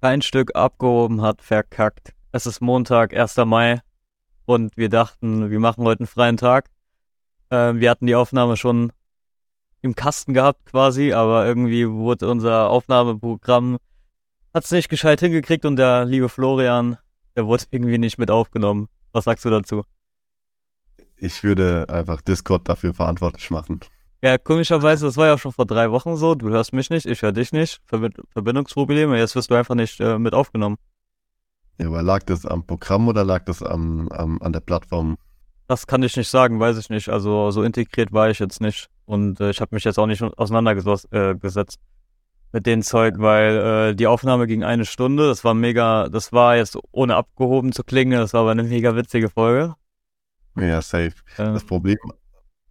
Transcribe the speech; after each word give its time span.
kein 0.00 0.22
Stück 0.22 0.54
abgehoben 0.54 1.22
hat, 1.22 1.42
verkackt. 1.42 2.14
Es 2.32 2.46
ist 2.46 2.60
Montag, 2.60 3.14
1. 3.14 3.36
Mai 3.38 3.80
und 4.44 4.76
wir 4.76 4.88
dachten, 4.88 5.50
wir 5.50 5.60
machen 5.60 5.84
heute 5.84 6.00
einen 6.00 6.06
freien 6.06 6.36
Tag. 6.36 6.70
Äh, 7.50 7.74
wir 7.74 7.90
hatten 7.90 8.06
die 8.06 8.14
Aufnahme 8.14 8.56
schon 8.56 8.92
im 9.80 9.94
Kasten 9.94 10.34
gehabt 10.34 10.66
quasi, 10.66 11.12
aber 11.12 11.46
irgendwie 11.46 11.88
wurde 11.88 12.30
unser 12.30 12.70
Aufnahmeprogramm 12.70 13.78
hat's 14.54 14.70
nicht 14.70 14.88
gescheit 14.88 15.20
hingekriegt 15.20 15.64
und 15.64 15.76
der 15.76 16.04
liebe 16.04 16.28
Florian, 16.28 16.98
der 17.36 17.46
wurde 17.46 17.64
irgendwie 17.70 17.98
nicht 17.98 18.18
mit 18.18 18.30
aufgenommen. 18.30 18.88
Was 19.12 19.24
sagst 19.24 19.44
du 19.44 19.50
dazu? 19.50 19.84
Ich 21.16 21.42
würde 21.42 21.86
einfach 21.88 22.20
Discord 22.20 22.68
dafür 22.68 22.94
verantwortlich 22.94 23.50
machen. 23.50 23.80
Ja, 24.20 24.36
komischerweise, 24.36 25.06
das 25.06 25.16
war 25.16 25.26
ja 25.26 25.38
schon 25.38 25.52
vor 25.52 25.66
drei 25.66 25.90
Wochen 25.92 26.16
so. 26.16 26.34
Du 26.34 26.48
hörst 26.48 26.72
mich 26.72 26.90
nicht, 26.90 27.06
ich 27.06 27.22
höre 27.22 27.32
dich 27.32 27.52
nicht. 27.52 27.80
Verbind 27.86 28.16
Verbindungsprobleme, 28.30 29.16
jetzt 29.16 29.36
wirst 29.36 29.50
du 29.50 29.54
einfach 29.54 29.76
nicht 29.76 30.00
äh, 30.00 30.18
mit 30.18 30.34
aufgenommen. 30.34 30.76
Ja, 31.78 31.86
aber 31.86 32.02
lag 32.02 32.24
das 32.24 32.44
am 32.44 32.66
Programm 32.66 33.06
oder 33.06 33.24
lag 33.24 33.44
das 33.44 33.62
am, 33.62 34.08
am, 34.08 34.42
an 34.42 34.52
der 34.52 34.60
Plattform? 34.60 35.16
Das 35.68 35.86
kann 35.86 36.02
ich 36.02 36.16
nicht 36.16 36.28
sagen, 36.28 36.58
weiß 36.58 36.78
ich 36.78 36.90
nicht. 36.90 37.08
Also 37.08 37.52
so 37.52 37.62
integriert 37.62 38.12
war 38.12 38.28
ich 38.28 38.40
jetzt 38.40 38.60
nicht. 38.60 38.88
Und 39.04 39.40
äh, 39.40 39.50
ich 39.50 39.60
habe 39.60 39.74
mich 39.74 39.84
jetzt 39.84 39.98
auch 39.98 40.06
nicht 40.06 40.22
auseinandergesetzt 40.22 41.06
äh, 41.12 41.34
mit 42.52 42.66
dem 42.66 42.82
Zeug, 42.82 43.14
weil 43.18 43.90
äh, 43.90 43.94
die 43.94 44.08
Aufnahme 44.08 44.48
ging 44.48 44.64
eine 44.64 44.84
Stunde. 44.84 45.28
Das 45.28 45.44
war 45.44 45.54
mega, 45.54 46.08
das 46.08 46.32
war 46.32 46.56
jetzt 46.56 46.76
ohne 46.90 47.14
abgehoben 47.14 47.72
zu 47.72 47.84
klingen, 47.84 48.18
das 48.18 48.32
war 48.32 48.40
aber 48.40 48.50
eine 48.50 48.64
mega 48.64 48.96
witzige 48.96 49.28
Folge. 49.28 49.74
Ja, 50.56 50.82
safe. 50.82 51.12
Äh, 51.36 51.52
das 51.52 51.64
Problem 51.64 51.98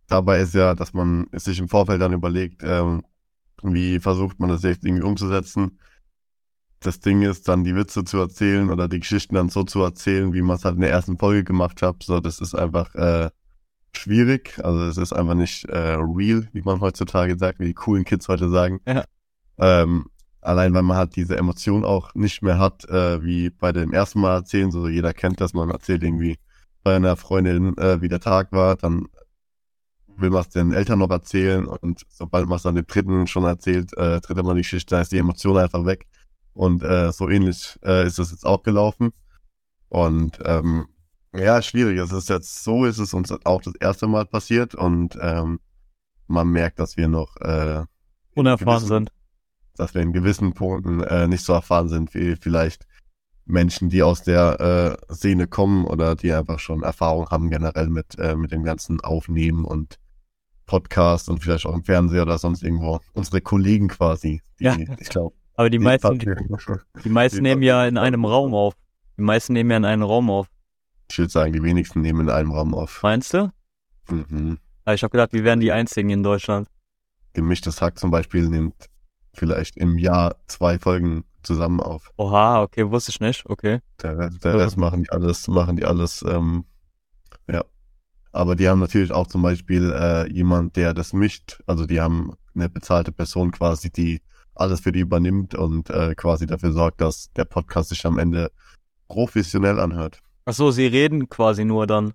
dabei 0.07 0.39
ist 0.39 0.53
ja, 0.53 0.73
dass 0.75 0.93
man 0.93 1.27
sich 1.33 1.59
im 1.59 1.69
Vorfeld 1.69 2.01
dann 2.01 2.13
überlegt, 2.13 2.61
ähm, 2.63 3.03
wie 3.63 3.99
versucht 3.99 4.39
man 4.39 4.49
das 4.49 4.63
jetzt 4.63 4.85
irgendwie 4.85 5.03
umzusetzen. 5.03 5.79
Das 6.79 6.99
Ding 6.99 7.23
ist, 7.23 7.47
dann 7.47 7.63
die 7.63 7.75
Witze 7.75 8.03
zu 8.03 8.17
erzählen 8.17 8.69
oder 8.69 8.87
die 8.87 8.99
Geschichten 8.99 9.35
dann 9.35 9.49
so 9.49 9.63
zu 9.63 9.81
erzählen, 9.81 10.33
wie 10.33 10.41
man 10.41 10.57
es 10.57 10.65
halt 10.65 10.75
in 10.75 10.81
der 10.81 10.91
ersten 10.91 11.17
Folge 11.17 11.43
gemacht 11.43 11.81
hat. 11.81 12.03
So, 12.03 12.19
das 12.19 12.39
ist 12.39 12.53
einfach 12.53 12.93
äh, 12.95 13.29
schwierig. 13.95 14.59
Also 14.63 14.85
es 14.85 14.97
ist 14.97 15.13
einfach 15.13 15.33
nicht 15.33 15.65
äh, 15.65 15.95
real, 15.95 16.47
wie 16.53 16.61
man 16.61 16.79
heutzutage 16.81 17.37
sagt, 17.37 17.59
wie 17.59 17.65
die 17.65 17.73
coolen 17.73 18.05
Kids 18.05 18.27
heute 18.27 18.49
sagen. 18.49 18.79
Ja. 18.87 19.05
Ähm, 19.57 20.05
allein 20.41 20.73
weil 20.73 20.83
man 20.83 20.97
halt 20.97 21.15
diese 21.15 21.35
Emotion 21.35 21.83
auch 21.83 22.13
nicht 22.13 22.43
mehr 22.43 22.59
hat, 22.59 22.87
äh, 22.89 23.23
wie 23.23 23.49
bei 23.49 23.71
dem 23.71 23.91
ersten 23.91 24.21
Mal 24.21 24.35
erzählen. 24.35 24.71
So 24.71 24.87
jeder 24.87 25.13
kennt 25.13 25.41
das, 25.41 25.53
man 25.53 25.71
erzählt 25.71 26.03
irgendwie 26.03 26.37
bei 26.83 26.95
einer 26.95 27.17
Freundin, 27.17 27.75
äh, 27.77 28.01
wie 28.01 28.07
der 28.07 28.19
Tag 28.19 28.51
war, 28.51 28.75
dann 28.75 29.07
will 30.19 30.29
man 30.29 30.41
es 30.41 30.49
den 30.49 30.73
Eltern 30.73 30.99
noch 30.99 31.09
erzählen 31.09 31.65
und 31.65 32.05
sobald 32.09 32.47
man 32.47 32.57
es 32.57 32.63
dann 32.63 32.75
den 32.75 32.85
Dritten 32.87 33.27
schon 33.27 33.43
erzählt, 33.43 33.95
äh, 33.97 34.19
dritte 34.21 34.43
Mal 34.43 34.55
die 34.55 34.61
Geschichte, 34.61 34.95
da 34.95 35.01
ist 35.01 35.11
die 35.11 35.17
Emotion 35.17 35.57
einfach 35.57 35.85
weg. 35.85 36.07
Und 36.53 36.83
äh, 36.83 37.11
so 37.11 37.29
ähnlich 37.29 37.77
äh, 37.85 38.07
ist 38.07 38.17
es 38.17 38.31
jetzt 38.31 38.45
auch 38.45 38.63
gelaufen. 38.63 39.11
Und 39.89 40.39
ähm, 40.43 40.87
ja, 41.35 41.61
schwierig. 41.61 41.99
Es 41.99 42.11
ist 42.11 42.29
jetzt 42.29 42.63
so, 42.63 42.85
ist 42.85 42.97
es 42.97 43.13
uns 43.13 43.31
auch 43.45 43.61
das 43.61 43.75
erste 43.75 44.07
Mal 44.07 44.25
passiert 44.25 44.73
und 44.73 45.17
ähm, 45.21 45.59
man 46.27 46.49
merkt, 46.49 46.79
dass 46.79 46.97
wir 46.97 47.07
noch 47.07 47.37
äh, 47.37 47.83
unerfahren 48.33 48.79
gewissen, 48.79 48.87
sind. 48.87 49.11
Dass 49.75 49.93
wir 49.93 50.01
in 50.01 50.13
gewissen 50.13 50.53
Punkten 50.53 51.01
äh, 51.01 51.27
nicht 51.27 51.43
so 51.43 51.53
erfahren 51.53 51.89
sind 51.89 52.13
wie 52.13 52.35
vielleicht 52.35 52.87
Menschen, 53.45 53.89
die 53.89 54.03
aus 54.03 54.23
der 54.23 54.97
äh, 55.09 55.13
Szene 55.13 55.47
kommen 55.47 55.85
oder 55.85 56.15
die 56.15 56.33
einfach 56.33 56.59
schon 56.59 56.83
Erfahrung 56.83 57.29
haben 57.29 57.49
generell 57.49 57.87
mit, 57.87 58.17
äh, 58.19 58.35
mit 58.35 58.51
dem 58.51 58.63
ganzen 58.63 58.99
Aufnehmen 59.01 59.63
und 59.63 59.99
Podcast 60.67 61.29
und 61.29 61.41
vielleicht 61.41 61.65
auch 61.65 61.73
im 61.73 61.83
Fernseher 61.83 62.21
oder 62.21 62.37
sonst 62.37 62.61
irgendwo. 62.61 62.99
Unsere 63.13 63.41
Kollegen 63.41 63.87
quasi. 63.87 64.41
Die, 64.59 64.65
ja. 64.65 64.77
Ich 64.99 65.09
glaube. 65.09 65.35
Aber 65.55 65.71
die, 65.71 65.79
die 65.79 65.83
meisten, 65.83 66.19
die, 66.19 66.35
die 67.03 67.09
meisten 67.09 67.41
nehmen 67.41 67.63
ja 67.63 67.87
in 67.87 67.97
einem 67.97 68.25
Raum 68.25 68.53
auf. 68.53 68.75
Die 69.17 69.23
meisten 69.23 69.53
nehmen 69.53 69.71
ja 69.71 69.77
in 69.77 69.85
einem 69.85 70.03
Raum 70.03 70.29
auf. 70.29 70.47
Ich 71.09 71.17
würde 71.17 71.31
sagen, 71.31 71.53
die 71.53 71.63
wenigsten 71.63 72.01
nehmen 72.01 72.21
in 72.21 72.29
einem 72.29 72.51
Raum 72.51 72.75
auf. 72.75 73.01
Meinst 73.01 73.33
du? 73.33 73.51
Mhm. 74.09 74.59
ich 74.87 75.03
habe 75.03 75.11
gedacht, 75.11 75.33
wir 75.33 75.43
wären 75.43 75.59
die 75.59 75.71
einzigen 75.71 76.09
in 76.11 76.21
Deutschland. 76.21 76.67
Gemischtes 77.33 77.81
Hack 77.81 77.97
zum 77.97 78.11
Beispiel 78.11 78.47
nimmt 78.47 78.75
vielleicht 79.33 79.77
im 79.77 79.97
Jahr 79.97 80.35
zwei 80.47 80.79
Folgen 80.79 81.23
zusammen 81.43 81.79
auf. 81.79 82.11
Oha, 82.17 82.61
okay, 82.61 82.89
wusste 82.89 83.11
ich 83.11 83.19
nicht, 83.19 83.45
okay. 83.47 83.79
Der, 84.01 84.29
der 84.29 84.53
Rest 84.55 84.77
machen 84.77 85.03
die 85.03 85.09
alles, 85.09 85.47
machen 85.47 85.75
die 85.77 85.85
alles, 85.85 86.23
ähm. 86.27 86.65
Aber 88.37 88.55
die 88.55 88.69
haben 88.69 88.79
natürlich 88.79 89.11
auch 89.11 89.25
zum 89.25 89.41
Beispiel 89.41 89.91
äh, 89.91 90.31
jemand, 90.31 90.75
der 90.75 90.93
das 90.93 91.11
mischt. 91.11 91.59
Also 91.65 91.87
die 91.87 91.99
haben 91.99 92.33
eine 92.53 92.69
bezahlte 92.69 93.11
Person 93.11 93.49
quasi, 93.49 93.89
die 93.89 94.21
alles 94.53 94.81
für 94.81 94.91
die 94.91 94.99
übernimmt 94.99 95.55
und 95.55 95.89
äh, 95.89 96.13
quasi 96.13 96.45
dafür 96.45 96.71
sorgt, 96.71 97.01
dass 97.01 97.31
der 97.33 97.45
Podcast 97.45 97.89
sich 97.89 98.05
am 98.05 98.19
Ende 98.19 98.51
professionell 99.07 99.79
anhört. 99.79 100.21
Ach 100.45 100.53
so, 100.53 100.69
sie 100.69 100.85
reden 100.85 101.29
quasi 101.29 101.65
nur 101.65 101.87
dann 101.87 102.13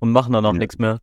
und 0.00 0.12
machen 0.12 0.34
dann 0.34 0.44
auch 0.44 0.52
ja. 0.52 0.58
nichts 0.58 0.78
mehr. 0.78 1.00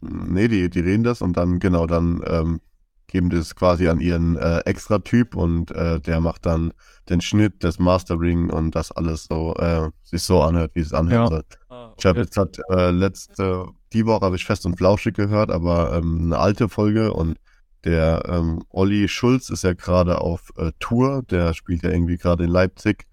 Nee, 0.00 0.48
die, 0.48 0.68
die 0.70 0.80
reden 0.80 1.04
das 1.04 1.22
und 1.22 1.36
dann, 1.36 1.60
genau, 1.60 1.86
dann 1.86 2.20
ähm, 2.26 2.60
geben 3.06 3.30
das 3.30 3.54
quasi 3.54 3.86
an 3.86 4.00
ihren 4.00 4.36
äh, 4.36 4.58
Extra-Typ 4.60 5.36
und 5.36 5.70
äh, 5.70 6.00
der 6.00 6.20
macht 6.20 6.46
dann 6.46 6.72
den 7.08 7.20
Schnitt, 7.20 7.62
das 7.62 7.78
Mastering 7.78 8.50
und 8.50 8.74
das 8.74 8.90
alles 8.90 9.26
so 9.26 9.54
äh, 9.54 9.88
sich 10.02 10.24
so 10.24 10.42
anhört, 10.42 10.72
wie 10.74 10.80
es 10.80 10.92
anhört 10.92 11.30
ja. 11.30 11.67
Ich 11.98 12.06
habe 12.06 12.20
jetzt 12.20 12.36
halt 12.36 12.60
äh, 12.70 12.90
letzte, 12.90 13.66
die 13.92 14.06
Woche 14.06 14.24
habe 14.24 14.36
ich 14.36 14.44
fest 14.44 14.64
und 14.66 14.76
flauschig 14.76 15.14
gehört, 15.14 15.50
aber 15.50 15.94
ähm, 15.94 16.26
eine 16.26 16.38
alte 16.38 16.68
Folge 16.68 17.12
und 17.12 17.38
der 17.84 18.22
ähm, 18.26 18.62
Olli 18.70 19.08
Schulz 19.08 19.50
ist 19.50 19.64
ja 19.64 19.72
gerade 19.72 20.20
auf 20.20 20.52
äh, 20.56 20.72
Tour, 20.78 21.22
der 21.28 21.54
spielt 21.54 21.82
ja 21.82 21.90
irgendwie 21.90 22.16
gerade 22.16 22.44
in 22.44 22.50
Leipzig. 22.50 23.06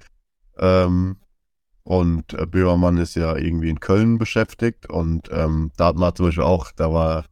Ähm, 0.57 1.17
und 1.83 2.33
äh, 2.33 2.45
Böhmermann 2.45 2.97
ist 2.97 3.15
ja 3.15 3.35
irgendwie 3.35 3.69
in 3.69 3.79
Köln 3.79 4.17
beschäftigt 4.17 4.89
und 4.89 5.29
ähm, 5.31 5.71
da 5.77 5.87
hat 5.87 5.95
man 5.97 6.15
zum 6.15 6.27
Beispiel 6.27 6.43
auch, 6.43 6.71
da 6.75 6.91
war 6.91 7.25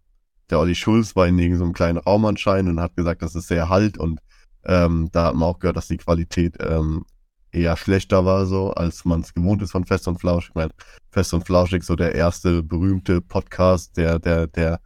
der 0.50 0.60
Olli 0.60 0.76
Schulz 0.76 1.16
war 1.16 1.28
in 1.28 1.40
irgendeinem 1.40 1.74
kleinen 1.74 1.98
Raum 1.98 2.26
anscheinend 2.26 2.70
und 2.70 2.80
hat 2.80 2.96
gesagt, 2.96 3.22
das 3.22 3.36
ist 3.36 3.48
sehr 3.48 3.70
halt 3.70 3.98
und 3.98 4.20
ähm, 4.66 5.10
da 5.12 5.26
hat 5.26 5.36
man 5.36 5.50
auch 5.50 5.60
gehört, 5.60 5.78
dass 5.78 5.88
die 5.88 5.98
Qualität 5.98 6.58
ähm, 6.60 7.06
eher 7.54 7.78
schlechter 7.78 8.26
war, 8.26 8.46
so 8.46 8.72
als 8.72 9.06
man 9.06 9.22
es 9.22 9.34
gewohnt 9.34 9.62
ist 9.62 9.72
von 9.72 9.86
Fest 9.86 10.08
und 10.08 10.20
Flauschig. 10.20 10.50
Ich 10.50 10.56
meine, 10.56 10.72
Fest 11.12 11.34
und 11.34 11.46
Flauschig, 11.46 11.84
so 11.84 11.96
der 11.96 12.16
erste 12.16 12.64
berühmte 12.64 13.22
Podcast, 13.22 13.96
der, 13.98 14.20
der, 14.20 14.48
der 14.48 14.82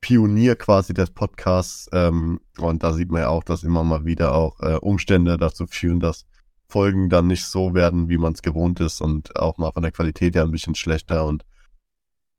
Pionier 0.00 0.56
quasi 0.56 0.94
des 0.94 1.10
Podcasts. 1.10 1.88
Ähm, 1.92 2.40
und 2.58 2.82
da 2.82 2.92
sieht 2.92 3.10
man 3.10 3.22
ja 3.22 3.28
auch, 3.28 3.44
dass 3.44 3.64
immer 3.64 3.84
mal 3.84 4.04
wieder 4.04 4.34
auch 4.34 4.60
äh, 4.60 4.76
Umstände 4.76 5.36
dazu 5.36 5.66
führen, 5.66 6.00
dass 6.00 6.24
Folgen 6.68 7.10
dann 7.10 7.26
nicht 7.26 7.44
so 7.44 7.74
werden, 7.74 8.08
wie 8.08 8.18
man 8.18 8.32
es 8.32 8.42
gewohnt 8.42 8.80
ist 8.80 9.00
und 9.00 9.36
auch 9.36 9.58
mal 9.58 9.72
von 9.72 9.82
der 9.82 9.92
Qualität 9.92 10.36
her 10.36 10.44
ein 10.44 10.52
bisschen 10.52 10.76
schlechter 10.76 11.26
und 11.26 11.44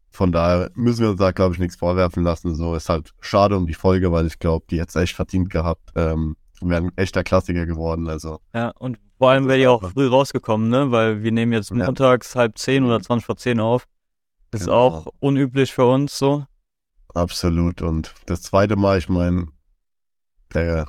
von 0.09 0.31
daher 0.33 0.71
müssen 0.75 1.03
wir 1.03 1.11
uns 1.11 1.19
da, 1.19 1.31
glaube 1.31 1.53
ich, 1.53 1.59
nichts 1.59 1.77
vorwerfen 1.77 2.23
lassen. 2.23 2.53
So 2.53 2.75
ist 2.75 2.89
halt 2.89 3.13
schade 3.21 3.55
um 3.55 3.65
die 3.65 3.73
Folge, 3.73 4.11
weil 4.11 4.27
ich 4.27 4.39
glaube, 4.39 4.65
die 4.69 4.79
hätte 4.79 4.99
echt 4.99 5.15
verdient 5.15 5.49
gehabt. 5.49 5.91
Ähm, 5.95 6.35
wäre 6.61 6.83
ein 6.83 6.91
echter 6.97 7.23
Klassiker 7.23 7.65
geworden. 7.65 8.09
Also. 8.09 8.39
Ja, 8.53 8.69
und 8.77 8.99
vor 9.21 9.29
allem 9.29 9.47
wäre 9.47 9.59
die 9.59 9.67
auch 9.67 9.87
früh 9.91 10.07
rausgekommen, 10.07 10.69
ne? 10.69 10.89
Weil 10.89 11.21
wir 11.21 11.31
nehmen 11.31 11.53
jetzt 11.53 11.71
montags 11.71 12.35
halb 12.35 12.57
zehn 12.57 12.83
oder 12.83 13.01
zwanzig 13.01 13.27
vor 13.27 13.37
zehn 13.37 13.59
auf. 13.59 13.85
Ist 14.51 14.61
genau. 14.61 14.73
auch 14.73 15.07
unüblich 15.19 15.71
für 15.71 15.85
uns 15.85 16.17
so. 16.17 16.47
Absolut. 17.13 17.83
Und 17.83 18.15
das 18.25 18.41
zweite 18.41 18.75
Mal, 18.77 18.97
ich 18.97 19.09
meine, 19.09 19.45
der 20.55 20.87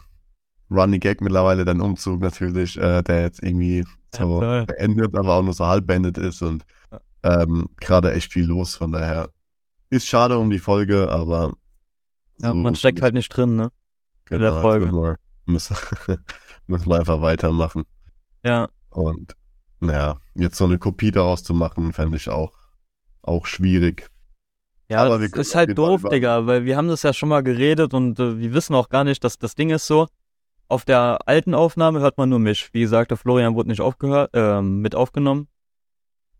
Running 0.71 0.99
Gag 0.99 1.21
mittlerweile, 1.21 1.67
dein 1.67 1.83
Umzug 1.83 2.23
natürlich, 2.23 2.79
äh, 2.79 3.03
der 3.03 3.21
jetzt 3.21 3.43
irgendwie 3.43 3.85
so 4.17 4.41
ja, 4.41 4.65
beendet, 4.65 5.15
aber 5.15 5.35
auch 5.35 5.43
nur 5.43 5.53
so 5.53 5.67
halb 5.67 5.87
beendet 5.87 6.17
ist 6.17 6.41
und 6.41 6.65
ähm, 7.23 7.69
gerade 7.81 8.15
echt 8.15 8.33
viel 8.33 8.47
los, 8.47 8.77
von 8.77 8.93
daher 8.93 9.29
ist 9.91 10.07
schade 10.07 10.39
um 10.39 10.49
die 10.49 10.59
Folge, 10.59 11.11
aber. 11.11 11.53
Ja, 12.39 12.49
so 12.49 12.55
man 12.55 12.77
steckt 12.77 13.03
halt 13.03 13.13
nicht 13.13 13.29
drin, 13.29 13.57
ne? 13.57 13.71
Genau, 14.25 14.37
in 14.37 14.41
der 14.41 14.51
genau, 14.53 14.63
Folge. 14.63 15.19
Müssen, 15.45 15.77
müssen 16.67 16.89
wir 16.89 16.99
einfach 16.99 17.21
weitermachen. 17.21 17.85
Ja. 18.45 18.69
Und 18.91 19.37
naja, 19.81 20.19
jetzt 20.35 20.57
so 20.57 20.65
eine 20.65 20.79
Kopie 20.79 21.11
daraus 21.11 21.43
zu 21.43 21.55
machen, 21.55 21.93
fände 21.93 22.17
ich 22.17 22.29
auch, 22.29 22.53
auch 23.23 23.47
schwierig. 23.47 24.09
Ja, 24.89 25.05
aber 25.05 25.19
das 25.19 25.33
ist 25.33 25.55
halt 25.55 25.77
doof, 25.77 26.03
Digga, 26.11 26.47
weil 26.47 26.65
wir 26.65 26.77
haben 26.77 26.89
das 26.89 27.03
ja 27.03 27.13
schon 27.13 27.31
mal 27.31 27.43
geredet 27.43 27.95
und 27.95 28.19
äh, 28.21 28.39
wir 28.39 28.53
wissen 28.53 28.75
auch 28.75 28.91
gar 28.91 29.05
nicht, 29.05 29.25
dass 29.25 29.39
das 29.39 29.55
Ding 29.55 29.71
ist 29.71 29.87
so. 29.87 30.07
Auf 30.69 30.85
der 30.85 31.19
alten 31.27 31.55
Aufnahme 31.55 32.01
hört 32.01 32.19
man 32.19 32.29
nur 32.29 32.39
mich. 32.39 32.73
Wie 32.73 32.81
gesagt, 32.81 33.11
der 33.11 33.19
Florian 33.19 33.55
wurde 33.55 33.71
nicht 33.71 33.81
aufgehört, 33.81 34.31
äh, 34.35 34.61
mit 34.61 34.95
aufgenommen. 34.95 35.49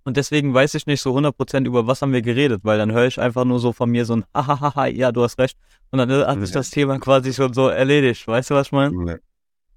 Und 0.05 0.17
deswegen 0.17 0.53
weiß 0.53 0.75
ich 0.75 0.87
nicht 0.87 1.01
so 1.01 1.17
100% 1.17 1.67
über 1.67 1.87
was 1.87 2.03
haben 2.03 2.13
wir 2.13 2.23
geredet, 2.23 2.61
weil 2.65 2.77
dann 2.77 2.93
höre 2.93 3.07
ich 3.07 3.21
einfach 3.21 3.45
nur 3.45 3.59
so 3.59 3.73
von 3.73 3.91
mir 3.91 4.05
so 4.05 4.17
ein 4.17 4.25
Hahaha, 4.35 4.87
ja, 4.87 5.13
du 5.13 5.23
hast 5.23 5.39
recht. 5.39 5.57
Und 5.91 5.99
dann 5.99 6.11
hat 6.11 6.41
sich 6.41 6.51
das 6.51 6.71
Thema 6.71 6.99
quasi 6.99 7.33
schon 7.33 7.53
so 7.53 7.69
erledigt. 7.69 8.27
Weißt 8.27 8.51
du, 8.51 8.55
was 8.55 8.69
ich 8.69 8.73
meine? 8.73 9.21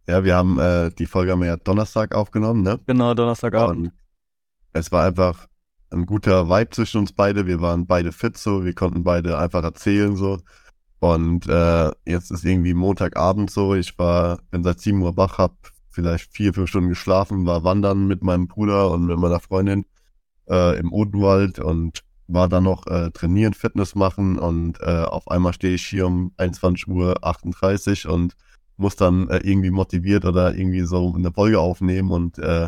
Ja, 0.07 0.23
wir 0.23 0.35
haben 0.35 0.59
äh, 0.59 0.91
die 0.91 1.07
Folge 1.07 1.31
haben 1.31 1.41
wir 1.41 1.47
ja 1.47 1.57
Donnerstag 1.57 2.13
aufgenommen, 2.13 2.61
ne? 2.61 2.79
Genau, 2.85 3.13
Donnerstagabend. 3.13 3.87
Und 3.87 3.93
es 4.73 4.91
war 4.91 5.05
einfach 5.05 5.47
ein 5.91 6.05
guter 6.05 6.49
Vibe 6.49 6.69
zwischen 6.71 6.99
uns 6.99 7.13
beide. 7.13 7.47
Wir 7.47 7.61
waren 7.61 7.87
beide 7.87 8.11
fit 8.11 8.37
so, 8.37 8.63
wir 8.63 8.73
konnten 8.73 9.03
beide 9.03 9.37
einfach 9.37 9.63
erzählen 9.63 10.15
so. 10.15 10.39
Und 10.99 11.47
äh, 11.47 11.91
jetzt 12.05 12.31
ist 12.31 12.45
irgendwie 12.45 12.73
Montagabend 12.73 13.49
so. 13.49 13.75
Ich 13.75 13.97
war, 13.97 14.39
bin 14.51 14.63
seit 14.63 14.79
7 14.79 15.01
Uhr 15.01 15.17
wach, 15.17 15.37
hab 15.37 15.55
vielleicht 15.89 16.31
vier, 16.33 16.53
fünf 16.53 16.69
Stunden 16.69 16.89
geschlafen, 16.89 17.45
war 17.45 17.63
wandern 17.63 18.07
mit 18.07 18.23
meinem 18.23 18.47
Bruder 18.47 18.91
und 18.91 19.05
mit 19.05 19.17
meiner 19.17 19.39
Freundin 19.39 19.85
äh, 20.49 20.77
im 20.77 20.91
Odenwald 20.91 21.59
und 21.59 22.03
war 22.27 22.49
dann 22.49 22.63
noch 22.63 22.85
äh, 22.87 23.11
trainieren, 23.11 23.53
Fitness 23.53 23.95
machen 23.95 24.37
und 24.37 24.79
äh, 24.81 25.03
auf 25.03 25.29
einmal 25.29 25.53
stehe 25.53 25.75
ich 25.75 25.85
hier 25.85 26.07
um 26.07 26.33
21 26.37 26.87
Uhr 26.87 27.23
38 27.23 28.07
und 28.07 28.35
muss 28.77 28.95
dann 28.95 29.29
äh, 29.29 29.37
irgendwie 29.43 29.71
motiviert 29.71 30.25
oder 30.25 30.55
irgendwie 30.55 30.81
so 30.81 31.13
eine 31.15 31.31
Folge 31.31 31.59
aufnehmen 31.59 32.11
und 32.11 32.37
äh, 32.39 32.67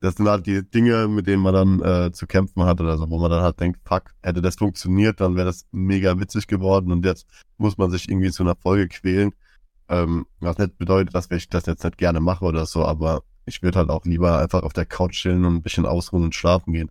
das 0.00 0.16
sind 0.16 0.28
halt 0.28 0.46
die 0.46 0.62
Dinge, 0.62 1.08
mit 1.08 1.26
denen 1.26 1.42
man 1.42 1.54
dann 1.54 1.80
äh, 1.80 2.12
zu 2.12 2.26
kämpfen 2.26 2.64
hat 2.64 2.80
oder 2.80 2.98
so, 2.98 3.08
wo 3.08 3.18
man 3.18 3.30
dann 3.30 3.42
halt 3.42 3.58
denkt, 3.58 3.80
fuck, 3.86 4.14
hätte 4.22 4.42
das 4.42 4.56
funktioniert, 4.56 5.20
dann 5.20 5.34
wäre 5.34 5.46
das 5.46 5.66
mega 5.72 6.18
witzig 6.20 6.46
geworden 6.46 6.92
und 6.92 7.06
jetzt 7.06 7.26
muss 7.56 7.78
man 7.78 7.90
sich 7.90 8.08
irgendwie 8.10 8.30
zu 8.30 8.42
einer 8.42 8.56
Folge 8.56 8.88
quälen. 8.88 9.32
Ähm, 9.88 10.26
was 10.40 10.58
nicht 10.58 10.78
bedeutet, 10.78 11.14
dass 11.14 11.30
ich 11.30 11.48
das 11.48 11.66
jetzt 11.66 11.84
nicht 11.84 11.98
gerne 11.98 12.20
mache 12.20 12.44
oder 12.44 12.66
so, 12.66 12.84
aber 12.84 13.22
ich 13.46 13.62
würde 13.62 13.78
halt 13.78 13.90
auch 13.90 14.04
lieber 14.04 14.38
einfach 14.38 14.62
auf 14.62 14.72
der 14.72 14.86
Couch 14.86 15.12
chillen 15.14 15.44
und 15.44 15.56
ein 15.56 15.62
bisschen 15.62 15.86
ausruhen 15.86 16.24
und 16.24 16.34
schlafen 16.34 16.72
gehen. 16.72 16.90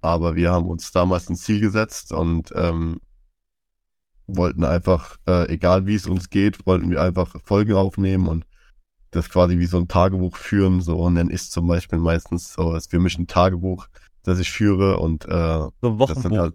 Aber 0.00 0.36
wir 0.36 0.50
haben 0.50 0.66
uns 0.66 0.92
damals 0.92 1.28
ein 1.28 1.36
Ziel 1.36 1.60
gesetzt 1.60 2.12
und 2.12 2.52
ähm, 2.54 3.00
wollten 4.28 4.64
einfach, 4.64 5.16
äh, 5.26 5.48
egal 5.52 5.86
wie 5.86 5.94
es 5.94 6.06
uns 6.06 6.30
geht, 6.30 6.66
wollten 6.66 6.90
wir 6.90 7.02
einfach 7.02 7.34
Folgen 7.44 7.74
aufnehmen 7.74 8.28
und 8.28 8.44
das 9.10 9.30
quasi 9.30 9.58
wie 9.58 9.66
so 9.66 9.78
ein 9.78 9.88
Tagebuch 9.88 10.36
führen. 10.36 10.80
So 10.80 11.08
nenne 11.10 11.32
ich 11.32 11.50
zum 11.50 11.66
Beispiel 11.66 11.98
meistens 11.98 12.52
so 12.52 12.70
als 12.70 12.86
für 12.86 13.00
mich 13.00 13.18
ein 13.18 13.26
Tagebuch, 13.26 13.86
das 14.22 14.38
ich 14.38 14.50
führe 14.50 14.98
und 14.98 15.24
äh, 15.26 15.66
so 15.80 16.06
das 16.06 16.22
sind 16.22 16.38
halt 16.38 16.54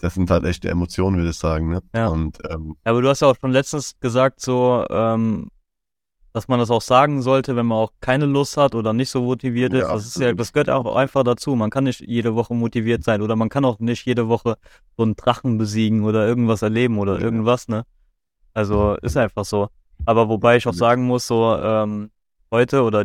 das 0.00 0.14
sind 0.14 0.30
halt 0.30 0.44
echte 0.44 0.70
Emotionen, 0.70 1.16
würde 1.16 1.30
ich 1.30 1.36
sagen. 1.36 1.70
Ne? 1.70 1.82
Ja. 1.94 2.08
Und, 2.08 2.38
ähm, 2.48 2.76
Aber 2.84 3.02
du 3.02 3.08
hast 3.08 3.20
ja 3.20 3.28
auch 3.28 3.36
schon 3.38 3.52
letztens 3.52 3.98
gesagt, 4.00 4.40
so 4.40 4.84
ähm, 4.88 5.50
dass 6.32 6.48
man 6.48 6.58
das 6.58 6.70
auch 6.70 6.82
sagen 6.82 7.22
sollte, 7.22 7.56
wenn 7.56 7.66
man 7.66 7.78
auch 7.78 7.92
keine 8.00 8.26
Lust 8.26 8.56
hat 8.56 8.74
oder 8.74 8.92
nicht 8.92 9.10
so 9.10 9.22
motiviert 9.22 9.72
ist. 9.72 9.80
Ja, 9.80 9.92
das 9.92 10.06
ist 10.06 10.18
ja, 10.20 10.32
das 10.32 10.52
gehört 10.52 10.70
auch 10.70 10.94
einfach 10.94 11.24
dazu. 11.24 11.56
Man 11.56 11.70
kann 11.70 11.84
nicht 11.84 12.00
jede 12.00 12.34
Woche 12.34 12.54
motiviert 12.54 13.02
sein 13.02 13.20
oder 13.22 13.36
man 13.36 13.48
kann 13.48 13.64
auch 13.64 13.78
nicht 13.80 14.06
jede 14.06 14.28
Woche 14.28 14.56
so 14.96 15.02
einen 15.02 15.16
Drachen 15.16 15.58
besiegen 15.58 16.04
oder 16.04 16.26
irgendwas 16.26 16.62
erleben 16.62 16.98
oder 16.98 17.18
ja. 17.18 17.20
irgendwas, 17.20 17.68
ne? 17.68 17.84
Also 18.54 18.94
ist 19.02 19.16
einfach 19.16 19.44
so. 19.44 19.68
Aber 20.06 20.28
wobei 20.28 20.56
ich 20.56 20.66
auch 20.66 20.74
sagen 20.74 21.04
muss, 21.04 21.26
so 21.26 21.56
ähm, 21.56 22.10
heute 22.50 22.82
oder 22.82 23.04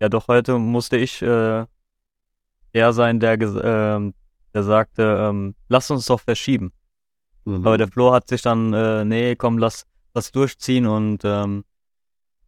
ja 0.00 0.08
doch 0.08 0.28
heute 0.28 0.58
musste 0.58 0.96
ich 0.96 1.22
äh, 1.22 1.64
der 2.74 2.92
sein, 2.92 3.20
der 3.20 3.40
äh, 3.40 4.12
der 4.54 4.62
sagte, 4.62 5.02
ähm, 5.20 5.54
lass 5.68 5.90
uns 5.90 6.06
doch 6.06 6.20
verschieben. 6.20 6.72
Mhm. 7.44 7.66
Aber 7.66 7.78
der 7.78 7.88
Flo 7.88 8.12
hat 8.12 8.28
sich 8.28 8.42
dann, 8.42 8.72
äh, 8.72 9.04
nee, 9.04 9.36
komm, 9.36 9.58
lass 9.58 9.86
lass 10.14 10.32
durchziehen 10.32 10.86
und 10.86 11.20
ähm, 11.24 11.64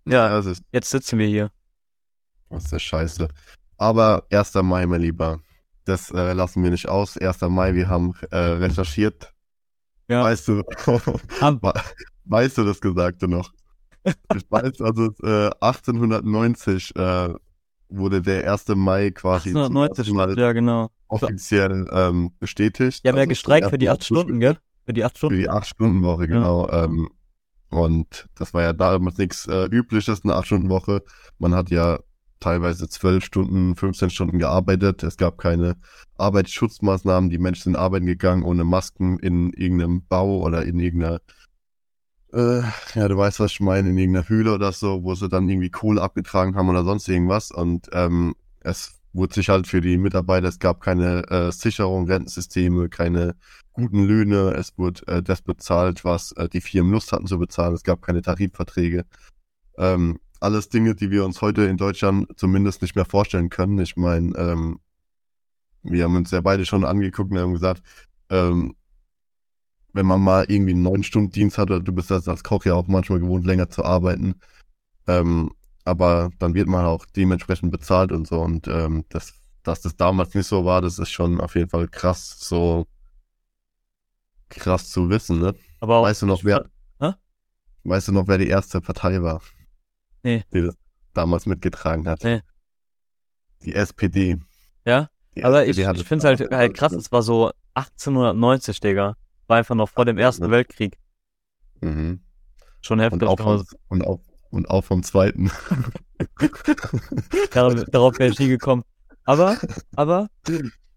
ja, 0.06 0.28
das 0.28 0.46
ist, 0.46 0.62
jetzt 0.72 0.90
sitzen 0.90 1.18
wir 1.18 1.26
hier. 1.26 1.50
Das 2.48 2.72
ist 2.72 2.82
scheiße. 2.82 3.28
Aber 3.76 4.24
1. 4.30 4.54
Mai, 4.56 4.86
mein 4.86 5.00
Lieber, 5.00 5.40
das 5.84 6.10
äh, 6.10 6.32
lassen 6.32 6.62
wir 6.62 6.70
nicht 6.70 6.88
aus. 6.88 7.16
1. 7.16 7.40
Mai, 7.42 7.74
wir 7.74 7.88
haben 7.88 8.14
äh, 8.30 8.36
recherchiert. 8.36 9.32
Ja. 10.08 10.24
Weißt 10.24 10.48
du, 10.48 10.62
weißt 12.24 12.58
du 12.58 12.64
das 12.64 12.80
Gesagte 12.80 13.28
noch? 13.28 13.52
Ich 14.34 14.50
weiß, 14.50 14.80
also 14.80 15.10
äh, 15.22 15.50
1890 15.60 16.96
äh, 16.96 17.34
wurde 17.90 18.22
der 18.22 18.50
1. 18.50 18.68
Mai 18.68 19.10
quasi 19.10 19.50
1890, 19.50 20.38
ja 20.38 20.52
genau. 20.52 20.90
offiziell 21.08 21.86
ähm, 21.92 22.32
bestätigt. 22.38 23.04
Ja, 23.04 23.10
haben 23.10 23.16
also 23.16 23.24
ja 23.24 23.28
gestreikt 23.28 23.68
für 23.68 23.78
die 23.78 23.90
8 23.90 24.02
Stunden, 24.02 24.40
gell? 24.40 24.56
Für 24.86 24.94
die 24.94 25.04
8 25.04 25.18
Stunden. 25.18 25.36
Für 25.36 25.42
die 25.42 25.50
8 25.50 25.66
Stunden 25.66 26.02
Woche, 26.02 26.28
genau. 26.28 26.66
Ja. 26.68 26.84
Ähm, 26.84 27.10
und 27.70 28.28
das 28.34 28.52
war 28.52 28.62
ja 28.62 28.72
damals 28.72 29.18
nichts 29.18 29.46
äh, 29.46 29.66
Übliches, 29.66 30.24
eine 30.24 30.34
8-Stunden-Woche. 30.34 31.02
Man 31.38 31.54
hat 31.54 31.70
ja 31.70 32.00
teilweise 32.40 32.88
12 32.88 33.24
Stunden, 33.24 33.76
15 33.76 34.10
Stunden 34.10 34.38
gearbeitet. 34.38 35.02
Es 35.02 35.16
gab 35.16 35.38
keine 35.38 35.76
Arbeitsschutzmaßnahmen. 36.18 37.30
Die 37.30 37.38
Menschen 37.38 37.64
sind 37.64 37.76
arbeiten 37.76 38.06
gegangen 38.06 38.42
ohne 38.42 38.64
Masken 38.64 39.18
in 39.18 39.52
irgendeinem 39.52 40.04
Bau 40.06 40.40
oder 40.40 40.64
in 40.64 40.80
irgendeiner, 40.80 41.20
äh, 42.32 42.62
ja, 42.94 43.08
du 43.08 43.16
weißt, 43.16 43.40
was 43.40 43.52
ich 43.52 43.60
meine, 43.60 43.90
in 43.90 43.98
irgendeiner 43.98 44.28
Höhle 44.28 44.54
oder 44.54 44.72
so, 44.72 45.04
wo 45.04 45.14
sie 45.14 45.28
dann 45.28 45.48
irgendwie 45.48 45.70
Kohle 45.70 46.02
abgetragen 46.02 46.56
haben 46.56 46.68
oder 46.68 46.84
sonst 46.84 47.08
irgendwas. 47.08 47.50
Und 47.50 47.88
ähm, 47.92 48.34
es 48.60 48.99
wurde 49.12 49.34
sich 49.34 49.48
halt 49.48 49.66
für 49.66 49.80
die 49.80 49.98
Mitarbeiter, 49.98 50.48
es 50.48 50.58
gab 50.58 50.80
keine 50.80 51.28
äh, 51.28 51.52
Sicherung, 51.52 52.06
Rentensysteme, 52.06 52.88
keine 52.88 53.34
guten 53.72 54.04
Löhne, 54.04 54.54
es 54.56 54.76
wurde 54.78 55.06
äh, 55.06 55.22
das 55.22 55.42
bezahlt, 55.42 56.04
was 56.04 56.32
äh, 56.32 56.48
die 56.48 56.60
Firmen 56.60 56.92
Lust 56.92 57.12
hatten 57.12 57.26
zu 57.26 57.38
bezahlen, 57.38 57.74
es 57.74 57.82
gab 57.82 58.02
keine 58.02 58.22
Tarifverträge. 58.22 59.04
Ähm, 59.78 60.18
alles 60.40 60.68
Dinge, 60.68 60.94
die 60.94 61.10
wir 61.10 61.24
uns 61.24 61.40
heute 61.42 61.64
in 61.64 61.76
Deutschland 61.76 62.28
zumindest 62.36 62.82
nicht 62.82 62.96
mehr 62.96 63.04
vorstellen 63.04 63.50
können. 63.50 63.78
Ich 63.78 63.96
meine, 63.96 64.36
ähm, 64.36 64.80
wir 65.82 66.04
haben 66.04 66.16
uns 66.16 66.30
ja 66.30 66.40
beide 66.40 66.64
schon 66.66 66.84
angeguckt 66.84 67.30
und 67.30 67.38
haben 67.38 67.52
gesagt, 67.52 67.82
ähm, 68.30 68.74
wenn 69.92 70.06
man 70.06 70.20
mal 70.20 70.44
irgendwie 70.48 70.72
einen 70.72 70.82
neun 70.82 71.02
Stunden 71.02 71.30
Dienst 71.30 71.58
hat, 71.58 71.70
oder 71.70 71.80
du 71.80 71.92
bist 71.92 72.10
das 72.10 72.28
als 72.28 72.44
Koch 72.44 72.64
ja 72.64 72.74
auch 72.74 72.86
manchmal 72.86 73.20
gewohnt, 73.20 73.44
länger 73.44 73.68
zu 73.70 73.84
arbeiten, 73.84 74.36
ähm, 75.06 75.50
aber 75.90 76.30
dann 76.38 76.54
wird 76.54 76.68
man 76.68 76.86
auch 76.86 77.04
dementsprechend 77.04 77.72
bezahlt 77.72 78.12
und 78.12 78.26
so. 78.26 78.40
Und 78.40 78.68
ähm, 78.68 79.04
das, 79.08 79.34
dass 79.64 79.80
das 79.80 79.96
damals 79.96 80.34
nicht 80.34 80.46
so 80.46 80.64
war, 80.64 80.80
das 80.80 80.98
ist 80.98 81.10
schon 81.10 81.40
auf 81.40 81.56
jeden 81.56 81.68
Fall 81.68 81.88
krass, 81.88 82.36
so 82.38 82.86
krass 84.48 84.88
zu 84.88 85.10
wissen, 85.10 85.40
ne? 85.40 85.54
Aber 85.80 85.96
auch, 85.96 86.04
weißt 86.04 86.22
du 86.22 86.26
noch, 86.26 86.44
wer, 86.44 86.64
hä? 87.00 87.12
weißt 87.84 88.08
du 88.08 88.12
noch, 88.12 88.28
wer 88.28 88.38
die 88.38 88.48
erste 88.48 88.80
Partei 88.80 89.20
war? 89.20 89.42
Nee. 90.22 90.44
Die 90.54 90.62
das 90.62 90.76
damals 91.12 91.46
mitgetragen 91.46 92.06
hat? 92.08 92.22
Nee. 92.22 92.40
Die 93.64 93.74
SPD. 93.74 94.38
Ja? 94.84 95.10
Die 95.34 95.44
aber 95.44 95.66
SPD 95.66 95.90
ich, 95.90 96.00
ich 96.00 96.06
finde 96.06 96.28
es 96.28 96.40
halt, 96.40 96.52
halt 96.52 96.74
krass, 96.74 96.92
es 96.92 97.10
war 97.10 97.22
so 97.22 97.50
1890, 97.74 98.78
Digga. 98.80 99.16
War 99.48 99.58
einfach 99.58 99.74
noch 99.74 99.88
vor 99.88 100.04
dem 100.04 100.18
Ersten 100.18 100.44
ne? 100.44 100.50
Weltkrieg. 100.50 100.96
Mhm. 101.80 102.20
Schon 102.80 103.00
heftig. 103.00 103.22
Und 103.22 103.28
auch, 103.28 103.64
und 103.88 104.06
auch, 104.06 104.20
und 104.50 104.68
auch 104.68 104.84
vom 104.84 105.02
Zweiten. 105.02 105.50
darauf, 107.52 107.84
darauf 107.84 108.18
wäre 108.18 108.30
ich 108.30 108.38
nie 108.38 108.48
gekommen. 108.48 108.82
Aber, 109.24 109.56
aber, 109.96 110.28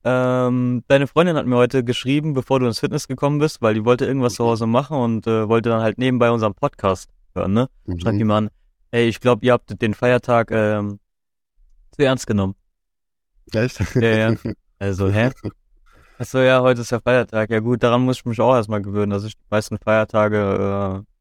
ähm, 0.04 0.84
deine 0.88 1.08
Freundin 1.08 1.38
hat 1.38 1.46
mir 1.46 1.56
heute 1.56 1.84
geschrieben, 1.84 2.34
bevor 2.34 2.60
du 2.60 2.66
ins 2.66 2.80
Fitness 2.80 3.08
gekommen 3.08 3.40
bist, 3.40 3.62
weil 3.62 3.74
die 3.74 3.86
wollte 3.86 4.06
irgendwas 4.06 4.34
zu 4.34 4.44
Hause 4.44 4.68
machen 4.68 4.98
und 4.98 5.28
äh, 5.28 5.48
wollte 5.48 5.70
dann 5.70 5.82
halt 5.82 5.98
nebenbei 5.98 6.30
unseren 6.30 6.54
Podcast 6.54 7.10
hören, 7.36 7.54
ne? 7.54 7.70
Mhm. 7.86 8.00
Schreibt 8.00 8.20
die 8.20 8.24
mal 8.24 8.38
an, 8.38 8.50
ey, 8.92 9.08
ich 9.08 9.20
glaube, 9.20 9.46
ihr 9.46 9.54
habt 9.54 9.82
den 9.82 9.94
Feiertag 9.94 10.52
ähm, 10.52 11.00
zu 11.92 12.04
ernst 12.04 12.28
genommen. 12.28 12.56
Echt? 13.54 13.80
Ja, 13.95 14.31
ja. 14.31 14.36
Also, 14.80 15.10
hä? 15.10 15.31
Achso, 16.18 16.40
ja, 16.40 16.62
heute 16.62 16.81
ist 16.81 16.92
ja 16.92 17.00
Feiertag. 17.00 17.50
Ja 17.50 17.60
gut, 17.60 17.83
daran 17.83 18.02
muss 18.02 18.18
ich 18.18 18.26
mich 18.26 18.40
auch 18.42 18.54
erstmal 18.54 18.81
gewöhnen, 18.81 19.12
dass 19.12 19.24
ich 19.24 19.36
die 19.36 19.45
meisten 19.50 19.78
Feiertage, 19.78 21.04
äh, 21.06 21.13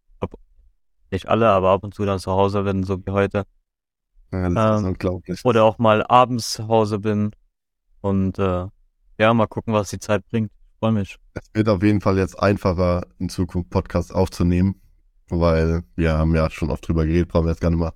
nicht 1.13 1.29
alle, 1.29 1.49
aber 1.49 1.71
ab 1.71 1.85
und 1.85 1.95
zu 1.95 2.05
dann 2.05 2.19
zu 2.19 2.33
Hause 2.33 2.63
bin, 2.63 2.83
so 2.83 2.99
wie 2.99 3.11
heute. 3.11 3.45
Ja, 4.33 4.49
das 4.49 4.71
ähm, 4.71 4.85
ist 4.85 4.89
unglaublich. 4.89 5.45
Oder 5.45 5.65
auch 5.65 5.79
mal 5.79 6.05
abends 6.07 6.53
zu 6.53 6.69
Hause 6.69 6.99
bin 6.99 7.33
und 8.01 8.39
äh, 8.39 8.67
ja, 9.19 9.35
mal 9.35 9.47
gucken, 9.47 9.75
was 9.75 9.91
die 9.91 9.99
Zeit 9.99 10.27
bringt. 10.29 10.51
Freue 10.81 10.93
mich. 10.93 11.17
Es 11.35 11.49
wird 11.55 11.69
auf 11.69 11.83
jeden 11.83 12.01
Fall 12.01 12.19
jetzt 12.19 12.39
einfacher, 12.41 13.07
in 13.19 13.29
Zukunft 13.29 13.71
Podcasts 13.71 14.11
aufzunehmen, 14.11 14.81
weil 15.29 15.83
wir 15.95 16.15
haben 16.15 16.35
ja 16.35 16.51
schon 16.51 16.71
oft 16.71 16.87
drüber 16.89 17.07
geredet, 17.07 17.29
brauchen 17.29 17.45
wir 17.47 17.53
jetzt 17.53 17.61
gar 17.61 17.71
nicht 17.71 17.79
mal 17.79 17.93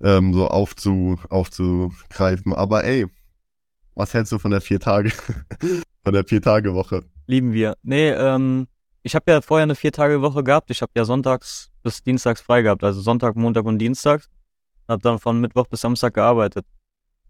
ähm, 0.00 0.32
so 0.32 0.48
aufzu, 0.48 1.18
aufzugreifen. 1.28 2.54
Aber 2.54 2.84
ey, 2.84 3.06
was 3.94 4.14
hältst 4.14 4.32
du 4.32 4.38
von 4.38 4.50
der 4.50 4.60
vier 4.60 4.80
Tage, 4.80 5.10
von 6.04 6.12
der 6.12 6.24
vier 6.24 6.40
Tage 6.40 6.74
Woche? 6.74 7.02
Lieben 7.26 7.52
wir. 7.52 7.76
Nee, 7.82 8.10
ähm, 8.10 8.68
ich 9.06 9.14
habe 9.14 9.30
ja 9.30 9.40
vorher 9.40 9.62
eine 9.62 9.76
vier 9.76 9.92
Tage 9.92 10.20
Woche 10.20 10.42
gehabt. 10.42 10.68
Ich 10.72 10.82
habe 10.82 10.90
ja 10.96 11.04
sonntags 11.04 11.70
bis 11.84 12.02
dienstags 12.02 12.40
frei 12.40 12.62
gehabt, 12.62 12.82
also 12.82 13.00
Sonntag, 13.00 13.36
Montag 13.36 13.64
und 13.64 13.78
Dienstags. 13.78 14.28
Hab 14.88 15.00
dann 15.02 15.20
von 15.20 15.40
Mittwoch 15.40 15.68
bis 15.68 15.80
Samstag 15.80 16.14
gearbeitet. 16.14 16.66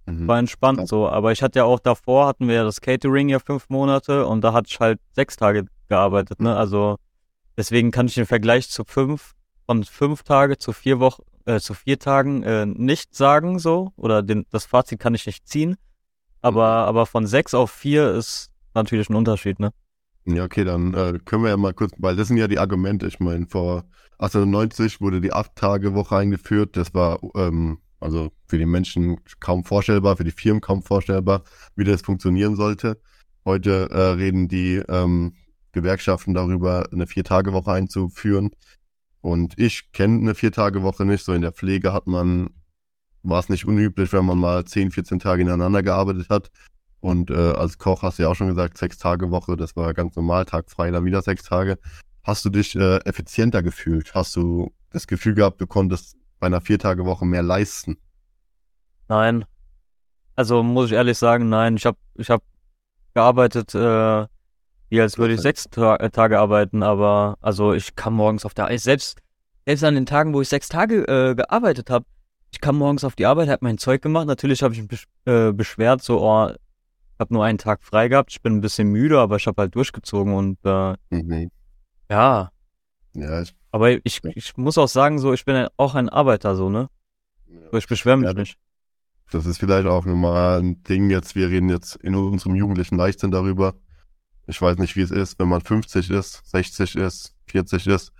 Mhm. 0.06 0.26
War 0.26 0.38
entspannt 0.38 0.88
so. 0.88 1.06
Aber 1.06 1.32
ich 1.32 1.42
hatte 1.42 1.58
ja 1.58 1.64
auch 1.64 1.78
davor, 1.78 2.28
hatten 2.28 2.48
wir 2.48 2.54
ja 2.54 2.64
das 2.64 2.80
Catering 2.80 3.28
ja 3.28 3.38
fünf 3.40 3.68
Monate 3.68 4.26
und 4.26 4.40
da 4.40 4.54
hatte 4.54 4.68
ich 4.70 4.80
halt 4.80 5.00
sechs 5.12 5.36
Tage 5.36 5.66
gearbeitet, 5.88 6.40
ne? 6.40 6.56
Also 6.56 6.96
deswegen 7.58 7.90
kann 7.90 8.06
ich 8.06 8.14
den 8.14 8.26
Vergleich 8.26 8.70
zu 8.70 8.84
fünf, 8.86 9.34
von 9.66 9.84
fünf 9.84 10.22
Tage 10.22 10.56
zu 10.56 10.72
vier 10.72 10.98
Wochen, 10.98 11.24
äh, 11.44 11.60
zu 11.60 11.74
vier 11.74 11.98
Tagen 11.98 12.42
äh, 12.42 12.64
nicht 12.64 13.14
sagen 13.14 13.58
so. 13.58 13.92
Oder 13.96 14.22
den, 14.22 14.46
das 14.50 14.64
Fazit 14.64 14.98
kann 14.98 15.14
ich 15.14 15.26
nicht 15.26 15.46
ziehen. 15.46 15.76
Aber, 16.40 16.84
mhm. 16.84 16.88
aber 16.88 17.04
von 17.04 17.26
sechs 17.26 17.52
auf 17.52 17.70
vier 17.70 18.12
ist 18.12 18.50
natürlich 18.72 19.10
ein 19.10 19.14
Unterschied, 19.14 19.60
ne? 19.60 19.72
Ja, 20.26 20.44
okay, 20.44 20.64
dann 20.64 20.92
äh, 20.94 21.18
können 21.24 21.44
wir 21.44 21.50
ja 21.50 21.56
mal 21.56 21.72
kurz, 21.72 21.92
weil 21.98 22.16
das 22.16 22.28
sind 22.28 22.36
ja 22.36 22.48
die 22.48 22.58
Argumente. 22.58 23.06
Ich 23.06 23.20
meine, 23.20 23.46
vor 23.46 23.84
1890 24.18 25.00
wurde 25.00 25.20
die 25.20 25.32
Acht-Tage-Woche 25.32 26.16
eingeführt. 26.16 26.76
Das 26.76 26.92
war 26.94 27.20
ähm, 27.36 27.78
also 28.00 28.32
für 28.48 28.58
die 28.58 28.66
Menschen 28.66 29.18
kaum 29.40 29.64
vorstellbar, 29.64 30.16
für 30.16 30.24
die 30.24 30.32
Firmen 30.32 30.60
kaum 30.60 30.82
vorstellbar, 30.82 31.44
wie 31.76 31.84
das 31.84 32.02
funktionieren 32.02 32.56
sollte. 32.56 33.00
Heute 33.44 33.88
äh, 33.90 34.00
reden 34.14 34.48
die 34.48 34.82
ähm, 34.88 35.34
Gewerkschaften 35.72 36.34
darüber, 36.34 36.88
eine 36.92 37.06
Vier-Tage-Woche 37.06 37.72
einzuführen. 37.72 38.50
Und 39.20 39.58
ich 39.58 39.92
kenne 39.92 40.18
eine 40.20 40.34
Vier-Tage-Woche 40.34 41.04
nicht. 41.04 41.24
So 41.24 41.34
in 41.34 41.42
der 41.42 41.52
Pflege 41.52 41.92
hat 41.92 42.06
man 42.06 42.50
war 43.22 43.40
es 43.40 43.48
nicht 43.48 43.66
unüblich, 43.66 44.12
wenn 44.12 44.24
man 44.24 44.38
mal 44.38 44.64
10, 44.64 44.92
14 44.92 45.18
Tage 45.18 45.42
ineinander 45.42 45.82
gearbeitet 45.82 46.28
hat. 46.30 46.50
Und 47.06 47.30
äh, 47.30 47.34
als 47.34 47.78
Koch 47.78 48.02
hast 48.02 48.18
du 48.18 48.24
ja 48.24 48.28
auch 48.30 48.34
schon 48.34 48.48
gesagt, 48.48 48.76
sechs 48.76 48.98
Tage 48.98 49.30
Woche, 49.30 49.56
das 49.56 49.76
war 49.76 49.94
ganz 49.94 50.16
normal, 50.16 50.44
Tag 50.44 50.68
frei, 50.68 50.90
dann 50.90 51.04
wieder 51.04 51.22
sechs 51.22 51.44
Tage. 51.44 51.78
Hast 52.24 52.44
du 52.44 52.50
dich 52.50 52.74
äh, 52.74 52.96
effizienter 53.04 53.62
gefühlt? 53.62 54.12
Hast 54.12 54.34
du 54.34 54.72
das 54.90 55.06
Gefühl 55.06 55.34
gehabt, 55.34 55.60
du 55.60 55.68
konntest 55.68 56.16
bei 56.40 56.48
einer 56.48 56.60
Vier-Tage-Woche 56.60 57.24
mehr 57.24 57.44
leisten? 57.44 57.96
Nein. 59.06 59.44
Also 60.34 60.64
muss 60.64 60.86
ich 60.86 60.94
ehrlich 60.94 61.16
sagen, 61.16 61.48
nein. 61.48 61.76
Ich 61.76 61.86
habe 61.86 61.96
ich 62.16 62.28
hab 62.28 62.42
gearbeitet, 63.14 63.72
äh, 63.76 64.26
wie 64.88 65.00
als 65.00 65.16
würde 65.16 65.34
ich 65.34 65.40
sechs 65.40 65.70
Ta 65.70 65.94
äh, 65.94 66.10
Tage 66.10 66.40
arbeiten, 66.40 66.82
aber 66.82 67.38
also 67.40 67.72
ich 67.72 67.94
kam 67.94 68.14
morgens 68.14 68.44
auf 68.44 68.52
der 68.52 68.76
selbst 68.80 69.20
selbst 69.64 69.84
an 69.84 69.94
den 69.94 70.06
Tagen, 70.06 70.34
wo 70.34 70.40
ich 70.40 70.48
sechs 70.48 70.68
Tage 70.68 71.06
äh, 71.06 71.36
gearbeitet 71.36 71.88
habe, 71.88 72.04
ich 72.50 72.60
kam 72.60 72.78
morgens 72.78 73.04
auf 73.04 73.14
die 73.14 73.26
Arbeit, 73.26 73.48
habe 73.48 73.64
mein 73.64 73.78
Zeug 73.78 74.02
gemacht. 74.02 74.26
Natürlich 74.26 74.64
habe 74.64 74.74
ich 74.74 74.80
mich 74.80 74.88
besch 74.88 75.06
äh, 75.24 75.52
beschwert, 75.52 76.02
so, 76.02 76.20
oh, 76.20 76.50
habe 77.18 77.34
nur 77.34 77.44
einen 77.44 77.58
Tag 77.58 77.82
frei 77.82 78.08
gehabt, 78.08 78.32
ich 78.32 78.42
bin 78.42 78.56
ein 78.56 78.60
bisschen 78.60 78.88
müde, 78.88 79.18
aber 79.18 79.36
ich 79.36 79.46
habe 79.46 79.62
halt 79.62 79.74
durchgezogen 79.74 80.34
und 80.34 80.58
äh, 80.64 80.94
mhm. 81.10 81.50
ja. 82.10 82.50
Ja, 83.14 83.40
ich, 83.42 83.54
aber 83.70 83.92
ich, 84.04 84.22
ich 84.24 84.56
muss 84.56 84.78
auch 84.78 84.88
sagen, 84.88 85.18
so, 85.18 85.32
ich 85.32 85.44
bin 85.44 85.68
auch 85.76 85.94
ein 85.94 86.08
Arbeiter, 86.08 86.54
so, 86.54 86.68
ne? 86.68 86.88
Ja. 87.46 87.78
Ich 87.78 87.86
beschwere 87.86 88.16
mich 88.16 88.26
ja, 88.26 88.34
nicht. 88.34 88.58
Das 89.30 89.46
ist 89.46 89.58
vielleicht 89.58 89.86
auch 89.86 90.04
nochmal 90.04 90.60
ein 90.60 90.82
Ding 90.84 91.10
jetzt, 91.10 91.34
wir 91.34 91.48
reden 91.48 91.68
jetzt 91.68 91.96
in 91.96 92.14
unserem 92.14 92.54
jugendlichen 92.54 92.96
Leichtsinn 92.96 93.30
darüber. 93.30 93.74
Ich 94.46 94.60
weiß 94.60 94.78
nicht, 94.78 94.96
wie 94.96 95.00
es 95.00 95.10
ist, 95.10 95.38
wenn 95.38 95.48
man 95.48 95.60
50 95.60 96.10
ist, 96.10 96.42
60 96.50 96.96
ist, 96.96 97.34
40 97.46 97.86
ist, 97.88 98.12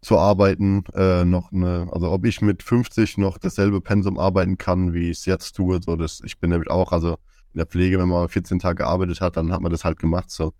zu 0.00 0.18
arbeiten, 0.18 0.84
äh, 0.94 1.24
noch 1.24 1.52
eine, 1.52 1.88
also 1.92 2.10
ob 2.10 2.24
ich 2.24 2.40
mit 2.40 2.62
50 2.62 3.18
noch 3.18 3.38
dasselbe 3.38 3.80
Pensum 3.80 4.18
arbeiten 4.18 4.58
kann, 4.58 4.92
wie 4.94 5.10
ich 5.10 5.18
es 5.18 5.24
jetzt 5.26 5.56
tue, 5.56 5.80
so 5.82 5.96
das, 5.96 6.20
ich 6.24 6.38
bin 6.38 6.50
nämlich 6.50 6.70
auch, 6.70 6.92
also 6.92 7.18
in 7.58 7.64
der 7.64 7.66
Pflege, 7.66 7.98
wenn 7.98 8.08
man 8.08 8.28
14 8.28 8.60
Tage 8.60 8.76
gearbeitet 8.76 9.20
hat, 9.20 9.36
dann 9.36 9.52
hat 9.52 9.60
man 9.60 9.72
das 9.72 9.84
halt 9.84 9.98
gemacht, 9.98 10.30
so. 10.30 10.54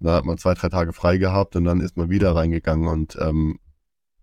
Da 0.00 0.16
hat 0.16 0.24
man 0.24 0.36
zwei, 0.38 0.54
drei 0.54 0.68
Tage 0.68 0.92
frei 0.92 1.16
gehabt 1.16 1.54
und 1.54 1.64
dann 1.64 1.80
ist 1.80 1.96
man 1.96 2.10
wieder 2.10 2.34
reingegangen 2.34 2.88
und 2.88 3.16
ähm, 3.20 3.60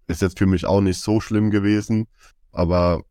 ist 0.08 0.22
jetzt 0.22 0.38
für 0.38 0.46
mich 0.46 0.66
auch 0.66 0.82
nicht 0.82 1.00
so 1.00 1.22
schlimm 1.22 1.52
gewesen, 1.52 2.08
aber 2.52 3.04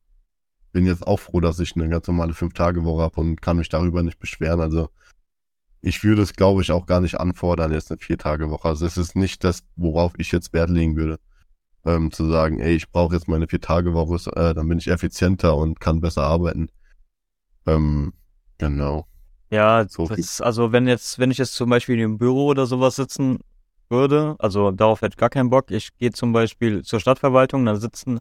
bin 0.72 0.84
jetzt 0.84 1.06
auch 1.06 1.18
froh, 1.18 1.40
dass 1.40 1.58
ich 1.60 1.74
eine 1.74 1.88
ganz 1.88 2.06
normale 2.06 2.34
Fünf-Tage-Woche 2.34 3.02
habe 3.02 3.20
und 3.20 3.40
kann 3.40 3.56
mich 3.56 3.70
darüber 3.70 4.02
nicht 4.02 4.18
beschweren. 4.18 4.60
Also 4.60 4.90
ich 5.80 6.04
würde 6.04 6.20
es, 6.20 6.34
glaube 6.34 6.60
ich, 6.60 6.70
auch 6.70 6.84
gar 6.84 7.00
nicht 7.00 7.18
anfordern, 7.18 7.72
jetzt 7.72 7.90
eine 7.90 7.98
Vier-Tage-Woche. 7.98 8.68
Also 8.68 8.84
es 8.84 8.98
ist 8.98 9.16
nicht 9.16 9.42
das, 9.44 9.62
worauf 9.76 10.12
ich 10.18 10.30
jetzt 10.32 10.52
Wert 10.52 10.68
legen 10.68 10.96
würde 10.96 11.18
ähm, 11.84 12.10
zu 12.12 12.28
sagen, 12.28 12.60
ey, 12.60 12.74
ich 12.74 12.90
brauche 12.90 13.14
jetzt 13.14 13.28
meine 13.28 13.48
vier 13.48 13.60
Tage 13.60 13.94
Woche, 13.94 14.30
äh, 14.36 14.54
dann 14.54 14.68
bin 14.68 14.78
ich 14.78 14.88
effizienter 14.88 15.56
und 15.56 15.80
kann 15.80 16.00
besser 16.00 16.24
arbeiten. 16.24 16.68
Ähm, 17.66 18.12
genau. 18.58 19.06
Ja, 19.50 19.86
so 19.88 20.06
das, 20.06 20.40
also 20.40 20.72
wenn 20.72 20.86
jetzt, 20.86 21.18
wenn 21.18 21.30
ich 21.30 21.38
jetzt 21.38 21.54
zum 21.54 21.70
Beispiel 21.70 21.98
im 22.00 22.18
Büro 22.18 22.46
oder 22.48 22.66
sowas 22.66 22.96
sitzen 22.96 23.38
würde, 23.88 24.36
also 24.38 24.70
darauf 24.70 25.00
hätte 25.00 25.14
ich 25.14 25.16
gar 25.16 25.30
keinen 25.30 25.50
Bock. 25.50 25.70
Ich 25.70 25.96
gehe 25.96 26.10
zum 26.12 26.32
Beispiel 26.32 26.82
zur 26.82 27.00
Stadtverwaltung, 27.00 27.64
dann 27.64 27.76
sitzen 27.76 28.18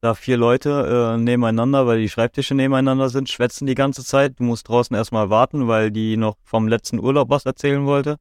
da 0.00 0.14
vier 0.14 0.36
Leute 0.36 1.14
äh, 1.14 1.18
nebeneinander, 1.18 1.86
weil 1.86 2.00
die 2.00 2.08
Schreibtische 2.08 2.54
nebeneinander 2.54 3.08
sind, 3.08 3.30
schwätzen 3.30 3.66
die 3.66 3.74
ganze 3.74 4.04
Zeit. 4.04 4.38
Du 4.38 4.44
musst 4.44 4.68
draußen 4.68 4.94
erstmal 4.94 5.30
warten, 5.30 5.68
weil 5.68 5.90
die 5.90 6.18
noch 6.18 6.36
vom 6.44 6.68
letzten 6.68 7.00
Urlaub 7.00 7.30
was 7.30 7.46
erzählen 7.46 7.86
wollte. 7.86 8.16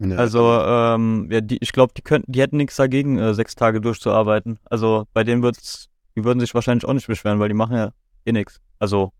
Ja. 0.00 0.16
Also, 0.16 0.60
ähm, 0.62 1.28
ja, 1.30 1.40
die, 1.40 1.58
ich 1.60 1.72
glaube, 1.72 1.92
die 1.96 2.02
könnten, 2.02 2.30
die 2.30 2.40
hätten 2.40 2.56
nichts 2.56 2.76
dagegen, 2.76 3.18
äh, 3.18 3.34
sechs 3.34 3.54
Tage 3.54 3.80
durchzuarbeiten. 3.80 4.58
Also 4.64 5.06
bei 5.12 5.24
denen 5.24 5.42
wird's, 5.42 5.88
die 6.16 6.24
würden 6.24 6.40
sich 6.40 6.54
wahrscheinlich 6.54 6.84
auch 6.84 6.92
nicht 6.92 7.06
beschweren, 7.06 7.38
weil 7.38 7.48
die 7.48 7.54
machen 7.54 7.76
ja 7.76 7.90
eh 8.24 8.32
nichts. 8.32 8.60
Also 8.78 9.12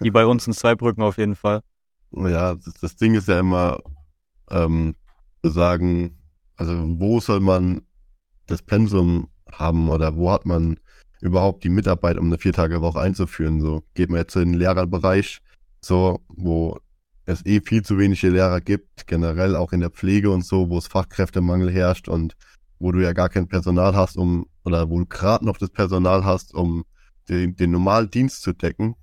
die 0.00 0.10
bei 0.10 0.26
uns 0.26 0.46
in 0.46 0.52
Zweibrücken 0.52 1.02
auf 1.02 1.18
jeden 1.18 1.36
Fall. 1.36 1.62
Ja, 2.12 2.54
das, 2.54 2.74
das 2.80 2.96
Ding 2.96 3.14
ist 3.14 3.28
ja 3.28 3.40
immer, 3.40 3.78
ähm, 4.50 4.94
sagen, 5.42 6.18
also 6.56 6.72
wo 6.98 7.20
soll 7.20 7.40
man 7.40 7.82
das 8.46 8.62
Pensum 8.62 9.28
haben 9.50 9.88
oder 9.88 10.16
wo 10.16 10.30
hat 10.30 10.46
man 10.46 10.78
überhaupt 11.20 11.64
die 11.64 11.70
Mitarbeit, 11.70 12.18
um 12.18 12.26
eine 12.26 12.38
Viertagewoche 12.38 13.00
einzuführen? 13.00 13.60
So 13.60 13.82
geht 13.94 14.10
man 14.10 14.18
jetzt 14.18 14.36
in 14.36 14.52
den 14.52 14.58
Lehrerbereich, 14.58 15.40
so 15.80 16.20
wo 16.28 16.78
es 17.26 17.44
eh 17.46 17.60
viel 17.60 17.82
zu 17.82 17.98
wenige 17.98 18.28
Lehrer 18.28 18.60
gibt, 18.60 19.06
generell 19.06 19.56
auch 19.56 19.72
in 19.72 19.80
der 19.80 19.90
Pflege 19.90 20.30
und 20.30 20.44
so, 20.44 20.68
wo 20.68 20.78
es 20.78 20.86
Fachkräftemangel 20.86 21.70
herrscht 21.70 22.08
und 22.08 22.36
wo 22.78 22.92
du 22.92 23.02
ja 23.02 23.12
gar 23.12 23.30
kein 23.30 23.48
Personal 23.48 23.96
hast, 23.96 24.16
um, 24.16 24.46
oder 24.64 24.90
wo 24.90 24.98
du 24.98 25.06
gerade 25.06 25.44
noch 25.44 25.56
das 25.56 25.70
Personal 25.70 26.24
hast, 26.24 26.54
um 26.54 26.84
den, 27.28 27.56
den 27.56 27.70
normalen 27.70 28.10
Dienst 28.10 28.42
zu 28.42 28.52
decken. 28.52 28.94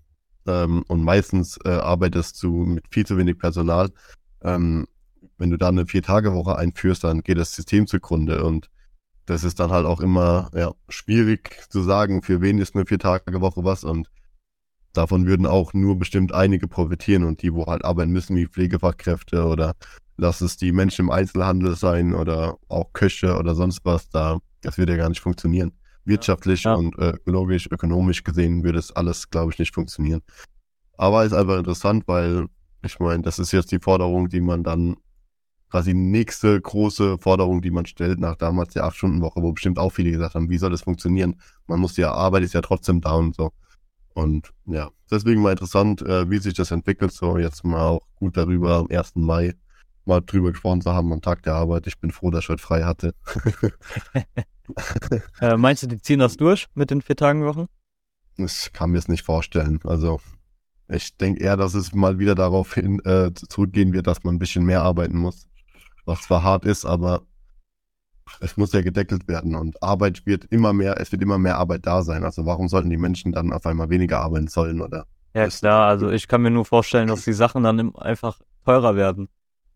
Ähm, 0.48 0.84
und 0.88 1.04
meistens 1.04 1.58
äh, 1.66 1.70
arbeitest 1.70 2.42
du 2.44 2.66
mit 2.66 2.86
viel 2.90 3.06
zu 3.06 3.18
wenig 3.18 3.38
Personal. 3.38 3.90
Ähm, 4.44 4.88
wenn 5.38 5.50
du 5.50 5.58
da 5.58 5.70
eine 5.70 5.88
Vier-Tage-Woche 5.88 6.58
einführst, 6.58 7.04
dann 7.04 7.22
geht 7.22 7.38
das 7.38 7.56
System 7.56 7.88
zugrunde. 7.88 8.44
Und 8.44 8.70
das 9.26 9.44
ist 9.44 9.60
dann 9.60 9.72
halt 9.72 9.86
auch 9.86 10.02
immer 10.02 10.50
ja, 10.54 10.74
schwierig 10.90 11.68
zu 11.70 11.82
sagen, 11.82 12.22
für 12.22 12.42
wen 12.42 12.60
ist 12.60 12.76
eine 12.76 12.86
Vier-Tage-Woche 12.86 13.64
was. 13.64 13.84
Und 13.84 14.10
davon 14.94 15.26
würden 15.26 15.46
auch 15.46 15.74
nur 15.74 15.98
bestimmt 15.98 16.34
einige 16.34 16.68
profitieren 16.68 17.24
und 17.24 17.42
die, 17.42 17.54
wo 17.54 17.66
halt 17.66 17.86
arbeiten 17.86 18.12
müssen, 18.12 18.36
wie 18.36 18.48
Pflegefachkräfte 18.48 19.46
oder 19.46 19.74
lass 20.18 20.42
es 20.42 20.58
die 20.58 20.72
Menschen 20.72 21.06
im 21.06 21.12
Einzelhandel 21.12 21.76
sein 21.76 22.14
oder 22.14 22.58
auch 22.68 22.94
Köche 22.94 23.38
oder 23.38 23.56
sonst 23.56 23.80
was, 23.84 24.10
da, 24.10 24.40
das 24.62 24.78
würde 24.78 24.94
ja 24.94 24.98
gar 24.98 25.10
nicht 25.10 25.22
funktionieren. 25.22 25.72
Wirtschaftlich 26.06 26.64
ja. 26.64 26.74
und 26.74 26.98
äh, 26.98 27.12
ökologisch, 27.12 27.70
ökonomisch 27.72 28.24
gesehen 28.24 28.64
würde 28.64 28.80
es 28.80 28.92
alles, 28.92 29.30
glaube 29.30 29.52
ich, 29.52 29.60
nicht 29.60 29.74
funktionieren. 29.74 30.22
Aber 30.98 31.24
ist 31.26 31.34
einfach 31.34 31.58
interessant, 31.58 32.08
weil 32.08 32.48
ich 32.84 33.00
meine, 33.00 33.24
das 33.24 33.40
ist 33.40 33.52
jetzt 33.52 33.72
die 33.72 33.80
Forderung, 33.80 34.30
die 34.30 34.42
man 34.42 34.64
dann 34.64 34.98
quasi 35.70 35.94
nächste 35.94 36.60
große 36.60 37.18
Forderung, 37.18 37.62
die 37.62 37.72
man 37.72 37.86
stellt 37.86 38.20
nach 38.20 38.36
damals 38.36 38.74
der 38.74 38.84
Acht-Stunden-Woche, 38.84 39.42
wo 39.42 39.54
bestimmt 39.54 39.80
auch 39.80 39.92
viele 39.92 40.12
gesagt 40.12 40.36
haben, 40.36 40.50
wie 40.50 40.58
soll 40.58 40.72
das 40.72 40.82
funktionieren? 40.82 41.40
Man 41.68 41.80
muss 41.80 41.96
ja, 41.98 42.12
Arbeit 42.12 42.44
ist 42.44 42.54
ja 42.54 42.62
trotzdem 42.62 43.00
da 43.00 43.14
und 43.14 43.36
so. 43.36 43.52
Und 44.14 44.52
ja, 44.66 44.90
deswegen 45.10 45.42
mal 45.42 45.52
interessant, 45.52 46.02
äh, 46.02 46.30
wie 46.30 46.40
sich 46.40 46.54
das 46.54 46.72
entwickelt. 46.72 47.14
So, 47.14 47.38
jetzt 47.38 47.64
mal 47.64 47.88
auch 47.88 48.02
gut 48.16 48.36
darüber 48.36 48.76
am 48.76 48.88
1. 48.90 49.16
Mai 49.16 49.54
mal 50.06 50.22
drüber 50.22 50.52
gesprochen 50.52 50.82
zu 50.82 50.94
haben 50.94 51.12
am 51.14 51.22
Tag 51.22 51.44
der 51.44 51.56
Arbeit. 51.56 51.88
Ich 51.88 52.00
bin 52.00 52.12
froh, 52.12 52.32
dass 52.32 52.46
ich 52.46 52.50
heute 52.50 52.62
frei 52.62 52.84
hatte. 52.84 53.14
äh, 55.42 55.58
meinst 55.58 55.84
du, 55.84 55.88
die 55.88 56.02
ziehen 56.02 56.20
das 56.20 56.38
durch 56.38 56.68
mit 56.74 56.92
den 56.92 57.02
vier 57.02 57.16
Tagen 57.16 57.46
Wochen? 57.46 57.68
Ich 58.38 58.72
kann 58.74 58.92
mir 58.92 58.98
es 58.98 59.08
nicht 59.08 59.24
vorstellen. 59.24 59.80
Also 59.84 60.20
ich 60.88 61.16
denke 61.18 61.44
eher, 61.44 61.58
dass 61.58 61.74
es 61.74 61.94
mal 61.94 62.20
wieder 62.20 62.36
darauf 62.36 62.74
hin 62.74 63.00
äh, 63.06 63.32
zurückgehen 63.34 63.94
wird, 63.94 64.08
dass 64.08 64.24
man 64.24 64.36
ein 64.36 64.40
bisschen 64.40 64.66
mehr 64.66 64.82
arbeiten 64.82 65.18
muss. 65.18 65.48
Was 66.06 66.24
zwar 66.24 66.44
hart 66.44 66.66
ist, 66.66 66.86
aber 66.86 67.22
es 68.40 68.58
muss 68.58 68.72
ja 68.72 68.82
gedeckelt 68.82 69.28
werden 69.28 69.56
und 69.56 69.82
Arbeit 69.84 70.26
wird 70.26 70.46
immer 70.46 70.74
mehr, 70.74 71.00
es 71.00 71.12
wird 71.12 71.22
immer 71.22 71.38
mehr 71.38 71.58
Arbeit 71.58 71.86
da 71.86 72.02
sein. 72.02 72.24
Also 72.24 72.46
warum 72.46 72.68
sollten 72.68 72.90
die 72.90 72.98
Menschen 72.98 73.32
dann 73.32 73.54
auf 73.54 73.66
einmal 73.66 73.90
weniger 73.90 74.20
arbeiten 74.20 74.48
sollen 74.48 74.82
oder? 74.82 75.06
Ja 75.34 75.48
klar, 75.48 75.88
also 75.88 76.10
ich 76.10 76.28
kann 76.28 76.42
mir 76.42 76.52
nur 76.52 76.66
vorstellen, 76.66 77.08
dass 77.08 77.22
die 77.26 77.34
Sachen 77.34 77.64
dann 77.64 77.96
einfach 77.96 78.40
teurer 78.66 78.96
werden. 78.96 79.30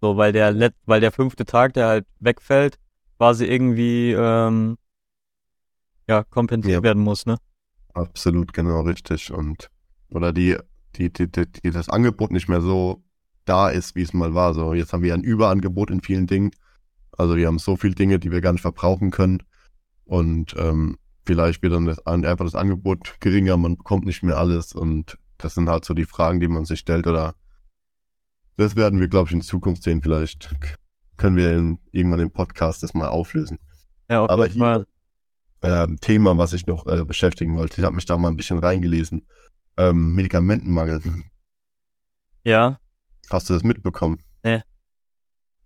So, 0.05 0.17
weil 0.17 0.31
der 0.31 0.51
Let 0.51 0.73
weil 0.85 1.01
der 1.01 1.11
fünfte 1.11 1.45
Tag, 1.45 1.73
der 1.73 1.87
halt 1.87 2.05
wegfällt, 2.19 2.77
quasi 3.17 3.45
irgendwie 3.45 4.11
ähm, 4.11 4.77
ja 6.07 6.23
kompensiert 6.23 6.77
ja. 6.77 6.83
werden 6.83 7.03
muss, 7.03 7.25
ne? 7.25 7.37
Absolut, 7.93 8.53
genau 8.53 8.81
richtig. 8.81 9.31
Und 9.31 9.69
oder 10.09 10.33
die, 10.33 10.57
die, 10.95 11.11
die, 11.11 11.31
die, 11.31 11.45
die 11.47 11.71
das 11.71 11.89
Angebot 11.89 12.31
nicht 12.31 12.49
mehr 12.49 12.61
so 12.61 13.03
da 13.45 13.69
ist, 13.69 13.95
wie 13.95 14.01
es 14.01 14.13
mal 14.13 14.33
war. 14.33 14.53
So, 14.53 14.73
jetzt 14.73 14.93
haben 14.93 15.03
wir 15.03 15.13
ein 15.13 15.23
Überangebot 15.23 15.91
in 15.91 16.01
vielen 16.01 16.27
Dingen 16.27 16.51
also 17.17 17.35
wir 17.35 17.47
haben 17.47 17.59
so 17.59 17.75
viele 17.75 17.95
Dinge, 17.95 18.19
die 18.19 18.31
wir 18.31 18.41
gar 18.41 18.51
nicht 18.51 18.61
verbrauchen 18.61 19.11
können. 19.11 19.43
Und 20.05 20.55
ähm, 20.57 20.97
vielleicht 21.25 21.61
wird 21.61 21.73
dann 21.73 21.85
das, 21.85 22.05
einfach 22.05 22.45
das 22.45 22.55
Angebot 22.55 23.15
geringer, 23.19 23.57
man 23.57 23.77
bekommt 23.77 24.05
nicht 24.05 24.23
mehr 24.23 24.37
alles. 24.37 24.73
Und 24.73 25.17
das 25.37 25.55
sind 25.55 25.69
halt 25.69 25.85
so 25.85 25.93
die 25.93 26.05
Fragen, 26.05 26.39
die 26.39 26.47
man 26.47 26.65
sich 26.65 26.79
stellt. 26.79 27.07
Oder 27.07 27.35
das 28.57 28.75
werden 28.75 28.99
wir, 28.99 29.07
glaube 29.07 29.29
ich, 29.29 29.33
in 29.33 29.41
Zukunft 29.41 29.83
sehen. 29.83 30.01
Vielleicht 30.01 30.53
können 31.17 31.35
wir 31.35 31.53
in, 31.53 31.79
irgendwann 31.91 32.19
im 32.19 32.31
Podcast 32.31 32.83
das 32.83 32.93
mal 32.93 33.07
auflösen. 33.07 33.59
Ja, 34.09 34.23
okay, 34.23 34.33
Aber 34.33 34.47
hier 34.47 34.85
äh, 35.61 35.87
Thema, 35.99 36.37
was 36.37 36.53
ich 36.53 36.67
noch 36.67 36.85
äh, 36.85 37.03
beschäftigen 37.03 37.57
wollte. 37.57 37.81
Ich 37.81 37.85
habe 37.85 37.95
mich 37.95 38.05
da 38.05 38.17
mal 38.17 38.29
ein 38.29 38.37
bisschen 38.37 38.59
reingelesen. 38.59 39.27
Ähm, 39.77 40.13
Medikamentenmangel. 40.13 41.01
Ja. 42.43 42.79
Hast 43.29 43.49
du 43.49 43.53
das 43.53 43.63
mitbekommen? 43.63 44.19
Nee. 44.43 44.61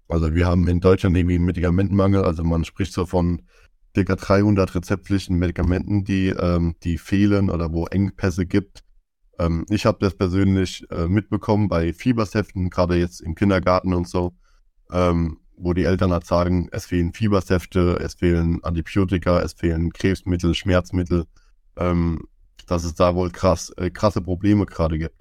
Also 0.07 0.33
wir 0.33 0.47
haben 0.47 0.67
in 0.67 0.79
Deutschland 0.79 1.15
irgendwie 1.17 1.35
einen 1.35 1.45
Medikamentenmangel. 1.45 2.23
Also 2.23 2.43
man 2.43 2.63
spricht 2.63 2.93
so 2.93 3.05
von 3.05 3.43
ca. 3.93 4.15
300 4.15 4.75
rezeptpflichtigen 4.75 5.37
Medikamenten, 5.37 6.03
die, 6.03 6.29
ähm, 6.29 6.75
die 6.83 6.97
fehlen 6.97 7.49
oder 7.49 7.71
wo 7.73 7.85
Engpässe 7.85 8.45
gibt. 8.45 8.83
Ähm, 9.39 9.65
ich 9.69 9.85
habe 9.85 9.97
das 9.99 10.15
persönlich 10.15 10.85
äh, 10.91 11.07
mitbekommen 11.07 11.67
bei 11.69 11.93
Fiebersäften, 11.93 12.69
gerade 12.69 12.95
jetzt 12.97 13.21
im 13.21 13.35
Kindergarten 13.35 13.93
und 13.93 14.07
so, 14.07 14.33
ähm, 14.91 15.39
wo 15.55 15.73
die 15.73 15.83
Eltern 15.83 16.11
halt 16.11 16.25
sagen, 16.25 16.69
es 16.71 16.85
fehlen 16.85 17.13
Fiebersäfte, 17.13 17.99
es 18.01 18.15
fehlen 18.15 18.63
Antibiotika, 18.63 19.41
es 19.41 19.53
fehlen 19.53 19.91
Krebsmittel, 19.91 20.53
Schmerzmittel. 20.53 21.25
Ähm, 21.77 22.27
dass 22.69 22.83
es 22.83 22.95
da 22.95 23.15
wohl 23.15 23.31
krass, 23.31 23.71
äh, 23.77 23.89
krasse 23.89 24.21
Probleme 24.21 24.65
gerade 24.65 24.99
gibt. 24.99 25.15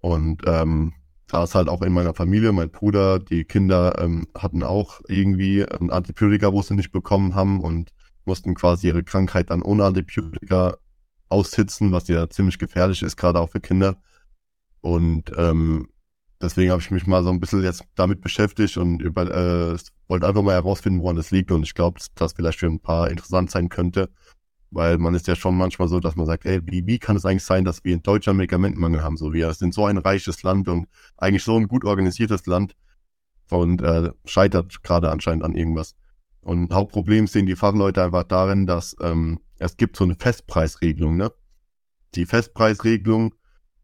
Und 0.00 0.42
ähm, 0.46 0.94
da 1.26 1.44
ist 1.44 1.54
halt 1.54 1.68
auch 1.68 1.82
in 1.82 1.92
meiner 1.92 2.14
Familie, 2.14 2.52
mein 2.52 2.70
Bruder, 2.70 3.18
die 3.18 3.44
Kinder 3.44 3.98
ähm, 3.98 4.26
hatten 4.36 4.62
auch 4.62 5.00
irgendwie 5.08 5.64
ein 5.64 5.90
Antibiotika, 5.90 6.52
wo 6.52 6.62
sie 6.62 6.74
nicht 6.74 6.92
bekommen 6.92 7.34
haben 7.34 7.60
und 7.60 7.90
mussten 8.24 8.54
quasi 8.54 8.88
ihre 8.88 9.02
Krankheit 9.02 9.50
dann 9.50 9.62
ohne 9.62 9.84
Antibiotika 9.84 10.76
aussitzen, 11.32 11.92
was 11.92 12.08
ja 12.08 12.28
ziemlich 12.28 12.58
gefährlich 12.58 13.02
ist, 13.02 13.16
gerade 13.16 13.40
auch 13.40 13.50
für 13.50 13.60
Kinder. 13.60 13.96
Und 14.80 15.32
ähm, 15.36 15.88
deswegen 16.40 16.70
habe 16.70 16.82
ich 16.82 16.90
mich 16.90 17.06
mal 17.06 17.22
so 17.22 17.30
ein 17.30 17.40
bisschen 17.40 17.62
jetzt 17.62 17.84
damit 17.94 18.20
beschäftigt 18.20 18.76
und 18.76 19.00
über, 19.00 19.22
äh, 19.22 19.76
wollte 20.08 20.26
einfach 20.26 20.42
mal 20.42 20.54
herausfinden, 20.54 21.00
woran 21.00 21.16
das 21.16 21.30
liegt. 21.30 21.50
Und 21.50 21.62
ich 21.62 21.74
glaube, 21.74 21.98
dass 21.98 22.12
das 22.14 22.34
vielleicht 22.34 22.60
für 22.60 22.66
ein 22.66 22.80
paar 22.80 23.10
interessant 23.10 23.50
sein 23.50 23.68
könnte, 23.68 24.10
weil 24.70 24.98
man 24.98 25.14
ist 25.14 25.26
ja 25.26 25.36
schon 25.36 25.56
manchmal 25.56 25.88
so, 25.88 26.00
dass 26.00 26.16
man 26.16 26.26
sagt, 26.26 26.46
ey, 26.46 26.60
wie, 26.64 26.86
wie 26.86 26.98
kann 26.98 27.16
es 27.16 27.24
eigentlich 27.24 27.44
sein, 27.44 27.64
dass 27.64 27.84
wir 27.84 27.94
in 27.94 28.02
Deutschland 28.02 28.36
Medikamentenmangel 28.36 29.02
haben? 29.02 29.16
So, 29.16 29.32
wir 29.32 29.52
sind 29.54 29.74
so 29.74 29.86
ein 29.86 29.98
reiches 29.98 30.42
Land 30.42 30.68
und 30.68 30.86
eigentlich 31.16 31.44
so 31.44 31.56
ein 31.56 31.68
gut 31.68 31.84
organisiertes 31.84 32.46
Land 32.46 32.76
und 33.50 33.82
äh, 33.82 34.10
scheitert 34.24 34.82
gerade 34.82 35.10
anscheinend 35.10 35.44
an 35.44 35.54
irgendwas. 35.54 35.94
Und 36.42 36.72
Hauptproblem 36.72 37.26
sehen 37.26 37.46
die 37.46 37.56
Fachleute 37.56 38.02
einfach 38.02 38.24
darin, 38.24 38.66
dass 38.66 38.96
ähm, 39.00 39.40
es 39.58 39.76
gibt 39.76 39.96
so 39.96 40.04
eine 40.04 40.16
Festpreisregelung. 40.16 41.16
Ne? 41.16 41.32
Die 42.14 42.26
Festpreisregelung 42.26 43.34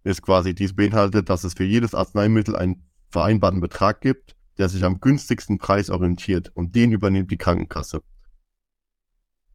ist 0.02 0.22
quasi, 0.22 0.54
dies 0.54 0.74
beinhaltet, 0.74 1.30
dass 1.30 1.44
es 1.44 1.54
für 1.54 1.64
jedes 1.64 1.94
Arzneimittel 1.94 2.56
einen 2.56 2.84
vereinbarten 3.10 3.60
Betrag 3.60 4.00
gibt, 4.00 4.36
der 4.58 4.68
sich 4.68 4.84
am 4.84 5.00
günstigsten 5.00 5.58
Preis 5.58 5.88
orientiert 5.88 6.50
und 6.54 6.74
den 6.74 6.92
übernimmt 6.92 7.30
die 7.30 7.36
Krankenkasse. 7.36 8.02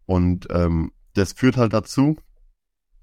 Und 0.06 0.48
ähm, 0.50 0.92
das 1.14 1.34
führt 1.34 1.58
halt 1.58 1.74
dazu, 1.74 2.18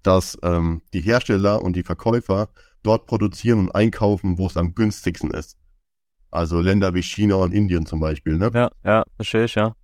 dass 0.02 0.38
ähm, 0.42 0.83
die 0.95 1.02
Hersteller 1.02 1.62
und 1.62 1.76
die 1.76 1.83
Verkäufer 1.83 2.49
dort 2.83 3.07
produzieren 3.07 3.59
und 3.59 3.75
einkaufen, 3.75 4.38
wo 4.38 4.47
es 4.47 4.57
am 4.57 4.75
günstigsten 4.75 5.30
ist. 5.30 5.59
Also 6.30 6.61
Länder 6.61 6.95
wie 6.95 7.02
China 7.02 7.37
und 7.37 7.52
Indien 7.52 7.85
zum 7.85 8.00
Beispiel, 8.00 8.38
ne? 8.38 8.50
Ja, 8.54 8.71
ja, 8.85 9.04
verstehe 9.16 9.45
ich, 9.45 9.54
ja. 9.57 9.75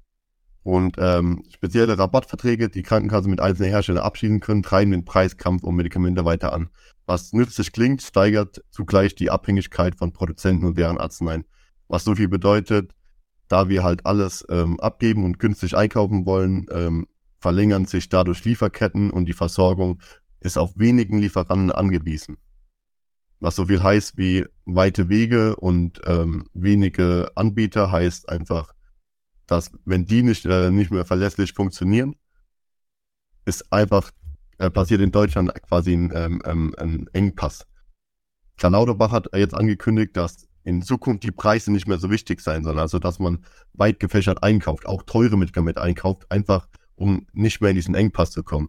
Und 0.66 0.96
ähm, 0.98 1.44
spezielle 1.54 1.96
Rabattverträge, 1.96 2.68
die 2.68 2.82
Krankenkassen 2.82 3.30
mit 3.30 3.40
einzelnen 3.40 3.70
Herstellern 3.70 4.02
abschließen 4.02 4.40
können, 4.40 4.64
treiben 4.64 4.90
den 4.90 5.04
Preiskampf 5.04 5.62
um 5.62 5.76
Medikamente 5.76 6.24
weiter 6.24 6.52
an. 6.52 6.70
Was 7.06 7.32
nützlich 7.32 7.70
klingt, 7.70 8.02
steigert 8.02 8.64
zugleich 8.70 9.14
die 9.14 9.30
Abhängigkeit 9.30 9.94
von 9.94 10.12
Produzenten 10.12 10.66
und 10.66 10.76
deren 10.76 10.98
Arzneien. 10.98 11.44
Was 11.86 12.02
so 12.02 12.16
viel 12.16 12.26
bedeutet, 12.26 12.96
da 13.46 13.68
wir 13.68 13.84
halt 13.84 14.06
alles 14.06 14.44
ähm, 14.50 14.80
abgeben 14.80 15.24
und 15.24 15.38
günstig 15.38 15.76
einkaufen 15.76 16.26
wollen, 16.26 16.66
ähm, 16.72 17.06
verlängern 17.38 17.84
sich 17.84 18.08
dadurch 18.08 18.44
Lieferketten 18.44 19.12
und 19.12 19.26
die 19.26 19.34
Versorgung 19.34 20.00
ist 20.40 20.58
auf 20.58 20.72
wenigen 20.76 21.20
Lieferanten 21.20 21.70
angewiesen. 21.70 22.38
Was 23.38 23.54
so 23.54 23.66
viel 23.66 23.84
heißt 23.84 24.18
wie 24.18 24.44
weite 24.64 25.08
Wege 25.08 25.54
und 25.54 26.00
ähm, 26.06 26.48
wenige 26.54 27.30
Anbieter 27.36 27.92
heißt 27.92 28.28
einfach, 28.28 28.74
dass 29.46 29.70
wenn 29.84 30.06
die 30.06 30.22
nicht, 30.22 30.44
äh, 30.46 30.70
nicht 30.70 30.90
mehr 30.90 31.04
verlässlich 31.04 31.52
funktionieren, 31.52 32.16
ist 33.44 33.72
einfach 33.72 34.10
äh, 34.58 34.70
passiert 34.70 35.00
in 35.00 35.12
Deutschland 35.12 35.52
quasi 35.62 35.92
ein, 35.92 36.12
ähm, 36.14 36.42
ähm, 36.44 36.74
ein 36.78 37.06
Engpass. 37.12 37.66
Karl 38.56 38.72
Lauterbach 38.72 39.12
hat 39.12 39.28
jetzt 39.34 39.54
angekündigt, 39.54 40.16
dass 40.16 40.48
in 40.64 40.82
Zukunft 40.82 41.22
die 41.22 41.30
Preise 41.30 41.70
nicht 41.70 41.86
mehr 41.86 41.98
so 41.98 42.10
wichtig 42.10 42.40
sein 42.40 42.64
sollen, 42.64 42.78
also 42.78 42.98
dass 42.98 43.18
man 43.18 43.44
weit 43.74 44.00
gefächert 44.00 44.42
einkauft, 44.42 44.86
auch 44.86 45.02
teure 45.02 45.36
Medikamente 45.36 45.80
einkauft, 45.80 46.30
einfach 46.30 46.66
um 46.96 47.26
nicht 47.32 47.60
mehr 47.60 47.70
in 47.70 47.76
diesen 47.76 47.94
Engpass 47.94 48.30
zu 48.30 48.42
kommen. 48.42 48.68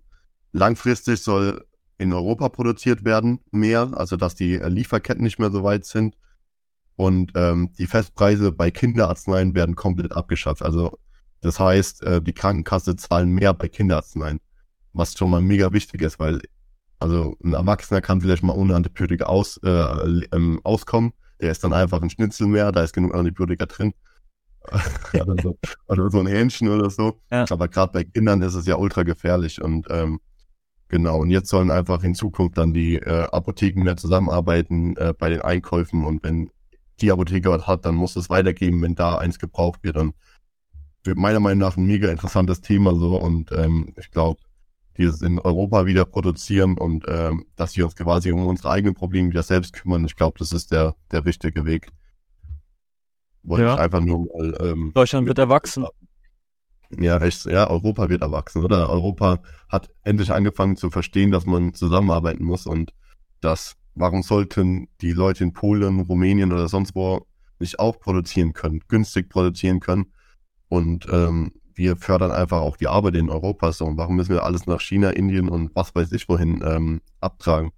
Langfristig 0.52 1.22
soll 1.22 1.66
in 1.98 2.14
Europa 2.14 2.50
produziert 2.50 3.04
werden, 3.04 3.40
mehr, 3.52 3.92
also 3.96 4.18
dass 4.18 4.36
die 4.36 4.56
äh, 4.56 4.68
Lieferketten 4.68 5.24
nicht 5.24 5.40
mehr 5.40 5.52
so 5.52 5.64
weit 5.64 5.86
sind. 5.86 6.16
Und 6.98 7.32
ähm, 7.36 7.72
die 7.78 7.86
Festpreise 7.88 8.52
bei 8.52 8.72
Kinderarzneien 8.72 9.54
werden 9.54 9.76
komplett 9.76 10.14
abgeschafft. 10.14 10.64
Also 10.64 10.98
das 11.42 11.60
heißt, 11.60 12.04
äh, 12.04 12.22
die 12.22 12.34
Krankenkasse 12.34 12.96
zahlen 12.96 13.30
mehr 13.30 13.54
bei 13.54 13.68
Kinderarzneien, 13.68 14.40
was 14.94 15.14
schon 15.14 15.30
mal 15.30 15.42
mega 15.42 15.72
wichtig 15.72 16.02
ist, 16.02 16.20
weil 16.20 16.42
also 17.00 17.38
ein 17.44 17.54
Erwachsener 17.54 18.02
kann 18.02 18.22
vielleicht 18.22 18.42
mal 18.42 18.56
ohne 18.56 18.76
Antibiotika 18.76 19.26
aus, 19.26 19.58
äh, 19.64 20.26
ähm, 20.32 20.60
auskommen. 20.64 21.14
Der 21.40 21.52
ist 21.52 21.64
dann 21.64 21.72
einfach 21.72 22.02
ein 22.02 22.10
Schnitzel 22.10 22.48
mehr, 22.48 22.72
da 22.72 22.82
ist 22.82 22.94
genug 22.94 23.14
Antibiotika 23.14 23.68
drin. 23.68 23.94
oder, 25.14 25.36
so, 25.42 25.58
oder 25.88 26.10
so 26.10 26.20
ein 26.20 26.28
Hähnchen 26.28 26.68
oder 26.68 26.90
so. 26.90 27.22
Ja. 27.32 27.46
Aber 27.52 27.68
gerade 27.68 27.94
bei 27.94 28.04
Kindern 28.04 28.42
ist 28.42 28.56
es 28.56 28.66
ja 28.66 28.76
ultra 28.76 29.04
gefährlich 29.04 29.62
und 29.62 29.86
ähm, 29.92 30.20
genau. 30.90 31.20
Und 31.22 31.30
jetzt 31.30 31.50
sollen 31.50 31.70
einfach 31.70 32.04
in 32.04 32.16
Zukunft 32.16 32.58
dann 32.58 32.74
die 32.74 32.96
äh, 32.96 33.28
Apotheken 33.32 33.84
mehr 33.84 33.96
zusammenarbeiten 33.96 34.98
äh, 34.98 35.14
bei 35.18 35.30
den 35.30 35.42
Einkäufen 35.42 36.04
und 36.04 36.24
wenn 36.24 36.50
die 37.02 37.12
Apotheke 37.12 37.50
was 37.50 37.68
hat, 37.68 37.86
dann 37.86 37.96
muss 37.96 38.16
es 38.16 38.30
weitergeben, 38.30 38.82
wenn 38.82 38.96
da 38.96 39.18
eins 39.18 39.40
gebraucht 39.40 39.84
wird. 39.84 39.98
Und 39.98 40.16
wird 41.04 41.18
meiner 41.18 41.40
Meinung 41.40 41.60
nach 41.60 41.78
ein 41.78 41.88
mega 41.88 42.10
interessantes 42.10 42.62
Thema 42.62 42.94
so 42.96 43.18
und 43.18 43.52
ähm, 43.52 43.94
ich 43.98 44.12
glaube, 44.12 44.42
dieses 44.98 45.22
in 45.22 45.40
Europa 45.40 45.86
wieder 45.86 46.06
produzieren 46.06 46.78
und 46.78 47.06
ähm, 47.08 47.46
dass 47.56 47.78
wir 47.78 47.86
uns 47.86 47.96
quasi 47.96 48.32
um 48.32 48.46
unsere 48.46 48.72
eigenen 48.72 48.96
Probleme 48.96 49.30
wieder 49.30 49.44
selbst 49.44 49.74
kümmern, 49.74 50.06
ich 50.06 50.16
glaube, 50.16 50.38
das 50.40 50.52
ist 50.52 50.72
der, 50.72 50.96
der 51.12 51.26
richtige 51.26 51.66
Weg. 51.66 51.90
Wollte 53.44 53.66
ja. 53.66 53.74
ich 53.76 53.80
einfach 53.80 54.02
nur 54.02 54.26
mal. 54.26 54.58
Ähm, 54.60 54.92
Deutschland 54.94 55.28
wird 55.28 55.38
erwachsen. 55.38 55.86
Ja, 56.90 57.18
recht, 57.18 57.46
ja, 57.46 57.70
Europa 57.70 58.10
wird 58.10 58.22
erwachsen, 58.22 58.64
oder? 58.64 58.90
Europa 58.90 59.40
hat 59.70 59.90
endlich 60.04 60.32
angefangen 60.32 60.78
zu 60.78 60.90
verstehen, 60.90 61.32
dass 61.32 61.46
man 61.46 61.74
zusammenarbeiten 61.74 62.44
muss 62.44 62.66
und 62.66 62.94
dass, 63.42 63.76
warum 64.00 64.24
sollten 64.24 64.88
die 65.02 65.12
Leute 65.12 65.44
in 65.44 65.54
Polen, 65.54 66.02
Rumänien 66.02 66.52
oder 66.52 66.68
sonst 66.68 66.96
wo 66.96 67.26
nicht 67.60 67.80
auch 67.80 68.00
produzieren 68.00 68.54
können, 68.54 68.82
günstig 68.88 69.30
produzieren 69.30 69.80
können 69.80 70.14
und 70.70 71.08
ähm, 71.12 71.54
wir 71.74 71.96
fördern 71.96 72.32
einfach 72.32 72.62
auch 72.62 72.78
die 72.78 72.88
Arbeit 72.88 73.16
in 73.16 73.30
Europa 73.30 73.72
so. 73.72 73.86
Und 73.86 73.98
warum 73.98 74.16
müssen 74.16 74.34
wir 74.34 74.44
alles 74.44 74.66
nach 74.66 74.82
China, 74.82 75.12
Indien 75.12 75.48
und 75.48 75.76
was 75.76 75.94
weiß 75.94 76.12
ich 76.12 76.28
wohin 76.28 76.62
ähm, 76.66 77.02
abtragen? 77.22 77.72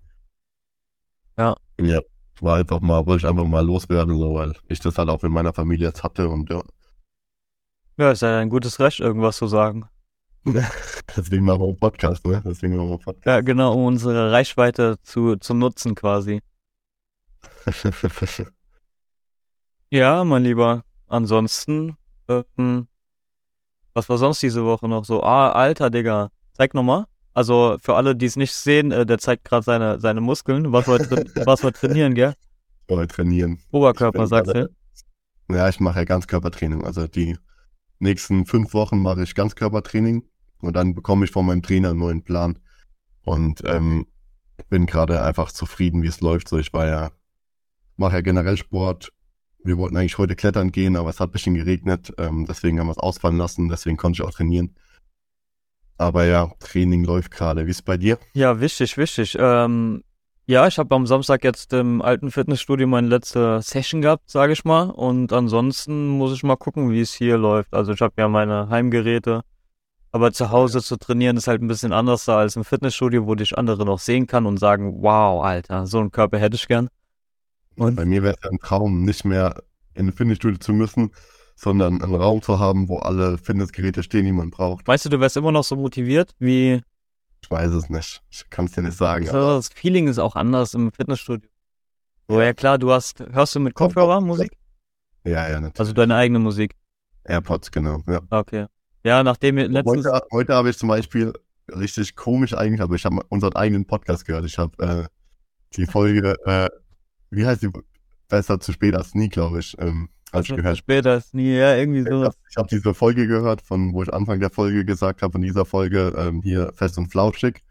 Ja. 1.38 1.56
Ja 1.82 2.00
war 2.42 2.58
einfach 2.58 2.80
mal, 2.82 3.06
wollte 3.06 3.26
ich 3.26 3.30
einfach 3.30 3.46
mal 3.46 3.66
loswerden, 3.66 4.18
so, 4.18 4.36
weil 4.36 4.54
ich 4.68 4.80
das 4.80 4.98
halt 4.98 5.10
auch 5.10 5.24
in 5.24 5.32
meiner 5.32 5.54
Familie 5.54 5.88
jetzt 5.88 6.04
hatte 6.04 6.30
und 6.30 6.50
ja. 6.50 6.62
Ja, 7.98 8.12
ist 8.12 8.22
ja 8.22 8.40
ein 8.40 8.50
gutes 8.50 8.80
Recht, 8.80 9.00
irgendwas 9.00 9.38
zu 9.38 9.48
sagen. 9.48 9.90
Deswegen 11.16 11.46
machen 11.46 11.62
wir 11.62 11.68
einen 11.68 11.78
Podcast, 11.78 12.26
ne? 12.26 12.42
Deswegen 12.46 12.76
machen 12.76 12.88
wir 12.88 12.94
einen 12.94 13.04
Podcast. 13.04 13.26
Ja, 13.26 13.42
genau, 13.42 13.74
um 13.74 13.86
unsere 13.86 14.32
Reichweite 14.32 14.98
zu, 15.04 15.36
zu 15.36 15.54
nutzen 15.54 15.96
quasi. 15.96 16.42
ja, 19.90 20.24
mein 20.24 20.44
Lieber. 20.44 20.84
Ansonsten, 21.08 21.98
ähm, 22.28 22.88
was 23.94 24.08
war 24.10 24.18
sonst 24.18 24.42
diese 24.42 24.64
Woche 24.64 24.88
noch 24.88 25.06
so? 25.06 25.24
Ah, 25.24 25.52
Alter, 25.52 25.90
Digga. 25.90 26.30
Zeig 26.54 26.74
nochmal. 26.74 27.06
Also 27.34 27.78
für 27.82 27.96
alle, 27.96 28.16
die 28.16 28.26
es 28.26 28.36
nicht 28.36 28.54
sehen, 28.54 28.92
äh, 28.92 29.06
der 29.06 29.18
zeigt 29.18 29.46
gerade 29.46 29.64
seine, 29.64 30.00
seine 30.00 30.22
Muskeln. 30.22 30.72
Was 30.72 30.88
wir, 30.88 31.00
was 31.46 31.64
wir 31.64 31.74
trainieren, 31.74 32.14
gell? 32.16 32.34
Oder 32.88 33.08
trainieren. 33.08 33.60
Oberkörper, 33.72 34.28
sagst 34.28 34.56
du? 34.56 34.70
Ja, 35.50 35.70
ich 35.70 35.80
mache 35.80 36.00
ja 36.00 36.06
Ganzkörpertraining. 36.06 36.84
Also 36.84 37.08
die 37.08 37.38
nächsten 38.00 38.46
fünf 38.46 38.74
Wochen 38.74 39.02
mache 39.02 39.24
ich 39.24 39.36
Ganzkörpertraining 39.36 40.24
und 40.62 40.76
dann 40.76 40.96
bekomme 40.96 41.26
ich 41.26 41.32
von 41.32 41.46
meinem 41.46 41.62
Trainer 41.62 41.92
einen 41.92 42.00
neuen 42.00 42.24
Plan. 42.24 42.60
Und 43.24 43.62
ähm, 43.66 44.08
bin 44.70 44.86
gerade 44.86 45.22
einfach 45.24 45.52
zufrieden, 45.52 46.02
wie 46.04 46.08
es 46.08 46.22
läuft. 46.22 46.50
So, 46.50 46.58
ich 46.58 46.74
war 46.74 46.88
ja, 46.88 47.12
mache 47.96 48.16
ja 48.16 48.22
generell 48.22 48.58
Sport. 48.58 49.12
Wir 49.64 49.78
wollten 49.78 49.98
eigentlich 49.98 50.18
heute 50.18 50.36
klettern 50.36 50.72
gehen, 50.72 50.96
aber 50.96 51.10
es 51.10 51.20
hat 51.20 51.30
ein 51.30 51.34
bisschen 51.34 51.54
geregnet. 51.54 52.14
Ähm, 52.18 52.46
deswegen 52.48 52.80
haben 52.80 52.88
wir 52.88 52.92
es 52.92 52.98
ausfallen 52.98 53.38
lassen. 53.38 53.70
Deswegen 53.70 53.98
konnte 53.98 54.22
ich 54.22 54.28
auch 54.28 54.34
trainieren. 54.34 54.76
Aber 55.98 56.26
ja, 56.26 56.52
Training 56.60 57.04
läuft 57.04 57.32
gerade. 57.32 57.66
Wie 57.66 57.72
ist 57.72 57.78
es 57.78 57.82
bei 57.82 57.98
dir? 57.98 58.18
Ja, 58.34 58.62
wichtig, 58.62 58.98
wichtig. 58.98 59.36
Ähm, 59.38 60.04
ja, 60.50 60.66
ich 60.66 60.80
habe 60.80 60.96
am 60.96 61.06
Samstag 61.06 61.44
jetzt 61.44 61.74
im 61.74 62.02
alten 62.02 62.32
Fitnessstudio 62.32 62.88
meine 62.88 63.08
letzte 63.08 63.62
Session 63.62 64.02
gehabt, 64.02 64.32
sage 64.32 64.54
ich 64.54 64.66
mal. 64.66 64.90
Und 64.90 65.32
ansonsten 65.32 66.08
muss 66.08 66.34
ich 66.34 66.42
mal 66.42 66.56
gucken, 66.56 66.90
wie 66.90 67.02
es 67.02 67.14
hier 67.14 67.38
läuft. 67.38 67.72
Also 67.72 67.92
ich 67.92 68.02
habe 68.02 68.16
ja 68.18 68.28
meine 68.28 68.68
Heimgeräte. 68.68 69.42
Aber 70.12 70.32
zu 70.32 70.50
Hause 70.50 70.82
zu 70.82 70.98
trainieren 70.98 71.38
ist 71.38 71.48
halt 71.48 71.62
ein 71.62 71.68
bisschen 71.68 71.94
anders 71.94 72.26
da 72.26 72.40
als 72.40 72.56
im 72.56 72.64
Fitnessstudio, 72.64 73.28
wo 73.28 73.36
dich 73.36 73.60
andere 73.60 73.86
noch 73.86 74.00
sehen 74.00 74.26
kann 74.26 74.48
und 74.48 74.58
sagen, 74.58 75.04
wow, 75.04 75.46
Alter, 75.46 75.86
so 75.86 76.00
einen 76.00 76.10
Körper 76.10 76.40
hätte 76.40 76.56
ich 76.56 76.68
gern. 76.68 76.90
Und 77.76 77.96
bei 77.96 78.06
mir 78.06 78.24
wäre 78.24 78.36
es 78.42 78.50
ein 78.50 78.58
Traum, 78.58 79.04
nicht 79.06 79.26
mehr 79.26 79.62
in 79.94 80.08
ein 80.08 80.14
Fitnessstudio 80.14 80.58
zu 80.58 80.74
müssen, 80.74 81.12
sondern 81.56 82.02
einen 82.02 82.16
Raum 82.16 82.42
zu 82.42 82.58
haben, 82.58 82.90
wo 82.90 82.98
alle 82.98 83.38
Fitnessgeräte 83.38 84.02
stehen, 84.02 84.26
die 84.26 84.32
man 84.32 84.50
braucht. 84.50 84.88
Weißt 84.88 85.06
du, 85.06 85.10
du 85.10 85.20
wärst 85.20 85.38
immer 85.38 85.52
noch 85.52 85.64
so 85.64 85.76
motiviert 85.76 86.34
wie. 86.40 86.82
Ich 87.42 87.50
weiß 87.50 87.72
es 87.72 87.90
nicht. 87.90 88.22
Ich 88.30 88.50
kann 88.50 88.66
es 88.66 88.74
dir 88.74 88.82
nicht 88.82 88.98
sagen. 88.98 89.26
Also, 89.28 89.58
das 89.58 89.70
Feeling 89.70 90.08
ist 90.08 90.20
auch 90.20 90.36
anders 90.36 90.74
im 90.74 90.92
Fitnessstudio. 90.92 91.50
So, 92.28 92.42
ja 92.42 92.54
klar, 92.54 92.78
du 92.78 92.92
hast, 92.92 93.20
hörst 93.32 93.56
du 93.56 93.60
mit 93.60 93.74
Kopfhörer 93.74 94.22
Musik? 94.22 94.52
Ja, 95.24 95.50
ja, 95.50 95.60
natürlich. 95.60 95.80
Also 95.80 95.94
deine 95.94 96.16
eigene 96.16 96.40
Musik. 96.40 96.76
AirPods, 97.24 97.72
genau, 97.72 98.02
ja. 98.08 98.22
Okay. 98.30 98.68
Ja, 99.04 99.24
nachdem 99.24 99.56
wir 99.56 99.68
letztens... 99.68 100.06
Heute, 100.06 100.28
heute 100.32 100.54
habe 100.54 100.70
ich 100.70 100.78
zum 100.78 100.90
Beispiel 100.90 101.34
richtig 101.70 102.16
komisch 102.16 102.54
eigentlich, 102.54 102.82
aber 102.82 102.96
ich 102.96 103.06
habe 103.06 103.22
unseren 103.30 103.56
eigenen 103.56 103.86
Podcast 103.86 104.26
gehört. 104.26 104.46
Ich 104.46 104.58
habe 104.58 104.78
äh, 104.84 105.08
die 105.76 105.86
Folge, 105.86 106.36
äh, 106.46 106.70
wie 107.32 107.46
heißt 107.46 107.64
die? 107.64 107.70
Besser 108.28 108.60
zu 108.60 108.74
spät 108.74 108.96
als 108.96 109.16
nie, 109.16 109.28
glaube 109.28 109.60
ich. 109.60 109.76
Ähm, 109.80 110.10
als 110.32 110.50
ich 110.50 110.56
gehört. 110.56 110.78
Später 110.78 111.12
als 111.12 111.34
nie, 111.34 111.56
ja, 111.56 111.76
irgendwie 111.76 112.02
so. 112.02 112.22
Ich 112.22 112.26
habe 112.26 112.36
hab 112.58 112.68
diese 112.68 112.94
Folge 112.94 113.28
gehört, 113.28 113.62
von 113.62 113.94
wo 113.94 114.04
ich 114.04 114.14
Anfang 114.14 114.40
der 114.40 114.50
Folge 114.50 114.86
gesagt 114.86 115.22
habe, 115.22 115.32
von 115.32 115.42
dieser 115.42 115.66
Folge 115.66 116.14
ähm, 116.18 116.42
hier 116.42 116.72
fest 116.76 116.98
und 116.98 117.08
flauschig. 117.08 117.62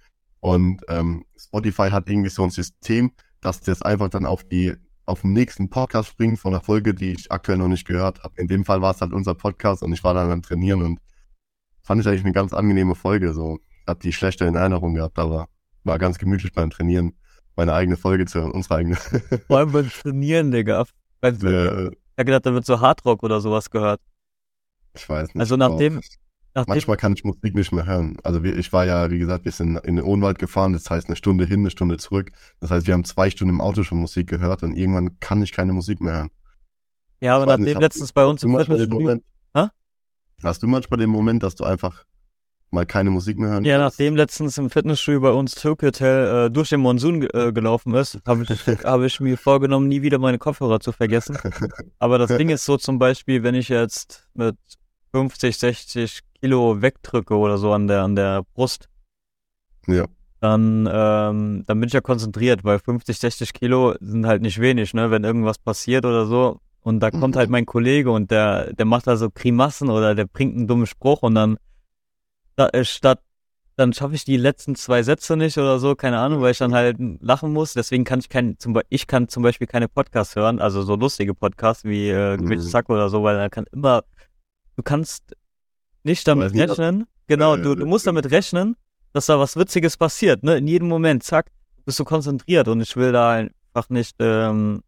Und 0.40 0.82
ähm, 0.88 1.24
Spotify 1.36 1.90
hat 1.90 2.08
irgendwie 2.08 2.30
so 2.30 2.44
ein 2.44 2.50
System, 2.50 3.12
dass 3.40 3.60
das 3.60 3.82
einfach 3.82 4.08
dann 4.08 4.26
auf 4.26 4.44
die 4.44 4.74
auf 5.06 5.22
den 5.22 5.32
nächsten 5.32 5.70
Podcast 5.70 6.10
springt 6.10 6.38
von 6.38 6.52
der 6.52 6.60
Folge, 6.60 6.92
die 6.92 7.12
ich 7.12 7.32
aktuell 7.32 7.56
noch 7.56 7.68
nicht 7.68 7.86
gehört 7.86 8.22
habe. 8.22 8.34
In 8.36 8.46
dem 8.46 8.66
Fall 8.66 8.82
war 8.82 8.94
es 8.94 9.00
halt 9.00 9.14
unser 9.14 9.34
Podcast 9.34 9.82
und 9.82 9.92
ich 9.94 10.04
war 10.04 10.12
dann 10.12 10.30
am 10.30 10.42
Trainieren 10.42 10.82
und 10.82 11.00
fand 11.80 12.02
ich 12.02 12.06
eigentlich 12.06 12.24
eine 12.24 12.32
ganz 12.32 12.52
angenehme 12.52 12.94
Folge. 12.94 13.32
So, 13.32 13.58
hab 13.86 14.00
die 14.00 14.12
schlechte 14.12 14.44
in 14.44 14.54
Erinnerung 14.54 14.94
gehabt, 14.94 15.18
aber 15.18 15.48
war 15.82 15.98
ganz 15.98 16.18
gemütlich 16.18 16.52
beim 16.52 16.68
Trainieren, 16.68 17.14
meine 17.56 17.72
eigene 17.72 17.96
Folge 17.96 18.26
zu 18.26 18.40
hören, 18.40 18.50
unsere 18.50 18.76
eigene. 18.76 18.96
Vor 19.46 19.58
allem 19.58 19.72
beim 19.72 19.88
Trainieren, 20.02 20.50
Digga. 20.50 20.84
Äh, 21.22 21.90
ich 22.18 22.20
hab 22.20 22.26
gedacht, 22.26 22.46
da 22.46 22.52
wird 22.52 22.66
so 22.66 22.80
Hardrock 22.80 23.22
oder 23.22 23.40
sowas 23.40 23.70
gehört. 23.70 24.00
Ich 24.92 25.08
weiß 25.08 25.28
nicht. 25.28 25.40
Also 25.40 25.56
nachdem, 25.56 26.00
nachdem 26.52 26.72
Manchmal 26.74 26.96
kann 26.96 27.12
ich 27.12 27.22
Musik 27.22 27.54
nicht 27.54 27.70
mehr 27.70 27.86
hören. 27.86 28.16
Also 28.24 28.42
ich 28.42 28.72
war 28.72 28.84
ja, 28.84 29.08
wie 29.12 29.20
gesagt, 29.20 29.44
wir 29.44 29.52
sind 29.52 29.76
in 29.84 29.94
den 29.94 30.04
Ohnwald 30.04 30.40
gefahren, 30.40 30.72
das 30.72 30.90
heißt 30.90 31.06
eine 31.06 31.14
Stunde 31.14 31.44
hin, 31.44 31.60
eine 31.60 31.70
Stunde 31.70 31.96
zurück. 31.96 32.32
Das 32.58 32.72
heißt, 32.72 32.88
wir 32.88 32.94
haben 32.94 33.04
zwei 33.04 33.30
Stunden 33.30 33.54
im 33.54 33.60
Auto 33.60 33.84
schon 33.84 33.98
Musik 33.98 34.28
gehört 34.28 34.64
und 34.64 34.74
irgendwann 34.74 35.20
kann 35.20 35.40
ich 35.42 35.52
keine 35.52 35.72
Musik 35.72 36.00
mehr 36.00 36.14
hören. 36.14 36.30
Ja, 37.20 37.36
aber 37.36 37.46
nachdem 37.46 37.66
nicht, 37.66 37.80
letztens 37.80 38.12
bei 38.12 38.26
uns 38.26 38.42
im 38.42 38.56
Fitnessstudio... 38.58 39.20
Hast 40.42 40.62
du 40.64 40.66
manchmal 40.66 40.98
den 40.98 41.10
Moment, 41.10 41.44
dass 41.44 41.54
du 41.54 41.62
einfach 41.62 42.04
mal 42.70 42.86
keine 42.86 43.10
Musik 43.10 43.38
mehr 43.38 43.50
hören 43.50 43.64
Ja, 43.64 43.78
nachdem 43.78 44.16
letztens 44.16 44.58
im 44.58 44.70
Fitnessstudio 44.70 45.20
bei 45.20 45.30
uns 45.30 45.54
Tokyo 45.54 45.88
Hotel 45.88 46.46
äh, 46.46 46.50
durch 46.50 46.68
den 46.68 46.80
Monsun 46.80 47.28
äh, 47.32 47.52
gelaufen 47.52 47.94
ist, 47.94 48.18
habe 48.26 48.44
ich, 48.44 48.66
hab 48.84 49.00
ich 49.02 49.20
mir 49.20 49.38
vorgenommen, 49.38 49.88
nie 49.88 50.02
wieder 50.02 50.18
meine 50.18 50.38
Kopfhörer 50.38 50.80
zu 50.80 50.92
vergessen. 50.92 51.38
Aber 51.98 52.18
das 52.18 52.36
Ding 52.36 52.50
ist 52.50 52.64
so 52.64 52.76
zum 52.76 52.98
Beispiel, 52.98 53.42
wenn 53.42 53.54
ich 53.54 53.68
jetzt 53.68 54.28
mit 54.34 54.56
50, 55.12 55.56
60 55.56 56.20
Kilo 56.40 56.82
wegdrücke 56.82 57.34
oder 57.34 57.58
so 57.58 57.72
an 57.72 57.88
der, 57.88 58.02
an 58.02 58.14
der 58.14 58.44
Brust, 58.54 58.88
ja. 59.86 60.04
dann, 60.40 60.88
ähm, 60.90 61.64
dann 61.66 61.80
bin 61.80 61.86
ich 61.86 61.94
ja 61.94 62.00
konzentriert, 62.00 62.64
weil 62.64 62.78
50, 62.78 63.18
60 63.18 63.52
Kilo 63.52 63.94
sind 64.00 64.26
halt 64.26 64.42
nicht 64.42 64.60
wenig, 64.60 64.94
ne? 64.94 65.10
Wenn 65.10 65.24
irgendwas 65.24 65.58
passiert 65.58 66.04
oder 66.04 66.26
so. 66.26 66.60
Und 66.82 67.00
da 67.00 67.10
kommt 67.10 67.36
halt 67.36 67.50
mein 67.50 67.66
Kollege 67.66 68.10
und 68.10 68.30
der, 68.30 68.72
der 68.74 68.86
macht 68.86 69.06
da 69.06 69.16
so 69.16 69.30
Grimassen 69.30 69.90
oder 69.90 70.14
der 70.14 70.26
bringt 70.26 70.56
einen 70.56 70.68
dummen 70.68 70.86
Spruch 70.86 71.22
und 71.22 71.34
dann 71.34 71.56
da, 71.56 71.58
statt 72.82 73.20
dann 73.78 73.92
schaffe 73.92 74.16
ich 74.16 74.24
die 74.24 74.36
letzten 74.36 74.74
zwei 74.74 75.04
Sätze 75.04 75.36
nicht 75.36 75.56
oder 75.56 75.78
so, 75.78 75.94
keine 75.94 76.18
Ahnung, 76.18 76.42
weil 76.42 76.50
ich 76.50 76.58
dann 76.58 76.74
halt 76.74 76.96
lachen 77.20 77.52
muss. 77.52 77.74
Deswegen 77.74 78.02
kann 78.02 78.18
ich 78.18 78.28
kein, 78.28 78.58
zum 78.58 78.78
ich 78.88 79.06
kann 79.06 79.28
zum 79.28 79.44
Beispiel 79.44 79.68
keine 79.68 79.86
Podcasts 79.86 80.34
hören, 80.34 80.58
also 80.58 80.82
so 80.82 80.96
lustige 80.96 81.32
Podcasts 81.32 81.84
wie 81.84 82.08
äh, 82.08 82.36
mhm. 82.36 82.58
Zack 82.58 82.90
oder 82.90 83.08
so, 83.08 83.22
weil 83.22 83.36
da 83.36 83.48
kann 83.48 83.66
immer, 83.72 84.02
du 84.74 84.82
kannst 84.82 85.36
nicht 86.02 86.26
damit 86.26 86.54
Weiß 86.54 86.70
rechnen. 86.70 86.98
Nicht, 86.98 87.08
genau, 87.28 87.56
du, 87.56 87.76
du 87.76 87.86
musst 87.86 88.04
damit 88.08 88.32
rechnen, 88.32 88.74
dass 89.12 89.26
da 89.26 89.38
was 89.38 89.56
Witziges 89.56 89.96
passiert, 89.96 90.42
ne? 90.42 90.58
In 90.58 90.66
jedem 90.66 90.88
Moment, 90.88 91.22
zack, 91.22 91.46
bist 91.84 92.00
du 92.00 92.04
konzentriert 92.04 92.66
und 92.66 92.80
ich 92.80 92.96
will 92.96 93.12
da 93.12 93.30
einfach 93.30 93.90
nicht 93.90 94.16
ähm, 94.18 94.82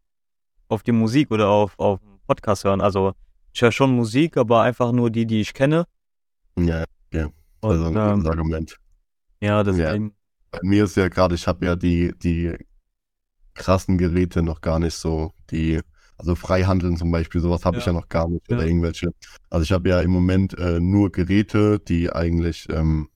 auf 0.66 0.82
die 0.82 0.92
Musik 0.92 1.30
oder 1.30 1.48
auf, 1.48 1.78
auf 1.78 2.00
Podcast 2.26 2.64
hören. 2.64 2.80
Also 2.80 3.12
ich 3.52 3.62
höre 3.62 3.70
schon 3.70 3.94
Musik, 3.94 4.36
aber 4.36 4.62
einfach 4.62 4.90
nur 4.90 5.10
die, 5.10 5.26
die 5.26 5.42
ich 5.42 5.54
kenne. 5.54 5.84
Ja, 6.58 6.84
ja. 7.12 7.28
Also 7.62 7.86
ein 7.86 7.96
ähm, 7.96 8.26
Argument. 8.26 8.76
Ja, 9.40 9.62
deswegen. 9.62 10.06
Ja, 10.06 10.12
bei 10.52 10.60
mir 10.62 10.84
ist 10.84 10.96
ja 10.96 11.08
gerade, 11.08 11.34
ich 11.34 11.46
habe 11.46 11.64
ja 11.64 11.76
die, 11.76 12.12
die 12.18 12.56
krassen 13.54 13.98
Geräte 13.98 14.42
noch 14.42 14.60
gar 14.60 14.78
nicht 14.78 14.94
so, 14.94 15.32
die 15.50 15.80
also 16.20 16.34
Freihandeln 16.34 16.98
zum 16.98 17.10
Beispiel, 17.10 17.40
sowas 17.40 17.64
habe 17.64 17.76
ja. 17.76 17.80
ich 17.80 17.86
ja 17.86 17.94
noch 17.94 18.08
gar 18.10 18.28
nicht 18.28 18.50
oder 18.50 18.66
irgendwelche. 18.66 19.14
Also 19.48 19.62
ich 19.62 19.72
habe 19.72 19.88
ja 19.88 20.00
im 20.00 20.10
Moment 20.10 20.56
äh, 20.58 20.78
nur 20.78 21.10
Geräte, 21.10 21.78
die 21.78 22.12
eigentlich, 22.12 22.68
ähm, 22.68 23.08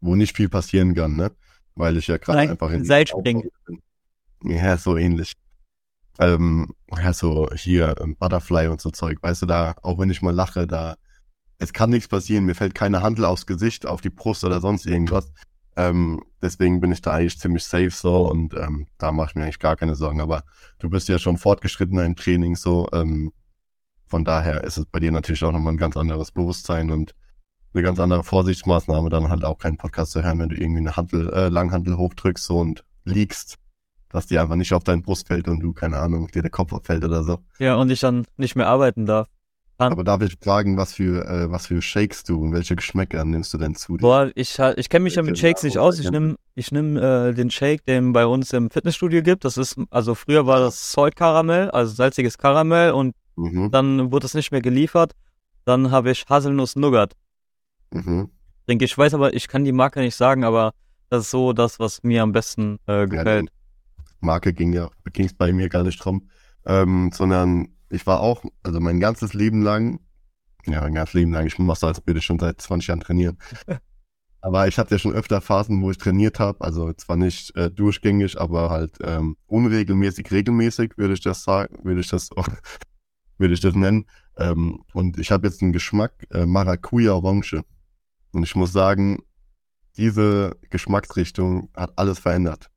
wo 0.00 0.16
nicht 0.16 0.36
viel 0.36 0.48
passieren 0.48 0.94
kann, 0.94 1.14
ne? 1.14 1.30
Weil 1.76 1.96
ich 1.96 2.08
ja 2.08 2.16
gerade 2.16 2.40
einfach 2.40 2.70
in 2.72 2.84
Seilspringen. 2.84 3.48
Ja, 4.42 4.76
so 4.76 4.96
ähnlich. 4.96 5.34
Ähm, 6.18 6.74
ja, 6.96 7.12
so 7.12 7.48
hier 7.54 7.94
ähm, 8.00 8.16
Butterfly 8.16 8.66
und 8.66 8.80
so 8.80 8.90
Zeug, 8.90 9.18
weißt 9.22 9.42
du, 9.42 9.46
da, 9.46 9.76
auch 9.82 10.00
wenn 10.00 10.10
ich 10.10 10.20
mal 10.20 10.34
lache, 10.34 10.66
da, 10.66 10.96
es 11.62 11.72
kann 11.72 11.90
nichts 11.90 12.08
passieren, 12.08 12.44
mir 12.44 12.54
fällt 12.54 12.74
keine 12.74 13.02
Handel 13.02 13.24
aufs 13.24 13.46
Gesicht, 13.46 13.86
auf 13.86 14.00
die 14.00 14.10
Brust 14.10 14.44
oder 14.44 14.60
sonst 14.60 14.84
irgendwas. 14.84 15.32
Ähm, 15.76 16.20
deswegen 16.42 16.80
bin 16.80 16.92
ich 16.92 17.00
da 17.00 17.12
eigentlich 17.12 17.38
ziemlich 17.38 17.64
safe 17.64 17.90
so 17.90 18.28
und 18.28 18.54
ähm, 18.54 18.88
da 18.98 19.12
mache 19.12 19.30
ich 19.30 19.34
mir 19.36 19.44
eigentlich 19.44 19.60
gar 19.60 19.76
keine 19.76 19.94
Sorgen. 19.94 20.20
Aber 20.20 20.42
du 20.80 20.90
bist 20.90 21.08
ja 21.08 21.18
schon 21.18 21.38
fortgeschrittener 21.38 22.04
im 22.04 22.16
Training 22.16 22.56
so. 22.56 22.88
Ähm, 22.92 23.32
von 24.06 24.24
daher 24.24 24.64
ist 24.64 24.76
es 24.76 24.86
bei 24.86 24.98
dir 24.98 25.12
natürlich 25.12 25.42
auch 25.44 25.52
nochmal 25.52 25.72
ein 25.72 25.78
ganz 25.78 25.96
anderes 25.96 26.32
Bewusstsein 26.32 26.90
und 26.90 27.14
eine 27.72 27.82
ganz 27.82 27.98
andere 28.00 28.24
Vorsichtsmaßnahme, 28.24 29.08
dann 29.08 29.30
halt 29.30 29.44
auch 29.44 29.58
keinen 29.58 29.78
Podcast 29.78 30.12
zu 30.12 30.22
hören, 30.22 30.40
wenn 30.40 30.48
du 30.50 30.56
irgendwie 30.56 30.80
eine 30.80 30.96
Handel, 30.96 31.32
äh, 31.32 31.48
Langhandel 31.48 31.96
hochdrückst 31.96 32.44
so 32.44 32.58
und 32.58 32.84
liegst, 33.04 33.56
dass 34.10 34.26
die 34.26 34.38
einfach 34.38 34.56
nicht 34.56 34.74
auf 34.74 34.84
deinen 34.84 35.02
Brust 35.02 35.28
fällt 35.28 35.48
und 35.48 35.60
du, 35.60 35.72
keine 35.72 35.98
Ahnung, 35.98 36.26
dir 36.26 36.42
der 36.42 36.50
Kopf 36.50 36.74
abfällt 36.74 37.04
oder 37.04 37.22
so. 37.22 37.38
Ja, 37.58 37.76
und 37.76 37.90
ich 37.90 38.00
dann 38.00 38.26
nicht 38.36 38.56
mehr 38.56 38.66
arbeiten 38.66 39.06
darf. 39.06 39.28
Aber 39.90 40.04
darf 40.04 40.22
ich 40.22 40.36
fragen, 40.40 40.76
was 40.76 40.92
für, 40.92 41.26
äh, 41.26 41.50
was 41.50 41.66
für 41.66 41.82
Shakes 41.82 42.22
du 42.22 42.40
und 42.40 42.52
welche 42.52 42.76
Geschmäcker 42.76 43.24
nimmst 43.24 43.52
du 43.54 43.58
denn 43.58 43.74
zu 43.74 43.96
dir? 43.96 44.02
Boah, 44.02 44.30
ich, 44.34 44.58
ich 44.76 44.88
kenne 44.88 45.02
mich 45.04 45.16
ja 45.16 45.22
mit 45.22 45.38
Shakes 45.38 45.62
nicht 45.62 45.78
aus. 45.78 45.98
Ich 45.98 46.10
nehme 46.10 46.36
ich 46.54 46.70
nehm, 46.70 46.96
äh, 46.96 47.32
den 47.32 47.50
Shake, 47.50 47.84
den 47.86 48.12
bei 48.12 48.26
uns 48.26 48.52
im 48.52 48.70
Fitnessstudio 48.70 49.22
gibt. 49.22 49.44
Das 49.44 49.56
ist, 49.56 49.76
also 49.90 50.14
früher 50.14 50.46
war 50.46 50.60
das 50.60 50.92
Salt 50.92 51.16
Karamell, 51.16 51.70
also 51.70 51.94
salziges 51.94 52.36
Karamell 52.36 52.92
und 52.92 53.14
mhm. 53.36 53.70
dann 53.70 54.12
wurde 54.12 54.26
es 54.26 54.34
nicht 54.34 54.52
mehr 54.52 54.60
geliefert. 54.60 55.12
Dann 55.64 55.90
habe 55.90 56.10
ich 56.10 56.24
Haselnuss 56.28 56.76
Nougat. 56.76 57.14
Mhm. 57.90 58.30
Denke 58.68 58.84
ich, 58.84 58.96
weiß 58.96 59.14
aber, 59.14 59.34
ich 59.34 59.48
kann 59.48 59.64
die 59.64 59.72
Marke 59.72 60.00
nicht 60.00 60.16
sagen, 60.16 60.44
aber 60.44 60.72
das 61.08 61.24
ist 61.24 61.30
so 61.30 61.52
das, 61.52 61.78
was 61.78 62.02
mir 62.02 62.22
am 62.22 62.32
besten 62.32 62.78
äh, 62.86 63.06
gefällt. 63.06 63.46
Ja, 63.46 64.04
Marke 64.20 64.52
ging 64.52 64.72
ja, 64.72 64.90
ging 65.12 65.26
es 65.26 65.34
bei 65.34 65.52
mir 65.52 65.68
gar 65.68 65.82
nicht 65.82 66.02
drum, 66.04 66.28
ähm, 66.64 67.10
sondern 67.12 67.68
ich 67.92 68.06
war 68.06 68.20
auch, 68.20 68.44
also 68.62 68.80
mein 68.80 69.00
ganzes 69.00 69.34
Leben 69.34 69.62
lang, 69.62 70.00
ja, 70.66 70.80
mein 70.80 70.94
ganzes 70.94 71.14
Leben 71.14 71.32
lang, 71.32 71.46
ich 71.46 71.58
mache 71.58 71.80
das 71.80 71.84
als 71.84 72.00
bitte 72.00 72.20
schon 72.20 72.38
seit 72.38 72.60
20 72.60 72.88
Jahren 72.88 73.00
trainieren. 73.00 73.38
aber 74.40 74.66
ich 74.66 74.78
hatte 74.78 74.94
ja 74.94 74.98
schon 74.98 75.12
öfter 75.12 75.40
Phasen, 75.40 75.82
wo 75.82 75.90
ich 75.90 75.98
trainiert 75.98 76.40
habe, 76.40 76.60
also 76.62 76.92
zwar 76.94 77.16
nicht 77.16 77.54
äh, 77.54 77.70
durchgängig, 77.70 78.40
aber 78.40 78.70
halt 78.70 78.98
ähm, 79.02 79.36
unregelmäßig, 79.46 80.30
regelmäßig, 80.30 80.96
würde 80.96 81.14
ich 81.14 81.20
das 81.20 81.44
sagen, 81.44 81.84
würde 81.84 82.00
ich 82.00 82.08
das, 82.08 82.30
würde 83.38 83.54
ich 83.54 83.60
das 83.60 83.74
nennen. 83.74 84.06
Ähm, 84.36 84.82
und 84.94 85.18
ich 85.18 85.30
habe 85.30 85.46
jetzt 85.46 85.62
einen 85.62 85.72
Geschmack 85.72 86.26
äh, 86.30 86.46
Maracuja 86.46 87.12
Orange. 87.12 87.62
Und 88.32 88.42
ich 88.42 88.56
muss 88.56 88.72
sagen, 88.72 89.18
diese 89.98 90.56
Geschmacksrichtung 90.70 91.68
hat 91.76 91.92
alles 91.96 92.18
verändert. 92.18 92.70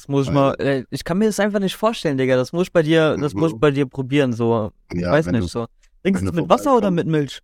Das 0.00 0.08
muss 0.08 0.28
ich 0.28 0.32
mal, 0.32 0.54
äh, 0.58 0.84
ich 0.88 1.04
kann 1.04 1.18
mir 1.18 1.26
das 1.26 1.38
einfach 1.40 1.60
nicht 1.60 1.76
vorstellen, 1.76 2.16
Digga. 2.16 2.34
Das 2.34 2.54
muss 2.54 2.68
ich 2.68 2.72
bei 2.72 2.82
dir, 2.82 3.18
das 3.18 3.34
muss 3.34 3.52
ich 3.52 3.58
bei 3.58 3.70
dir 3.70 3.84
probieren, 3.84 4.32
so. 4.32 4.72
Ich 4.90 5.02
ja, 5.02 5.12
weiß 5.12 5.26
nicht, 5.26 5.42
du, 5.42 5.46
so. 5.46 5.66
Trinkst 6.02 6.26
du 6.26 6.32
mit 6.32 6.48
Wasser 6.48 6.74
oder 6.74 6.90
mit 6.90 7.06
Milch? 7.06 7.40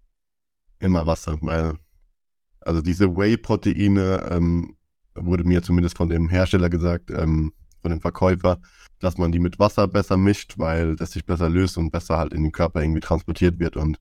Immer 0.78 1.06
Wasser, 1.06 1.36
weil, 1.42 1.74
also 2.60 2.80
diese 2.80 3.14
Whey-Proteine, 3.14 4.26
ähm, 4.30 4.74
wurde 5.14 5.44
mir 5.44 5.62
zumindest 5.62 5.98
von 5.98 6.08
dem 6.08 6.30
Hersteller 6.30 6.70
gesagt, 6.70 7.10
ähm, 7.10 7.52
von 7.82 7.90
dem 7.90 8.00
Verkäufer, 8.00 8.58
dass 9.00 9.18
man 9.18 9.32
die 9.32 9.38
mit 9.38 9.58
Wasser 9.58 9.86
besser 9.86 10.16
mischt, 10.16 10.54
weil 10.56 10.96
das 10.96 11.10
sich 11.10 11.26
besser 11.26 11.50
löst 11.50 11.76
und 11.76 11.90
besser 11.90 12.16
halt 12.16 12.32
in 12.32 12.42
den 12.42 12.52
Körper 12.52 12.80
irgendwie 12.80 13.00
transportiert 13.00 13.58
wird 13.58 13.76
und, 13.76 13.98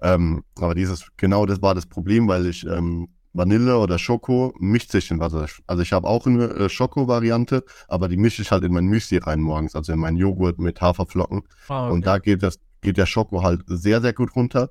ähm, 0.00 0.44
aber 0.56 0.74
dieses, 0.74 1.08
genau 1.18 1.44
das 1.44 1.60
war 1.60 1.74
das 1.74 1.84
Problem, 1.84 2.26
weil 2.26 2.46
ich, 2.46 2.64
ähm, 2.64 3.08
Vanille 3.32 3.78
oder 3.78 3.98
Schoko 3.98 4.54
mischt 4.58 4.90
sich 4.90 5.10
in 5.10 5.20
Wasser. 5.20 5.46
Also 5.66 5.82
ich 5.82 5.92
habe 5.92 6.06
auch 6.06 6.26
eine 6.26 6.44
äh, 6.44 6.68
Schoko-Variante, 6.68 7.64
aber 7.88 8.08
die 8.08 8.16
mische 8.16 8.42
ich 8.42 8.50
halt 8.50 8.64
in 8.64 8.72
mein 8.72 8.86
Müsli 8.86 9.18
rein 9.18 9.40
morgens, 9.40 9.74
also 9.74 9.92
in 9.92 9.98
meinen 9.98 10.16
Joghurt 10.16 10.58
mit 10.58 10.80
Haferflocken. 10.80 11.42
Ah, 11.68 11.86
okay. 11.86 11.94
Und 11.94 12.06
da 12.06 12.18
geht 12.18 12.42
das, 12.42 12.58
geht 12.80 12.98
der 12.98 13.06
Schoko 13.06 13.42
halt 13.42 13.62
sehr, 13.66 14.00
sehr 14.00 14.12
gut 14.12 14.36
runter. 14.36 14.68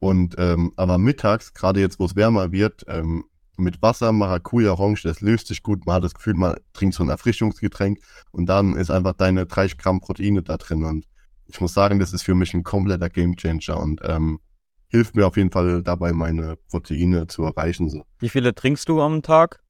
Und 0.00 0.34
ähm, 0.38 0.72
aber 0.76 0.98
mittags, 0.98 1.54
gerade 1.54 1.80
jetzt, 1.80 1.98
wo 1.98 2.04
es 2.04 2.14
wärmer 2.14 2.52
wird, 2.52 2.84
ähm, 2.88 3.24
mit 3.56 3.80
Wasser, 3.80 4.12
Maracuja, 4.12 4.72
Orange, 4.72 5.02
das 5.04 5.20
löst 5.20 5.46
sich 5.46 5.62
gut. 5.62 5.86
Man 5.86 5.96
hat 5.96 6.04
das 6.04 6.14
Gefühl, 6.14 6.34
man 6.34 6.56
trinkt 6.72 6.96
so 6.96 7.02
ein 7.02 7.08
Erfrischungsgetränk 7.08 8.00
und 8.32 8.46
dann 8.46 8.76
ist 8.76 8.90
einfach 8.90 9.14
deine 9.14 9.46
30 9.46 9.78
Gramm 9.78 10.00
Proteine 10.00 10.42
da 10.42 10.56
drin. 10.56 10.84
Und 10.84 11.06
ich 11.46 11.60
muss 11.60 11.72
sagen, 11.72 11.98
das 12.00 12.12
ist 12.12 12.22
für 12.22 12.34
mich 12.34 12.52
ein 12.52 12.64
kompletter 12.64 13.08
Gamechanger. 13.08 13.78
Und 13.78 14.00
ähm, 14.04 14.40
hilft 14.94 15.16
mir 15.16 15.26
auf 15.26 15.36
jeden 15.36 15.50
Fall 15.50 15.82
dabei, 15.82 16.12
meine 16.12 16.56
Proteine 16.70 17.26
zu 17.26 17.42
erreichen. 17.42 17.90
So. 17.90 18.04
Wie 18.20 18.28
viele 18.28 18.54
trinkst 18.54 18.88
du 18.88 19.00
am 19.00 19.22
Tag? 19.22 19.60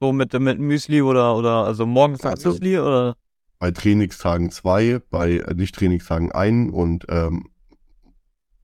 So 0.00 0.12
mit, 0.12 0.32
mit 0.32 0.58
Müsli 0.58 1.00
oder, 1.00 1.36
oder 1.36 1.64
also 1.64 1.86
morgens 1.86 2.24
also, 2.24 2.50
Müsli 2.50 2.76
oder? 2.78 3.16
Bei 3.60 3.70
Trainingstagen 3.70 4.50
zwei, 4.50 5.00
bei 5.10 5.44
Nicht-Trainingstagen 5.54 6.32
ein 6.32 6.70
und 6.70 7.06
ähm, 7.08 7.46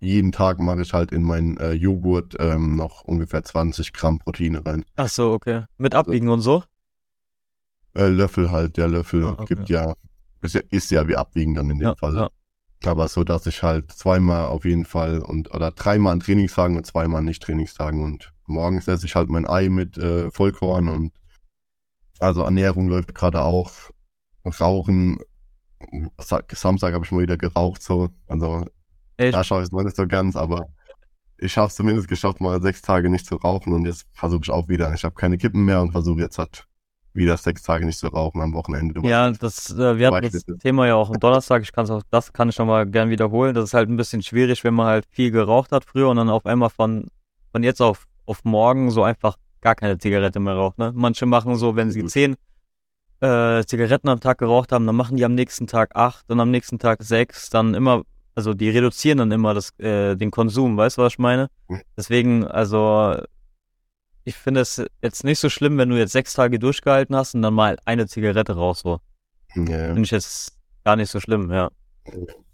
jeden 0.00 0.32
Tag 0.32 0.58
mache 0.58 0.82
ich 0.82 0.92
halt 0.92 1.12
in 1.12 1.22
meinen 1.22 1.56
äh, 1.58 1.72
Joghurt 1.72 2.34
ähm, 2.40 2.74
noch 2.74 3.04
ungefähr 3.04 3.44
20 3.44 3.92
Gramm 3.92 4.18
Proteine 4.18 4.66
rein. 4.66 4.84
Ach 4.96 5.08
so, 5.08 5.32
okay. 5.32 5.64
Mit 5.78 5.94
Abwiegen 5.94 6.28
und 6.28 6.40
so? 6.40 6.64
Äh, 7.94 8.08
Löffel 8.08 8.50
halt, 8.50 8.76
der 8.78 8.88
Löffel 8.88 9.24
Ah, 9.24 9.36
okay. 9.38 9.54
gibt 9.54 9.68
ja, 9.68 9.94
ist 10.42 10.54
ja, 10.56 10.60
ist 10.70 10.90
ja 10.90 11.06
wie 11.06 11.16
Abwiegen 11.16 11.54
dann 11.54 11.70
in 11.70 11.78
dem 11.78 11.88
Ja, 11.88 11.94
Fall. 11.94 12.16
ja. 12.16 12.28
Aber 12.84 13.08
so, 13.08 13.24
dass 13.24 13.46
ich 13.46 13.62
halt 13.62 13.92
zweimal 13.92 14.46
auf 14.46 14.64
jeden 14.64 14.86
Fall 14.86 15.20
und 15.20 15.54
oder 15.54 15.70
dreimal 15.70 16.14
an 16.14 16.20
Trainingstagen 16.20 16.76
und 16.76 16.86
zweimal 16.86 17.18
an 17.18 17.26
Nicht-Trainingstagen 17.26 18.02
und 18.02 18.32
morgens 18.46 18.88
esse 18.88 19.04
ich 19.06 19.14
halt 19.14 19.28
mein 19.28 19.46
Ei 19.46 19.68
mit 19.68 19.98
äh, 19.98 20.30
Vollkorn 20.30 20.88
und 20.88 21.12
also 22.18 22.42
Ernährung 22.42 22.88
läuft 22.88 23.14
gerade 23.14 23.42
auch. 23.42 23.72
Rauchen, 24.44 25.18
Sa- 26.18 26.42
Samstag 26.50 26.94
habe 26.94 27.04
ich 27.04 27.12
mal 27.12 27.22
wieder 27.22 27.36
geraucht, 27.36 27.82
so. 27.82 28.08
Also 28.26 28.66
Echt? 29.18 29.34
da 29.34 29.44
schaue 29.44 29.60
ich 29.60 29.66
es 29.66 29.72
noch 29.72 29.82
nicht 29.82 29.96
so 29.96 30.06
ganz, 30.06 30.34
aber 30.36 30.68
ich 31.36 31.56
habe 31.58 31.68
es 31.68 31.74
zumindest 31.74 32.08
geschafft, 32.08 32.40
mal 32.40 32.60
sechs 32.62 32.82
Tage 32.82 33.10
nicht 33.10 33.26
zu 33.26 33.36
rauchen 33.36 33.72
und 33.74 33.84
jetzt 33.86 34.06
versuche 34.12 34.42
ich 34.44 34.50
auch 34.50 34.68
wieder. 34.68 34.92
Ich 34.94 35.04
habe 35.04 35.14
keine 35.14 35.38
Kippen 35.38 35.64
mehr 35.64 35.80
und 35.82 35.92
versuche 35.92 36.20
jetzt 36.20 36.38
halt 36.38 36.66
wieder 37.12 37.36
sechs 37.36 37.62
Tage 37.62 37.86
nicht 37.86 37.98
zu 37.98 38.08
rauchen 38.08 38.40
am 38.40 38.52
Wochenende. 38.54 39.00
Ja, 39.08 39.30
das, 39.30 39.70
äh, 39.70 39.98
wir 39.98 40.08
hatten 40.08 40.30
das. 40.30 40.44
Thema 40.60 40.86
ja 40.86 40.94
auch 40.94 41.10
am 41.10 41.18
Donnerstag. 41.18 41.62
Ich 41.62 41.72
kann's 41.72 41.90
auch, 41.90 42.02
das 42.10 42.32
kann 42.32 42.48
ich 42.48 42.58
nochmal 42.58 42.86
gern 42.86 43.10
wiederholen. 43.10 43.54
Das 43.54 43.64
ist 43.64 43.74
halt 43.74 43.88
ein 43.88 43.96
bisschen 43.96 44.22
schwierig, 44.22 44.64
wenn 44.64 44.74
man 44.74 44.86
halt 44.86 45.06
viel 45.10 45.30
geraucht 45.30 45.72
hat 45.72 45.84
früher 45.84 46.08
und 46.08 46.16
dann 46.16 46.30
auf 46.30 46.46
einmal 46.46 46.70
von, 46.70 47.08
von 47.52 47.62
jetzt 47.62 47.80
auf, 47.80 48.06
auf 48.26 48.44
morgen 48.44 48.90
so 48.90 49.02
einfach 49.02 49.36
gar 49.60 49.74
keine 49.74 49.98
Zigarette 49.98 50.40
mehr 50.40 50.54
raucht. 50.54 50.78
Ne? 50.78 50.92
Manche 50.94 51.26
machen 51.26 51.56
so, 51.56 51.76
wenn 51.76 51.90
sie 51.90 52.04
zehn 52.06 52.36
äh, 53.20 53.64
Zigaretten 53.64 54.08
am 54.08 54.20
Tag 54.20 54.38
geraucht 54.38 54.72
haben, 54.72 54.86
dann 54.86 54.96
machen 54.96 55.16
die 55.16 55.24
am 55.24 55.34
nächsten 55.34 55.66
Tag 55.66 55.94
acht 55.94 56.30
und 56.30 56.40
am 56.40 56.50
nächsten 56.50 56.78
Tag 56.78 57.02
sechs, 57.02 57.50
dann 57.50 57.74
immer, 57.74 58.02
also 58.34 58.54
die 58.54 58.70
reduzieren 58.70 59.18
dann 59.18 59.32
immer 59.32 59.52
das, 59.52 59.78
äh, 59.78 60.16
den 60.16 60.30
Konsum, 60.30 60.76
weißt 60.76 60.96
du, 60.96 61.02
was 61.02 61.14
ich 61.14 61.18
meine? 61.18 61.50
Deswegen, 61.96 62.46
also 62.46 63.16
ich 64.30 64.36
finde 64.36 64.60
es 64.60 64.82
jetzt 65.02 65.24
nicht 65.24 65.40
so 65.40 65.48
schlimm, 65.48 65.76
wenn 65.76 65.88
du 65.88 65.96
jetzt 65.98 66.12
sechs 66.12 66.34
Tage 66.34 66.58
durchgehalten 66.58 67.16
hast 67.16 67.34
und 67.34 67.42
dann 67.42 67.52
mal 67.54 67.78
eine 67.84 68.06
Zigarette 68.06 68.52
rauchst, 68.54 68.82
so. 68.82 69.00
ja. 69.56 69.64
Finde 69.86 70.02
ich 70.02 70.10
jetzt 70.12 70.56
gar 70.84 70.94
nicht 70.96 71.10
so 71.10 71.18
schlimm, 71.18 71.50
ja. 71.50 71.70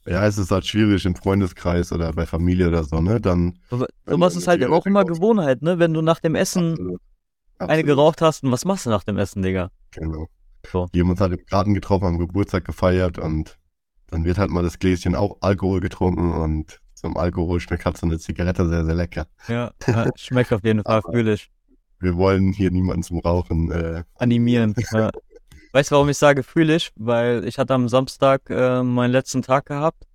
ja, 0.06 0.26
es 0.26 0.38
ist 0.38 0.50
halt 0.50 0.66
schwierig 0.66 1.04
im 1.04 1.14
Freundeskreis 1.14 1.92
oder 1.92 2.12
bei 2.12 2.24
Familie 2.26 2.68
oder 2.68 2.82
so, 2.84 3.00
ne? 3.00 3.20
Dann 3.20 3.58
sowas 4.06 4.32
du 4.32 4.38
ist 4.40 4.48
halt 4.48 4.62
eine 4.62 4.74
auch 4.74 4.86
immer 4.86 5.00
Zigarette 5.00 5.20
Gewohnheit, 5.20 5.62
ne? 5.62 5.78
Wenn 5.78 5.92
du 5.92 6.00
nach 6.00 6.18
dem 6.20 6.34
Essen 6.34 6.72
absolut, 6.72 7.00
eine 7.58 7.68
absolut, 7.70 7.86
geraucht 7.86 8.22
hast 8.22 8.42
und 8.42 8.52
was 8.52 8.64
machst 8.64 8.86
du 8.86 8.90
nach 8.90 9.04
dem 9.04 9.18
Essen, 9.18 9.42
Digga? 9.42 9.70
Genau. 9.90 10.28
So. 10.72 10.88
Jemand 10.94 11.20
hat 11.20 11.32
im 11.32 11.44
Garten 11.46 11.74
getroffen, 11.74 12.06
am 12.06 12.18
Geburtstag 12.18 12.64
gefeiert 12.64 13.18
und 13.18 13.58
dann 14.08 14.24
wird 14.24 14.38
halt 14.38 14.50
mal 14.50 14.62
das 14.62 14.78
Gläschen 14.78 15.14
auch 15.14 15.36
Alkohol 15.42 15.80
getrunken 15.80 16.32
und 16.32 16.80
zum 16.94 17.18
Alkohol 17.18 17.60
schmeckt 17.60 17.84
halt 17.84 17.98
so 17.98 18.06
eine 18.06 18.18
Zigarette 18.18 18.66
sehr, 18.66 18.84
sehr 18.86 18.94
lecker. 18.94 19.26
Ja, 19.46 19.72
schmeckt 20.16 20.52
auf 20.54 20.64
jeden 20.64 20.82
Fall, 20.82 20.96
Aber- 21.04 21.12
fühle 21.12 21.34
ich. 21.34 21.50
Wir 22.00 22.16
wollen 22.16 22.52
hier 22.52 22.70
niemanden 22.70 23.02
zum 23.02 23.20
Rauchen. 23.20 23.70
Äh, 23.70 24.04
Animieren. 24.16 24.74
Ja. 24.92 25.10
Weißt 25.72 25.90
du, 25.90 25.96
warum 25.96 26.08
ich 26.08 26.16
sage, 26.16 26.42
fühle 26.42 26.76
ich? 26.76 26.90
Weil 26.96 27.46
ich 27.46 27.58
hatte 27.58 27.74
am 27.74 27.88
Samstag 27.88 28.48
äh, 28.48 28.82
meinen 28.82 29.12
letzten 29.12 29.42
Tag 29.42 29.66
gehabt 29.66 30.06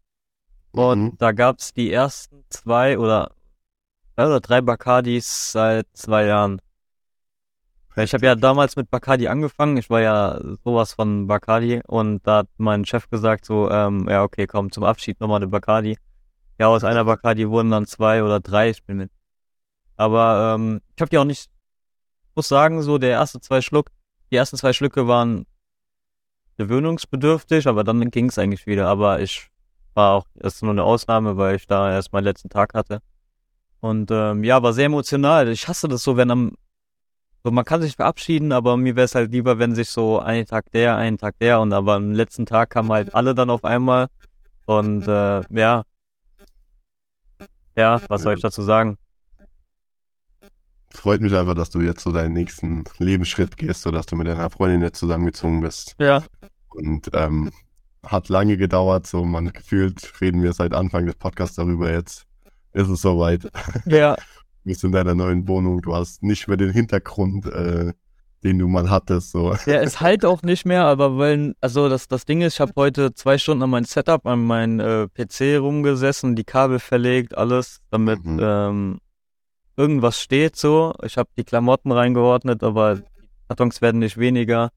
und 0.72 1.04
mhm. 1.04 1.18
da 1.18 1.32
gab's 1.32 1.74
die 1.74 1.92
ersten 1.92 2.44
zwei 2.50 2.98
oder, 2.98 3.32
oder 4.18 4.40
drei 4.40 4.62
Bacardis 4.62 5.52
seit 5.52 5.88
zwei 5.94 6.26
Jahren. 6.26 6.62
Ja, 7.96 8.04
Ich 8.04 8.14
habe 8.14 8.26
ja 8.26 8.36
damals 8.36 8.78
mit 8.78 8.90
Bacardi 8.90 9.28
angefangen. 9.28 9.76
Ich 9.78 9.90
war 9.90 10.02
ja 10.02 10.40
sowas 10.64 10.94
von 10.94 11.28
Bacardi 11.28 11.82
und 11.88 12.26
da 12.26 12.38
hat 12.38 12.48
mein 12.58 12.86
Chef 12.86 13.10
gesagt 13.10 13.46
so, 13.46 13.70
ähm, 13.70 14.08
ja 14.10 14.24
okay, 14.24 14.48
komm 14.48 14.72
zum 14.72 14.86
Abschied 14.86 15.20
nochmal 15.20 15.38
eine 15.38 15.48
Bacardi. 15.48 15.98
Ja, 16.58 16.68
aus 16.68 16.84
einer 16.84 17.04
Bacardi 17.04 17.50
wurden 17.50 17.72
dann 17.72 17.86
zwei 17.86 18.24
oder 18.24 18.40
drei. 18.40 18.70
Ich 18.70 18.84
bin 18.84 18.98
mit. 18.98 19.12
Aber 19.98 20.56
ähm, 20.56 20.82
ich 20.96 21.02
habe 21.02 21.10
die 21.10 21.18
auch 21.18 21.26
nicht. 21.26 21.50
Muss 22.36 22.48
sagen, 22.48 22.82
so 22.82 22.98
der 22.98 23.12
erste 23.12 23.40
zwei 23.42 23.62
Schluck, 23.62 23.92
die 24.32 24.36
ersten 24.36 24.58
zwei 24.58 24.74
Schlücke 24.74 25.08
waren 25.08 25.46
gewöhnungsbedürftig, 26.58 27.68
aber 27.68 27.84
dann 27.84 28.10
ging's 28.12 28.38
eigentlich 28.38 28.68
wieder. 28.68 28.88
Aber 28.88 29.20
ich 29.20 29.48
war 29.94 30.14
auch, 30.14 30.26
das 30.36 30.56
ist 30.56 30.62
nur 30.62 30.72
eine 30.72 30.84
Ausnahme, 30.84 31.38
weil 31.38 31.56
ich 31.56 31.68
da 31.68 31.92
erst 31.92 32.14
meinen 32.14 32.24
letzten 32.24 32.50
Tag 32.50 32.74
hatte. 32.74 33.02
Und 33.80 34.12
ähm, 34.12 34.44
ja, 34.44 34.62
war 34.62 34.74
sehr 34.74 34.86
emotional. 34.86 35.50
Ich 35.50 35.68
hasse 35.68 35.88
das 35.88 36.04
so, 36.04 36.16
wenn 36.18 36.32
am 36.32 36.56
so, 37.44 37.50
man 37.50 37.66
kann 37.66 37.82
sich 37.82 37.96
verabschieden, 37.96 38.52
aber 38.52 38.78
mir 38.78 38.96
wäre 38.96 39.06
es 39.06 39.16
halt 39.16 39.32
lieber, 39.32 39.58
wenn 39.58 39.74
sich 39.74 39.90
so 39.90 40.20
einen 40.20 40.46
Tag 40.46 40.72
der, 40.72 40.96
einen 40.96 41.18
Tag 41.18 41.40
der 41.40 41.60
und 41.60 41.74
aber 41.74 41.96
am 41.96 42.12
letzten 42.12 42.46
Tag 42.46 42.70
kamen 42.70 42.92
halt 42.92 43.16
alle 43.16 43.34
dann 43.34 43.50
auf 43.50 43.64
einmal. 43.64 44.08
Und 44.66 45.08
äh, 45.08 45.42
ja. 45.50 45.84
Ja, 47.76 48.02
was 48.08 48.22
soll 48.22 48.36
ich 48.36 48.42
dazu 48.42 48.62
sagen? 48.62 48.98
Freut 50.94 51.22
mich 51.22 51.34
einfach, 51.34 51.56
dass 51.56 51.70
du 51.70 51.82
jetzt 51.82 52.04
so 52.04 52.12
deinen 52.12 52.34
nächsten 52.34 52.84
Lebensschritt 52.98 53.58
gehst, 53.58 53.82
so 53.82 53.92
dass 53.92 54.06
du 54.06 54.16
mit 54.16 54.28
deiner 54.28 54.50
Freundin 54.50 54.82
jetzt 54.82 55.00
zusammengezogen 55.00 55.62
bist. 55.62 55.96
Ja. 56.00 56.24
Und 56.70 57.10
ähm, 57.14 57.52
hat 58.06 58.30
lange 58.30 58.58
gedauert, 58.58 59.08
so 59.08 59.24
man 59.24 59.52
gefühlt 59.52 60.22
reden 60.22 60.42
wir 60.44 60.54
seit 60.54 60.74
Anfang 60.74 61.06
des 61.06 61.16
Podcasts 61.16 61.56
darüber. 61.56 61.92
Jetzt 61.92 62.26
ist 62.74 62.90
es 62.90 63.02
soweit. 63.02 63.50
Ja, 63.86 64.16
Du 64.64 64.70
bist 64.70 64.84
in 64.84 64.92
deiner 64.92 65.16
neuen 65.16 65.48
Wohnung. 65.48 65.82
Du 65.82 65.96
hast 65.96 66.22
nicht 66.22 66.48
mehr 66.48 66.56
den 66.56 66.70
Hintergrund, 66.72 67.48
äh, 67.48 67.94
den 68.44 68.60
du 68.60 68.68
mal 68.68 68.92
hattest. 68.92 69.32
So. 69.32 69.56
der 69.66 69.82
ist 69.82 70.02
halt 70.02 70.24
auch 70.24 70.44
nicht 70.44 70.66
mehr, 70.66 70.84
aber 70.86 71.18
weil, 71.18 71.56
also 71.62 71.90
das, 71.90 72.08
das 72.08 72.26
Ding 72.26 72.42
ist, 72.42 72.54
ich 72.56 72.60
habe 72.60 72.74
heute 72.76 73.12
zwei 73.16 73.40
Stunden 73.40 73.64
an 73.64 73.72
mein 73.72 73.86
Setup, 73.86 74.24
an 74.28 74.46
mein 74.46 74.80
äh, 74.80 75.08
PC 75.08 75.60
rumgesessen, 75.60 76.36
die 76.36 76.44
Kabel 76.44 76.78
verlegt, 76.78 77.36
alles, 77.36 77.80
damit 77.90 78.24
Mhm. 78.24 78.40
ähm, 78.40 78.98
irgendwas 79.82 80.22
steht 80.22 80.56
so. 80.56 80.94
Ich 81.04 81.18
habe 81.18 81.30
die 81.36 81.44
Klamotten 81.44 81.92
reingeordnet, 81.92 82.64
aber 82.64 82.98
die 82.98 83.04
Kartons 83.48 83.82
werden 83.82 84.00
nicht 84.00 84.18
weniger. 84.18 84.70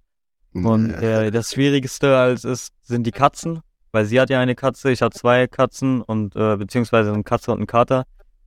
Und 0.55 0.91
äh, 0.91 1.31
das 1.31 1.53
Schwierigste 1.53 2.17
als 2.17 2.45
ist, 2.45 2.73
sind 2.83 3.07
die 3.07 3.11
Katzen, 3.11 3.61
weil 3.93 4.07
sie 4.07 4.21
hat 4.21 4.31
ja 4.31 4.41
eine 4.41 4.55
Katze, 4.55 4.93
ich 4.93 5.03
habe 5.03 5.15
zwei 5.15 5.47
Katzen 5.47 6.01
und 6.01 6.37
äh, 6.37 6.57
beziehungsweise 6.57 7.13
eine 7.13 7.25
Katze 7.25 7.51
und 7.51 7.59
einen 7.59 7.67
Kater. 7.67 8.05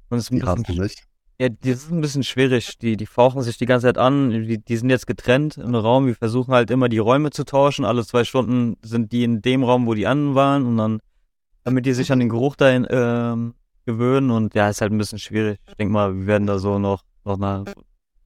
Und 0.09 0.17
es 0.17 0.25
ist 0.25 0.31
ein 0.31 0.39
die 0.39 0.45
bisschen, 0.45 0.83
nicht. 0.83 1.03
ja, 1.37 1.49
das 1.49 1.83
ist 1.83 1.91
ein 1.91 2.01
bisschen 2.01 2.23
schwierig. 2.23 2.77
Die, 2.79 2.95
die 2.95 3.05
fauchen 3.05 3.41
sich 3.41 3.57
die 3.57 3.65
ganze 3.65 3.87
Zeit 3.87 3.97
an. 3.97 4.31
Die, 4.31 4.57
die 4.57 4.77
sind 4.77 4.89
jetzt 4.89 5.05
getrennt 5.05 5.57
im 5.57 5.75
Raum. 5.75 6.07
Wir 6.07 6.15
versuchen 6.15 6.53
halt 6.53 6.71
immer 6.71 6.89
die 6.89 6.97
Räume 6.97 7.29
zu 7.31 7.43
tauschen. 7.43 7.83
Alle 7.85 8.05
zwei 8.05 8.23
Stunden 8.23 8.77
sind 8.81 9.11
die 9.11 9.23
in 9.23 9.41
dem 9.41 9.63
Raum, 9.63 9.85
wo 9.85 9.93
die 9.93 10.07
anderen 10.07 10.33
waren 10.33 10.65
und 10.65 10.77
dann, 10.77 10.99
damit 11.65 11.85
die 11.85 11.93
sich 11.93 12.11
an 12.11 12.19
den 12.19 12.29
Geruch 12.29 12.55
dahin 12.55 12.87
ähm, 12.89 13.53
gewöhnen. 13.87 14.29
Und 14.29 14.53
ja, 14.53 14.69
ist 14.69 14.81
halt 14.81 14.91
ein 14.91 14.99
bisschen 14.99 15.17
schwierig. 15.17 15.59
Ich 15.67 15.75
denke 15.75 15.93
mal, 15.93 16.13
wir 16.13 16.27
werden 16.27 16.45
da 16.45 16.59
so 16.59 16.77
noch 16.77 17.03
noch 17.27 17.41
eine 17.41 17.65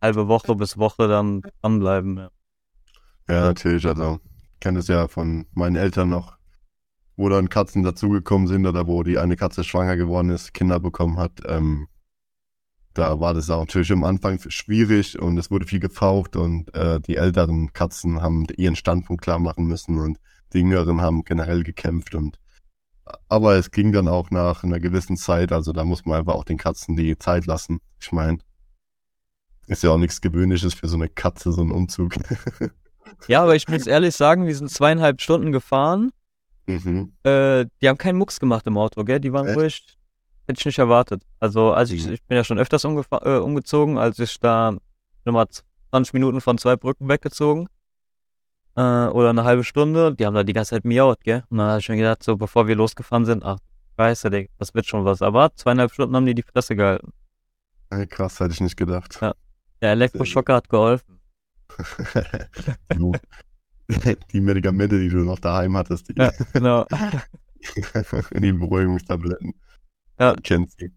halbe 0.02 0.28
Woche 0.28 0.56
bis 0.56 0.78
Woche 0.78 1.08
dann 1.08 1.42
dranbleiben. 1.62 2.18
Ja. 2.18 2.30
Ja, 3.30 3.42
natürlich. 3.42 3.86
Also, 3.86 4.20
ich 4.54 4.60
kenne 4.60 4.80
es 4.80 4.88
ja 4.88 5.08
von 5.08 5.46
meinen 5.54 5.76
Eltern 5.76 6.10
noch, 6.10 6.38
wo 7.16 7.30
dann 7.30 7.50
Katzen 7.50 7.84
dazugekommen 7.84 8.48
sind 8.48 8.66
oder 8.66 8.88
wo 8.88 9.04
die 9.04 9.18
eine 9.18 9.36
Katze 9.36 9.64
schwanger 9.64 9.96
geworden 9.96 10.30
ist, 10.30 10.54
Kinder 10.54 10.80
bekommen 10.80 11.18
hat. 11.18 11.42
Ähm, 11.46 11.88
da 12.94 13.20
war 13.20 13.34
das 13.34 13.50
auch 13.50 13.62
natürlich 13.62 13.92
am 13.92 14.04
Anfang 14.04 14.40
schwierig 14.40 15.18
und 15.18 15.38
es 15.38 15.50
wurde 15.50 15.66
viel 15.66 15.80
gefaucht 15.80 16.36
und 16.36 16.74
äh, 16.76 17.00
die 17.00 17.16
älteren 17.16 17.72
Katzen 17.72 18.22
haben 18.22 18.46
ihren 18.58 18.76
Standpunkt 18.76 19.24
klar 19.24 19.40
machen 19.40 19.66
müssen 19.66 19.98
und 19.98 20.20
die 20.52 20.60
jüngeren 20.60 21.00
haben 21.00 21.24
generell 21.24 21.64
gekämpft 21.64 22.16
und 22.16 22.38
aber 23.30 23.56
es 23.56 23.72
ging 23.72 23.92
dann 23.92 24.08
auch 24.08 24.32
nach 24.32 24.64
einer 24.64 24.80
gewissen 24.80 25.18
Zeit, 25.18 25.52
also 25.52 25.74
da 25.74 25.84
muss 25.84 26.06
man 26.06 26.20
einfach 26.20 26.34
auch 26.36 26.44
den 26.46 26.58
Katzen 26.58 26.96
die 26.96 27.18
Zeit 27.18 27.46
lassen. 27.46 27.80
Ich 28.00 28.12
meine, 28.12 28.38
ist 29.68 29.84
ja 29.84 29.92
auch 29.92 29.98
nichts 29.98 30.22
Gewöhnliches 30.22 30.74
für 30.74 30.88
so 30.88 30.96
eine 30.98 31.10
Katze, 31.10 31.52
so 31.52 31.62
ein 31.62 31.72
Umzug. 31.72 32.16
Ja, 33.28 33.44
aber 33.44 33.56
ich 33.56 33.68
muss 33.68 33.88
ehrlich 33.88 34.16
sagen, 34.16 34.48
wir 34.48 34.56
sind 34.56 34.72
zweieinhalb 34.72 35.22
Stunden 35.22 35.52
gefahren. 35.52 36.12
mhm. 36.66 37.12
Äh, 37.24 37.66
die 37.82 37.90
haben 37.90 37.98
keinen 37.98 38.18
Mucks 38.18 38.40
gemacht 38.40 38.66
im 38.68 38.78
Auto, 38.78 39.04
gell? 39.04 39.20
Die 39.20 39.34
waren 39.34 39.48
Echt? 39.48 39.58
ruhig. 39.58 39.98
Hätte 40.48 40.60
ich 40.60 40.66
nicht 40.66 40.80
erwartet. 40.80 41.22
Also, 41.40 41.74
als 41.74 41.92
ich, 41.92 42.06
Mhm. 42.08 42.14
ich 42.14 42.24
bin 42.24 42.38
ja 42.38 42.44
schon 42.44 42.58
öfters 42.58 42.84
äh, 42.86 42.88
umgezogen, 43.38 43.98
als 43.98 44.18
ich 44.18 44.40
da 44.40 44.76
nochmal 45.26 45.48
20 45.92 46.14
Minuten 46.14 46.40
von 46.42 46.58
zwei 46.58 46.76
Brücken 46.78 47.10
weggezogen. 47.10 47.68
Äh, 48.76 49.08
oder 49.08 49.30
eine 49.32 49.44
halbe 49.44 49.64
Stunde. 49.64 50.16
Die 50.16 50.26
haben 50.26 50.34
da 50.34 50.44
die 50.44 50.54
ganze 50.54 50.72
Zeit 50.72 50.86
miaut, 50.86 51.24
gell? 51.24 51.44
Und 51.50 51.58
dann 51.58 51.70
habe 51.70 51.80
ich 51.80 51.90
mir 51.90 51.98
gedacht, 51.98 52.24
so 52.24 52.38
bevor 52.38 52.68
wir 52.68 52.76
losgefahren 52.76 53.26
sind, 53.26 53.44
ach, 53.44 53.60
scheiße, 53.98 54.30
Digga, 54.30 54.50
das 54.58 54.74
wird 54.74 54.86
schon 54.86 55.06
was. 55.06 55.22
Aber 55.22 55.54
zweieinhalb 55.56 55.92
Stunden 55.92 56.16
haben 56.16 56.26
die 56.26 56.36
die 56.36 56.44
Fresse 56.44 56.76
gehalten. 56.76 57.12
Ey, 57.90 58.08
krass, 58.08 58.40
hätte 58.40 58.54
ich 58.54 58.62
nicht 58.62 58.78
gedacht. 58.78 59.20
Ja. 59.22 59.34
Der 59.82 59.92
Elektroschocker 59.92 60.56
hat 60.56 60.70
geholfen. 60.70 61.20
Die 64.32 64.40
Medikamente, 64.40 65.00
die 65.00 65.10
du 65.10 65.18
noch 65.18 65.40
daheim 65.40 65.76
hattest, 65.76 66.08
die, 66.10 66.14
Ja, 66.18 66.32
genau. 66.54 66.86
die 68.34 68.54
Beruhigungstabletten. 68.54 69.54
Ja. 70.20 70.34
Kennst 70.44 70.82
du. 70.82 70.88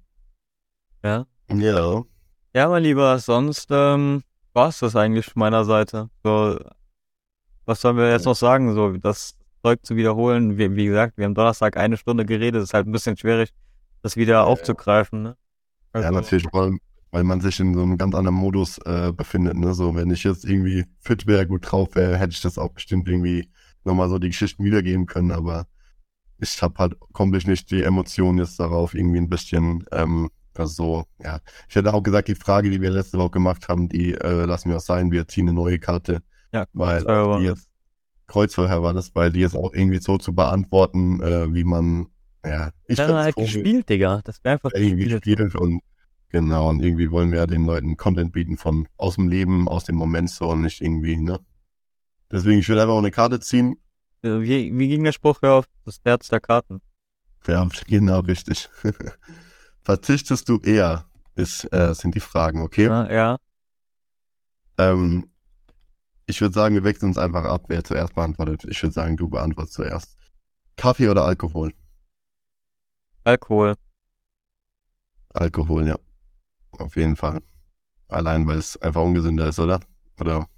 Ja. 1.02 1.26
Ja. 1.50 2.02
Ja, 2.54 2.68
mein 2.68 2.84
Lieber, 2.84 3.18
sonst 3.18 3.66
ähm, 3.70 4.22
war's 4.52 4.78
das 4.78 4.94
eigentlich 4.94 5.26
von 5.26 5.40
meiner 5.40 5.64
Seite. 5.64 6.08
So, 6.22 6.58
was 7.66 7.80
sollen 7.80 7.96
wir 7.96 8.10
jetzt 8.10 8.26
noch 8.26 8.36
sagen? 8.36 8.74
So, 8.74 8.96
das 8.96 9.36
Zeug 9.62 9.84
zu 9.84 9.96
wiederholen. 9.96 10.58
Wie, 10.58 10.74
wie 10.76 10.86
gesagt, 10.86 11.16
wir 11.16 11.24
haben 11.24 11.34
Donnerstag 11.34 11.76
eine 11.76 11.96
Stunde 11.96 12.24
geredet, 12.24 12.62
ist 12.62 12.74
halt 12.74 12.86
ein 12.86 12.92
bisschen 12.92 13.16
schwierig. 13.16 13.50
das 14.02 14.16
wieder 14.16 14.34
ja, 14.34 14.44
aufzugreifen, 14.44 15.22
ne? 15.22 15.36
Also, 15.92 16.06
ja, 16.06 16.12
natürlich, 16.12 16.46
weil, 16.52 16.76
weil 17.12 17.24
man 17.24 17.40
sich 17.40 17.60
in 17.60 17.74
so 17.74 17.82
einem 17.82 17.96
ganz 17.96 18.14
anderen 18.14 18.36
Modus 18.36 18.78
äh, 18.78 19.12
befindet, 19.12 19.56
ne? 19.56 19.74
So, 19.74 19.94
wenn 19.94 20.10
ich 20.10 20.24
jetzt 20.24 20.44
irgendwie 20.44 20.84
fit 21.00 21.26
wäre, 21.26 21.46
gut 21.46 21.70
drauf 21.70 21.94
wäre, 21.94 22.18
hätte 22.18 22.32
ich 22.32 22.42
das 22.42 22.58
auch 22.58 22.72
bestimmt 22.72 23.08
irgendwie 23.08 23.48
nochmal 23.84 24.08
so 24.08 24.18
die 24.18 24.28
Geschichten 24.28 24.64
wiedergeben 24.64 25.06
können, 25.06 25.30
aber 25.30 25.66
ich 26.38 26.60
habe 26.60 26.74
halt 26.78 26.96
komplett 27.12 27.46
nicht 27.46 27.70
die 27.70 27.82
Emotionen 27.82 28.38
jetzt 28.38 28.58
darauf, 28.58 28.94
irgendwie 28.94 29.18
ein 29.18 29.28
bisschen 29.28 29.84
ähm, 29.92 30.30
also, 30.56 31.04
ja. 31.22 31.40
Ich 31.68 31.74
hätte 31.74 31.92
auch 31.92 32.02
gesagt, 32.02 32.28
die 32.28 32.34
Frage, 32.34 32.70
die 32.70 32.80
wir 32.80 32.90
letzte 32.90 33.18
Woche 33.18 33.30
gemacht 33.30 33.68
haben, 33.68 33.88
die 33.88 34.14
äh, 34.14 34.44
lassen 34.44 34.70
wir 34.70 34.76
auch 34.76 34.80
sein. 34.80 35.10
Wir 35.10 35.26
ziehen 35.26 35.48
eine 35.48 35.54
neue 35.54 35.78
Karte. 35.78 36.22
Ja, 36.54 36.66
weil 36.72 37.02
die 37.02 37.46
jetzt, 37.46 37.68
Kreuzfeuer 38.28 38.80
war 38.82 38.94
das, 38.94 39.14
weil 39.14 39.32
die 39.32 39.40
jetzt 39.40 39.56
auch 39.56 39.74
irgendwie 39.74 39.98
so 39.98 40.18
zu 40.18 40.34
beantworten, 40.34 41.20
äh, 41.20 41.52
wie 41.52 41.64
man, 41.64 42.06
ja. 42.46 42.70
Ich 42.86 42.98
wäre 42.98 43.14
halt 43.14 43.34
gespielt, 43.34 43.88
Digga. 43.88 44.20
Das 44.22 44.42
wäre 44.44 44.54
einfach 44.54 44.70
irgendwie 44.72 45.08
gespielt 45.08 45.56
und 45.56 45.82
genau. 46.28 46.70
Und 46.70 46.80
irgendwie 46.80 47.10
wollen 47.10 47.32
wir 47.32 47.38
ja 47.38 47.46
den 47.46 47.66
Leuten 47.66 47.96
Content 47.96 48.32
bieten 48.32 48.56
von 48.56 48.86
aus 48.96 49.16
dem 49.16 49.26
Leben, 49.26 49.68
aus 49.68 49.84
dem 49.84 49.96
Moment 49.96 50.30
so 50.30 50.50
und 50.50 50.62
nicht 50.62 50.80
irgendwie, 50.80 51.16
ne? 51.16 51.40
Deswegen, 52.30 52.60
ich 52.60 52.68
würde 52.68 52.82
einfach 52.82 52.94
auch 52.94 52.98
eine 52.98 53.10
Karte 53.10 53.40
ziehen. 53.40 53.76
Wie, 54.22 54.78
wie 54.78 54.88
ging 54.88 55.02
der 55.04 55.12
Spruch 55.12 55.42
auf? 55.42 55.66
Das 55.84 56.00
Herz 56.04 56.28
der 56.28 56.40
Karten. 56.40 56.80
Ja, 57.46 57.68
genau, 57.86 58.20
richtig. 58.20 58.70
verzichtest 59.82 60.48
du 60.48 60.58
eher, 60.60 61.04
ist, 61.34 61.70
äh, 61.72 61.94
sind 61.94 62.14
die 62.14 62.20
Fragen, 62.20 62.62
okay? 62.62 62.86
Ja. 62.86 63.12
ja. 63.12 63.36
Ähm, 64.78 65.28
ich 66.26 66.40
würde 66.40 66.54
sagen, 66.54 66.74
wir 66.74 66.84
wechseln 66.84 67.08
uns 67.08 67.18
einfach 67.18 67.44
ab, 67.44 67.64
wer 67.68 67.84
zuerst 67.84 68.14
beantwortet. 68.14 68.64
Ich 68.68 68.82
würde 68.82 68.92
sagen, 68.92 69.16
du 69.16 69.28
beantwortest 69.28 69.74
zuerst. 69.74 70.16
Kaffee 70.76 71.08
oder 71.08 71.24
Alkohol? 71.24 71.72
Alkohol. 73.24 73.74
Alkohol, 75.30 75.88
ja. 75.88 75.98
Auf 76.78 76.96
jeden 76.96 77.16
Fall. 77.16 77.40
Allein, 78.08 78.46
weil 78.46 78.58
es 78.58 78.80
einfach 78.80 79.02
ungesünder 79.02 79.48
ist, 79.48 79.58
oder? 79.58 79.80
Oder? 80.20 80.48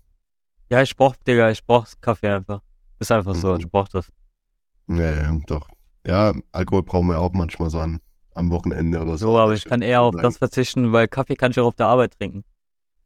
Ja, 0.71 0.83
ich 0.83 0.97
brauch, 0.97 1.17
Digga, 1.17 1.51
ich 1.51 1.65
brauch 1.65 1.87
Kaffee 2.01 2.29
einfach. 2.29 2.61
Ist 2.99 3.13
einfach 3.13 3.35
so, 3.35 3.55
mhm. 3.55 3.61
ich 3.61 3.71
brauch 3.71 3.89
das. 3.89 4.11
Ja, 4.89 5.11
ja, 5.11 5.39
doch. 5.47 5.69
Ja, 6.07 6.33
Alkohol 6.53 6.83
brauchen 6.83 7.09
wir 7.09 7.21
auch 7.21 7.33
manchmal 7.33 7.71
so 7.71 7.81
an 7.81 8.01
am 8.37 8.51
Wochenende 8.51 9.01
oder 9.01 9.13
so. 9.13 9.33
So, 9.33 9.39
aber 9.39 9.55
ich 9.55 9.65
kann 9.65 9.83
eher 9.83 10.03
auf 10.03 10.15
das 10.15 10.37
verzichten, 10.37 10.93
weil 10.93 11.09
Kaffee 11.09 11.37
kann 11.37 11.51
ich 11.51 11.59
auch 11.59 11.67
auf 11.67 11.75
der 11.75 11.87
Arbeit 11.87 12.19
trinken. 12.19 12.45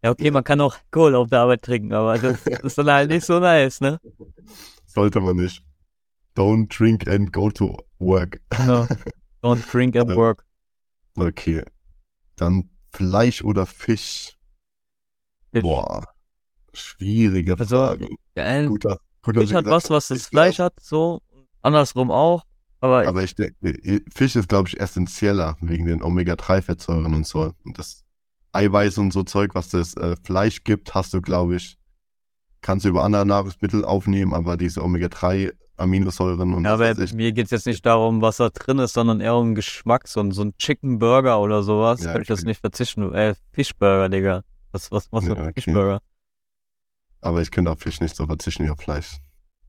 Ja, 0.03 0.11
okay, 0.11 0.31
man 0.31 0.45
kann 0.45 0.61
auch 0.61 0.77
Kohl 0.91 1.15
auf 1.15 1.29
der 1.29 1.41
Arbeit 1.41 1.63
trinken, 1.63 1.93
aber 1.93 2.19
das 2.19 2.47
ist 2.47 2.79
dann 2.79 2.91
halt 2.91 3.11
nicht 3.11 3.27
so 3.27 3.39
nice, 3.39 3.81
ne? 3.81 4.01
Sollte 4.87 5.21
man 5.21 5.37
nicht. 5.37 5.63
Don't 6.37 6.69
drink 6.75 7.07
and 7.07 7.33
go 7.33 7.51
to 7.51 7.77
work. 7.99 8.41
No. 8.67 8.87
Don't 9.43 9.71
drink 9.71 9.97
and 9.97 10.17
work. 10.17 10.45
Okay. 11.17 11.63
Dann 12.37 12.71
Fleisch 12.93 13.43
oder 13.43 13.67
Fisch? 13.67 14.37
Fisch. 15.53 15.63
Boah. 15.63 16.05
Schwierige 16.73 17.59
also, 17.59 17.77
Frage. 17.77 18.09
Ja, 18.37 18.67
guter, 18.67 18.99
guter 19.23 19.41
Fisch 19.43 19.53
hat 19.53 19.67
was, 19.67 19.91
was 19.91 20.09
das 20.09 20.27
Fleisch 20.29 20.61
hat, 20.61 20.75
so. 20.81 21.21
Andersrum 21.63 22.11
auch. 22.11 22.45
Aber, 22.81 23.07
aber 23.07 23.23
ich 23.23 23.35
denke, 23.35 24.03
Fisch 24.15 24.37
ist, 24.37 24.49
glaube 24.49 24.69
ich, 24.69 24.81
essentieller 24.81 25.59
wegen 25.61 25.85
den 25.85 26.03
Omega-3-Fettsäuren 26.03 27.15
und 27.15 27.27
so. 27.27 27.53
Und 27.65 27.79
das 27.79 28.05
Eiweiß 28.53 28.99
und 28.99 29.13
so 29.13 29.23
Zeug, 29.23 29.55
was 29.55 29.69
das 29.69 29.95
äh, 29.95 30.17
Fleisch 30.23 30.65
gibt, 30.65 30.95
hast 30.95 31.15
du, 31.15 31.21
glaube 31.21 31.57
ich, 31.57 31.79
kannst 32.61 32.85
du 32.85 32.91
über 32.91 33.05
andere 33.05 33.25
Nahrungsmittel 33.27 33.85
aufnehmen, 33.85 34.35
aber 34.35 34.57
diese 34.57 34.83
Omega-3 34.83 35.53
Aminosäuren 35.81 36.53
und 36.55 36.65
Ja, 36.65 36.75
aber 36.75 36.95
mir 37.15 37.33
geht 37.33 37.47
es 37.47 37.51
jetzt 37.51 37.67
nicht 37.67 37.85
darum, 37.85 38.21
was 38.21 38.37
da 38.37 38.51
drin 38.51 38.79
ist, 38.79 38.93
sondern 38.93 39.21
eher 39.21 39.35
um 39.35 39.55
Geschmack. 39.55 40.07
So, 40.09 40.21
ein, 40.21 40.31
so 40.31 40.43
ein 40.43 40.57
Chicken 40.59 40.99
Burger 40.99 41.41
oder 41.41 41.63
sowas, 41.63 42.03
ja, 42.03 42.13
könnte 42.13 42.23
ich 42.23 42.29
das 42.29 42.45
nicht 42.45 42.61
verzichten. 42.61 43.13
Äh, 43.15 43.35
Fischburger, 43.53 44.09
Digga. 44.09 44.43
Was, 44.73 44.93
was 44.93 45.11
machst 45.11 45.29
du 45.29 45.33
ja, 45.33 45.41
okay. 45.41 45.53
Fischburger? 45.55 46.01
Aber 47.23 47.41
ich 47.41 47.51
könnte 47.51 47.71
auf 47.71 47.81
Fisch 47.81 48.01
nicht 48.01 48.15
so 48.15 48.27
verzichten 48.27 48.65
wie 48.65 48.71
auf 48.71 48.79
Fleisch. 48.79 49.19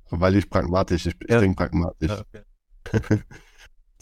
Weil 0.10 0.36
ich 0.36 0.50
pragmatisch, 0.50 1.06
ich, 1.06 1.15
ich 1.22 1.30
ja. 1.30 1.39
denke 1.39 1.56
pragmatisch. 1.56 2.12
Ja, 2.12 2.24
okay. 2.94 3.22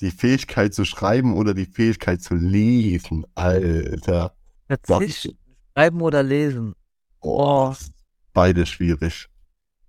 die 0.01 0.11
Fähigkeit 0.11 0.73
zu 0.73 0.85
schreiben 0.85 1.35
oder 1.35 1.53
die 1.53 1.65
Fähigkeit 1.65 2.21
zu 2.21 2.33
lesen, 2.33 3.25
Alter. 3.35 4.33
Tatsächlich 4.69 5.35
schreiben 5.73 6.01
oder 6.01 6.23
lesen. 6.23 6.75
Oh. 7.21 7.73
Beide 8.33 8.65
schwierig. 8.65 9.27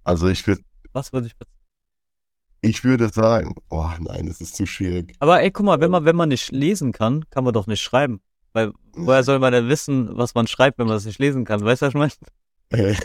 Also 0.02 0.28
ich 0.28 0.46
würde. 0.46 0.62
Was 0.92 1.12
würde 1.12 1.28
ich 1.28 1.34
Ich 2.62 2.82
würde 2.82 3.08
sagen, 3.10 3.54
oh 3.68 3.90
nein, 4.00 4.26
das 4.26 4.40
ist 4.40 4.56
zu 4.56 4.66
schwierig. 4.66 5.14
Aber 5.20 5.40
ey, 5.40 5.50
guck 5.50 5.66
mal, 5.66 5.80
wenn 5.80 5.90
man, 5.90 6.04
wenn 6.04 6.16
man 6.16 6.30
nicht 6.30 6.50
lesen 6.50 6.92
kann, 6.92 7.28
kann 7.30 7.44
man 7.44 7.52
doch 7.52 7.66
nicht 7.66 7.80
schreiben. 7.82 8.20
Weil 8.52 8.72
woher 8.94 9.22
soll 9.22 9.38
man 9.38 9.52
denn 9.52 9.68
wissen, 9.68 10.16
was 10.16 10.34
man 10.34 10.46
schreibt, 10.46 10.78
wenn 10.78 10.88
man 10.88 10.96
es 10.96 11.04
nicht 11.04 11.20
lesen 11.20 11.44
kann? 11.44 11.64
Weißt 11.64 11.82
du, 11.82 11.86
was 11.86 11.94
ich 11.94 11.98
meine? 11.98 12.12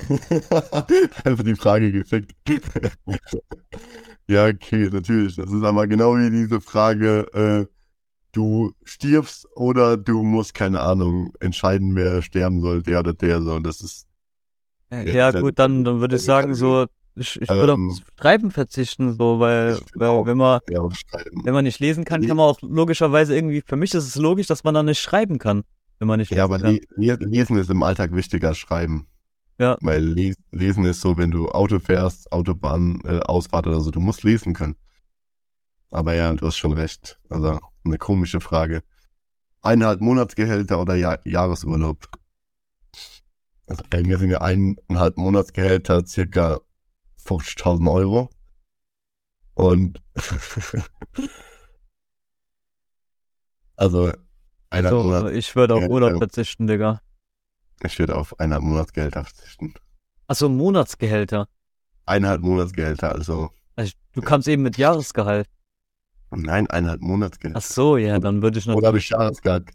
Einfach 1.24 1.44
die 1.44 1.56
Frage 1.56 1.92
gefickt. 1.92 2.34
Ja, 4.28 4.48
okay, 4.48 4.90
natürlich. 4.92 5.36
Das 5.36 5.52
ist 5.52 5.64
aber 5.64 5.86
genau 5.86 6.18
wie 6.18 6.32
diese 6.32 6.60
Frage, 6.60 7.28
äh, 7.34 7.68
du 8.36 8.74
stirbst 8.84 9.48
oder 9.56 9.98
du 9.98 10.22
musst, 10.24 10.54
keine 10.54 10.82
Ahnung, 10.82 11.34
entscheiden, 11.40 11.96
wer 11.96 12.22
sterben 12.22 12.62
soll, 12.62 12.84
der 12.84 13.00
oder 13.00 13.14
der 13.14 13.42
soll. 13.42 13.64
Das 13.64 13.82
ist. 13.82 14.08
Ja, 14.92 15.02
ja 15.02 15.32
gut, 15.32 15.58
dann, 15.58 15.84
dann 15.84 16.00
würde 16.00 16.18
ich 16.18 16.22
sagen, 16.22 16.54
so, 16.54 16.86
ich, 17.16 17.42
ich 17.42 17.50
würde 17.50 17.74
ähm, 17.74 17.90
auf 17.90 17.98
Schreiben 18.20 18.52
verzichten, 18.52 19.14
so, 19.14 19.40
weil, 19.40 19.80
weil 19.96 20.26
wenn 20.26 20.38
man, 20.38 20.60
ja, 20.70 20.88
wenn 21.44 21.54
man 21.54 21.64
nicht 21.64 21.80
lesen 21.80 22.04
kann, 22.04 22.26
kann 22.26 22.38
man 22.38 22.46
auch 22.46 22.62
logischerweise 22.62 23.36
irgendwie, 23.36 23.64
für 23.66 23.78
mich 23.78 23.94
ist 23.94 24.06
es 24.06 24.16
logisch, 24.16 24.48
dass 24.48 24.64
man 24.64 24.74
dann 24.74 24.86
nicht 24.86 25.00
schreiben 25.00 25.40
kann, 25.40 25.64
wenn 26.00 26.08
man 26.08 26.20
nicht 26.20 26.30
lesen 26.30 26.50
kann. 26.50 26.78
Ja, 26.98 27.14
aber 27.14 27.26
lesen 27.26 27.58
ist 27.58 27.70
im 27.70 27.84
Alltag 27.84 28.14
wichtiger 28.14 28.50
als 28.50 28.58
schreiben. 28.58 29.08
Ja. 29.58 29.78
Weil 29.80 30.04
les 30.04 30.36
lesen 30.52 30.86
ist 30.86 31.00
so, 31.00 31.18
wenn 31.18 31.32
du 31.32 31.48
Auto 31.50 31.80
fährst, 31.80 32.32
Autobahn, 32.34 33.00
äh, 33.06 33.20
Ausfahrt 33.20 33.68
oder 33.68 33.80
so, 33.80 33.90
du 33.90 34.02
musst 34.02 34.24
lesen 34.24 34.54
können. 34.54 34.76
Aber 35.90 36.14
ja, 36.14 36.34
du 36.34 36.46
hast 36.46 36.58
schon 36.58 36.74
recht. 36.74 37.18
Also 37.30 37.60
eine 37.86 37.98
komische 37.98 38.42
Frage. 38.42 38.84
Eineinhalb 39.62 40.02
Monatsgehälter 40.02 40.80
oder 40.80 40.96
ja 40.96 41.18
Jahresurlaub? 41.24 42.08
Also 43.68 43.84
wir 43.92 44.18
sind 44.18 44.30
ja 44.30 44.42
eineinhalb 44.42 45.18
Monatsgehälter, 45.18 46.06
circa 46.06 46.60
50.000 47.26 47.92
Euro. 47.92 48.30
Und 49.56 50.04
also 53.76 54.12
eineinhalb 54.70 55.02
so, 55.02 55.04
Monat 55.04 55.34
Ich 55.34 55.56
würde 55.56 55.76
auf 55.76 55.88
Urlaub 55.88 56.18
verzichten, 56.18 56.68
Digga. 56.68 57.02
Ich 57.84 57.98
würde 58.00 58.16
auf 58.16 58.40
eineinhalb 58.40 58.64
Monatsgehälter 58.64 59.24
verzichten. 59.24 59.74
Achso, 60.28 60.50
Monatsgehälter. 60.50 61.48
Eineinhalb 62.06 62.42
Monatsgehälter, 62.42 63.14
also. 63.14 63.50
also 63.76 63.94
du 64.14 64.22
kamst 64.22 64.48
eben 64.48 64.62
mit 64.64 64.78
Jahresgehalt. 64.78 65.50
Nein, 66.42 66.68
eineinhalb 66.68 67.02
Monatsgehälter. 67.02 67.60
Ach 67.60 67.64
so, 67.66 67.98
ja, 67.98 68.20
dann 68.20 68.42
würde 68.42 68.60
ich 68.60 68.66
noch. 68.66 68.76
Oder 68.76 68.88
habe 68.88 68.98
ich 68.98 69.10
Jahresgehalt? 69.10 69.70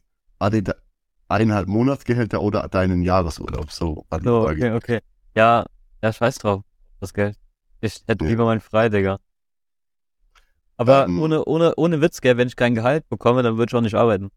Eineinhalb 1.29 1.68
Monatsgehälter 1.68 2.42
oder 2.42 2.66
deinen 2.68 3.03
Jahresurlaub? 3.03 3.70
So, 3.70 4.05
so 4.23 4.49
okay, 4.49 4.73
okay. 4.73 5.01
Ja, 5.37 5.66
ja, 6.03 6.12
scheiß 6.12 6.38
drauf, 6.38 6.62
das 7.01 7.14
Geld. 7.14 7.37
Ich 7.81 8.03
hätte 8.07 8.25
ja. 8.25 8.31
lieber 8.31 8.44
mein 8.44 8.61
Frei, 8.61 8.88
Digga. 8.88 9.18
Aber 10.77 11.05
ähm, 11.05 11.20
ohne, 11.20 11.44
ohne, 11.44 11.75
ohne 11.77 12.01
Witz, 12.01 12.20
gell, 12.20 12.37
wenn 12.37 12.49
ich 12.49 12.57
kein 12.57 12.75
Gehalt 12.75 13.09
bekomme, 13.09 13.42
dann 13.42 13.59
würde 13.59 13.70
ich 13.70 13.77
auch 13.77 13.83
nicht 13.83 13.94
arbeiten. 13.94 14.31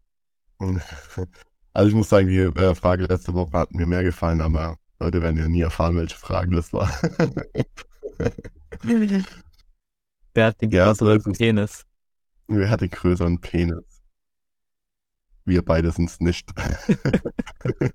Also 1.76 1.88
ich 1.88 1.94
muss 1.96 2.08
sagen, 2.08 2.28
die 2.28 2.38
äh, 2.38 2.74
Frage 2.76 3.06
letzte 3.06 3.34
Woche 3.34 3.50
hat 3.58 3.74
mir 3.74 3.84
mehr 3.84 4.04
gefallen, 4.04 4.40
aber 4.40 4.76
Leute 5.00 5.20
werden 5.22 5.36
ja 5.36 5.48
nie 5.48 5.62
erfahren, 5.62 5.96
welche 5.96 6.16
Frage 6.16 6.54
das 6.54 6.72
war. 6.72 6.88
Wer 10.34 10.46
hat 10.46 10.62
den 10.62 10.70
ja, 10.70 10.94
so 10.94 11.18
Penis? 11.18 11.84
Wer 12.46 12.70
hat 12.70 12.80
den 12.80 12.90
größeren 12.90 13.40
Penis? 13.40 14.02
Wir 15.44 15.62
beide 15.62 15.90
sind 15.90 16.10
es 16.10 16.20
nicht. 16.20 16.50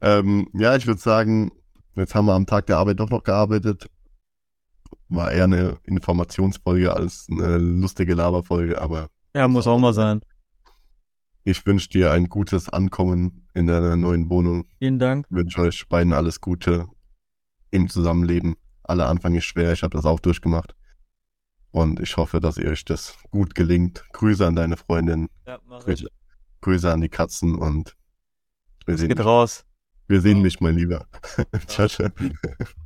ähm, 0.00 0.48
ja, 0.54 0.76
ich 0.76 0.86
würde 0.86 1.00
sagen, 1.00 1.52
jetzt 1.94 2.14
haben 2.14 2.26
wir 2.26 2.34
am 2.34 2.46
Tag 2.46 2.66
der 2.66 2.78
Arbeit 2.78 3.00
doch 3.00 3.10
noch 3.10 3.22
gearbeitet. 3.22 3.88
War 5.08 5.30
eher 5.30 5.44
eine 5.44 5.78
Informationsfolge 5.84 6.92
als 6.94 7.26
eine 7.30 7.58
lustige 7.58 8.14
Laberfolge, 8.14 8.80
aber. 8.80 9.08
Ja, 9.34 9.48
muss 9.48 9.66
auch 9.66 9.78
mal 9.78 9.92
sein. 9.92 10.20
Ich 11.44 11.64
wünsche 11.64 11.88
dir 11.88 12.10
ein 12.10 12.28
gutes 12.28 12.68
Ankommen 12.68 13.46
in 13.54 13.68
deiner 13.68 13.96
neuen 13.96 14.28
Wohnung. 14.30 14.64
Vielen 14.80 14.98
Dank. 14.98 15.26
Ich 15.30 15.36
wünsche 15.36 15.60
euch 15.60 15.88
beiden 15.88 16.12
alles 16.12 16.40
Gute 16.40 16.86
im 17.70 17.88
Zusammenleben. 17.88 18.56
Aller 18.82 19.08
Anfang 19.08 19.34
ist 19.34 19.44
schwer, 19.44 19.72
ich 19.72 19.82
habe 19.82 19.96
das 19.96 20.06
auch 20.06 20.18
durchgemacht. 20.18 20.74
Und 21.76 22.00
ich 22.00 22.16
hoffe, 22.16 22.40
dass 22.40 22.56
ihr 22.56 22.70
euch 22.70 22.86
das 22.86 23.18
gut 23.30 23.54
gelingt. 23.54 24.02
Grüße 24.14 24.46
an 24.46 24.56
deine 24.56 24.78
Freundin. 24.78 25.28
Ja, 25.46 25.58
Grüße, 25.58 26.08
Grüße 26.62 26.90
an 26.90 27.02
die 27.02 27.10
Katzen 27.10 27.54
und 27.54 27.94
wir 28.86 28.96
sehen 28.96 29.08
Geht 29.08 29.18
mich. 29.18 29.26
raus. 29.26 29.66
Wir 30.08 30.22
sehen 30.22 30.40
mich, 30.40 30.58
mein 30.62 30.76
Lieber. 30.76 31.06
ciao, 31.66 31.86
ciao. 31.86 32.08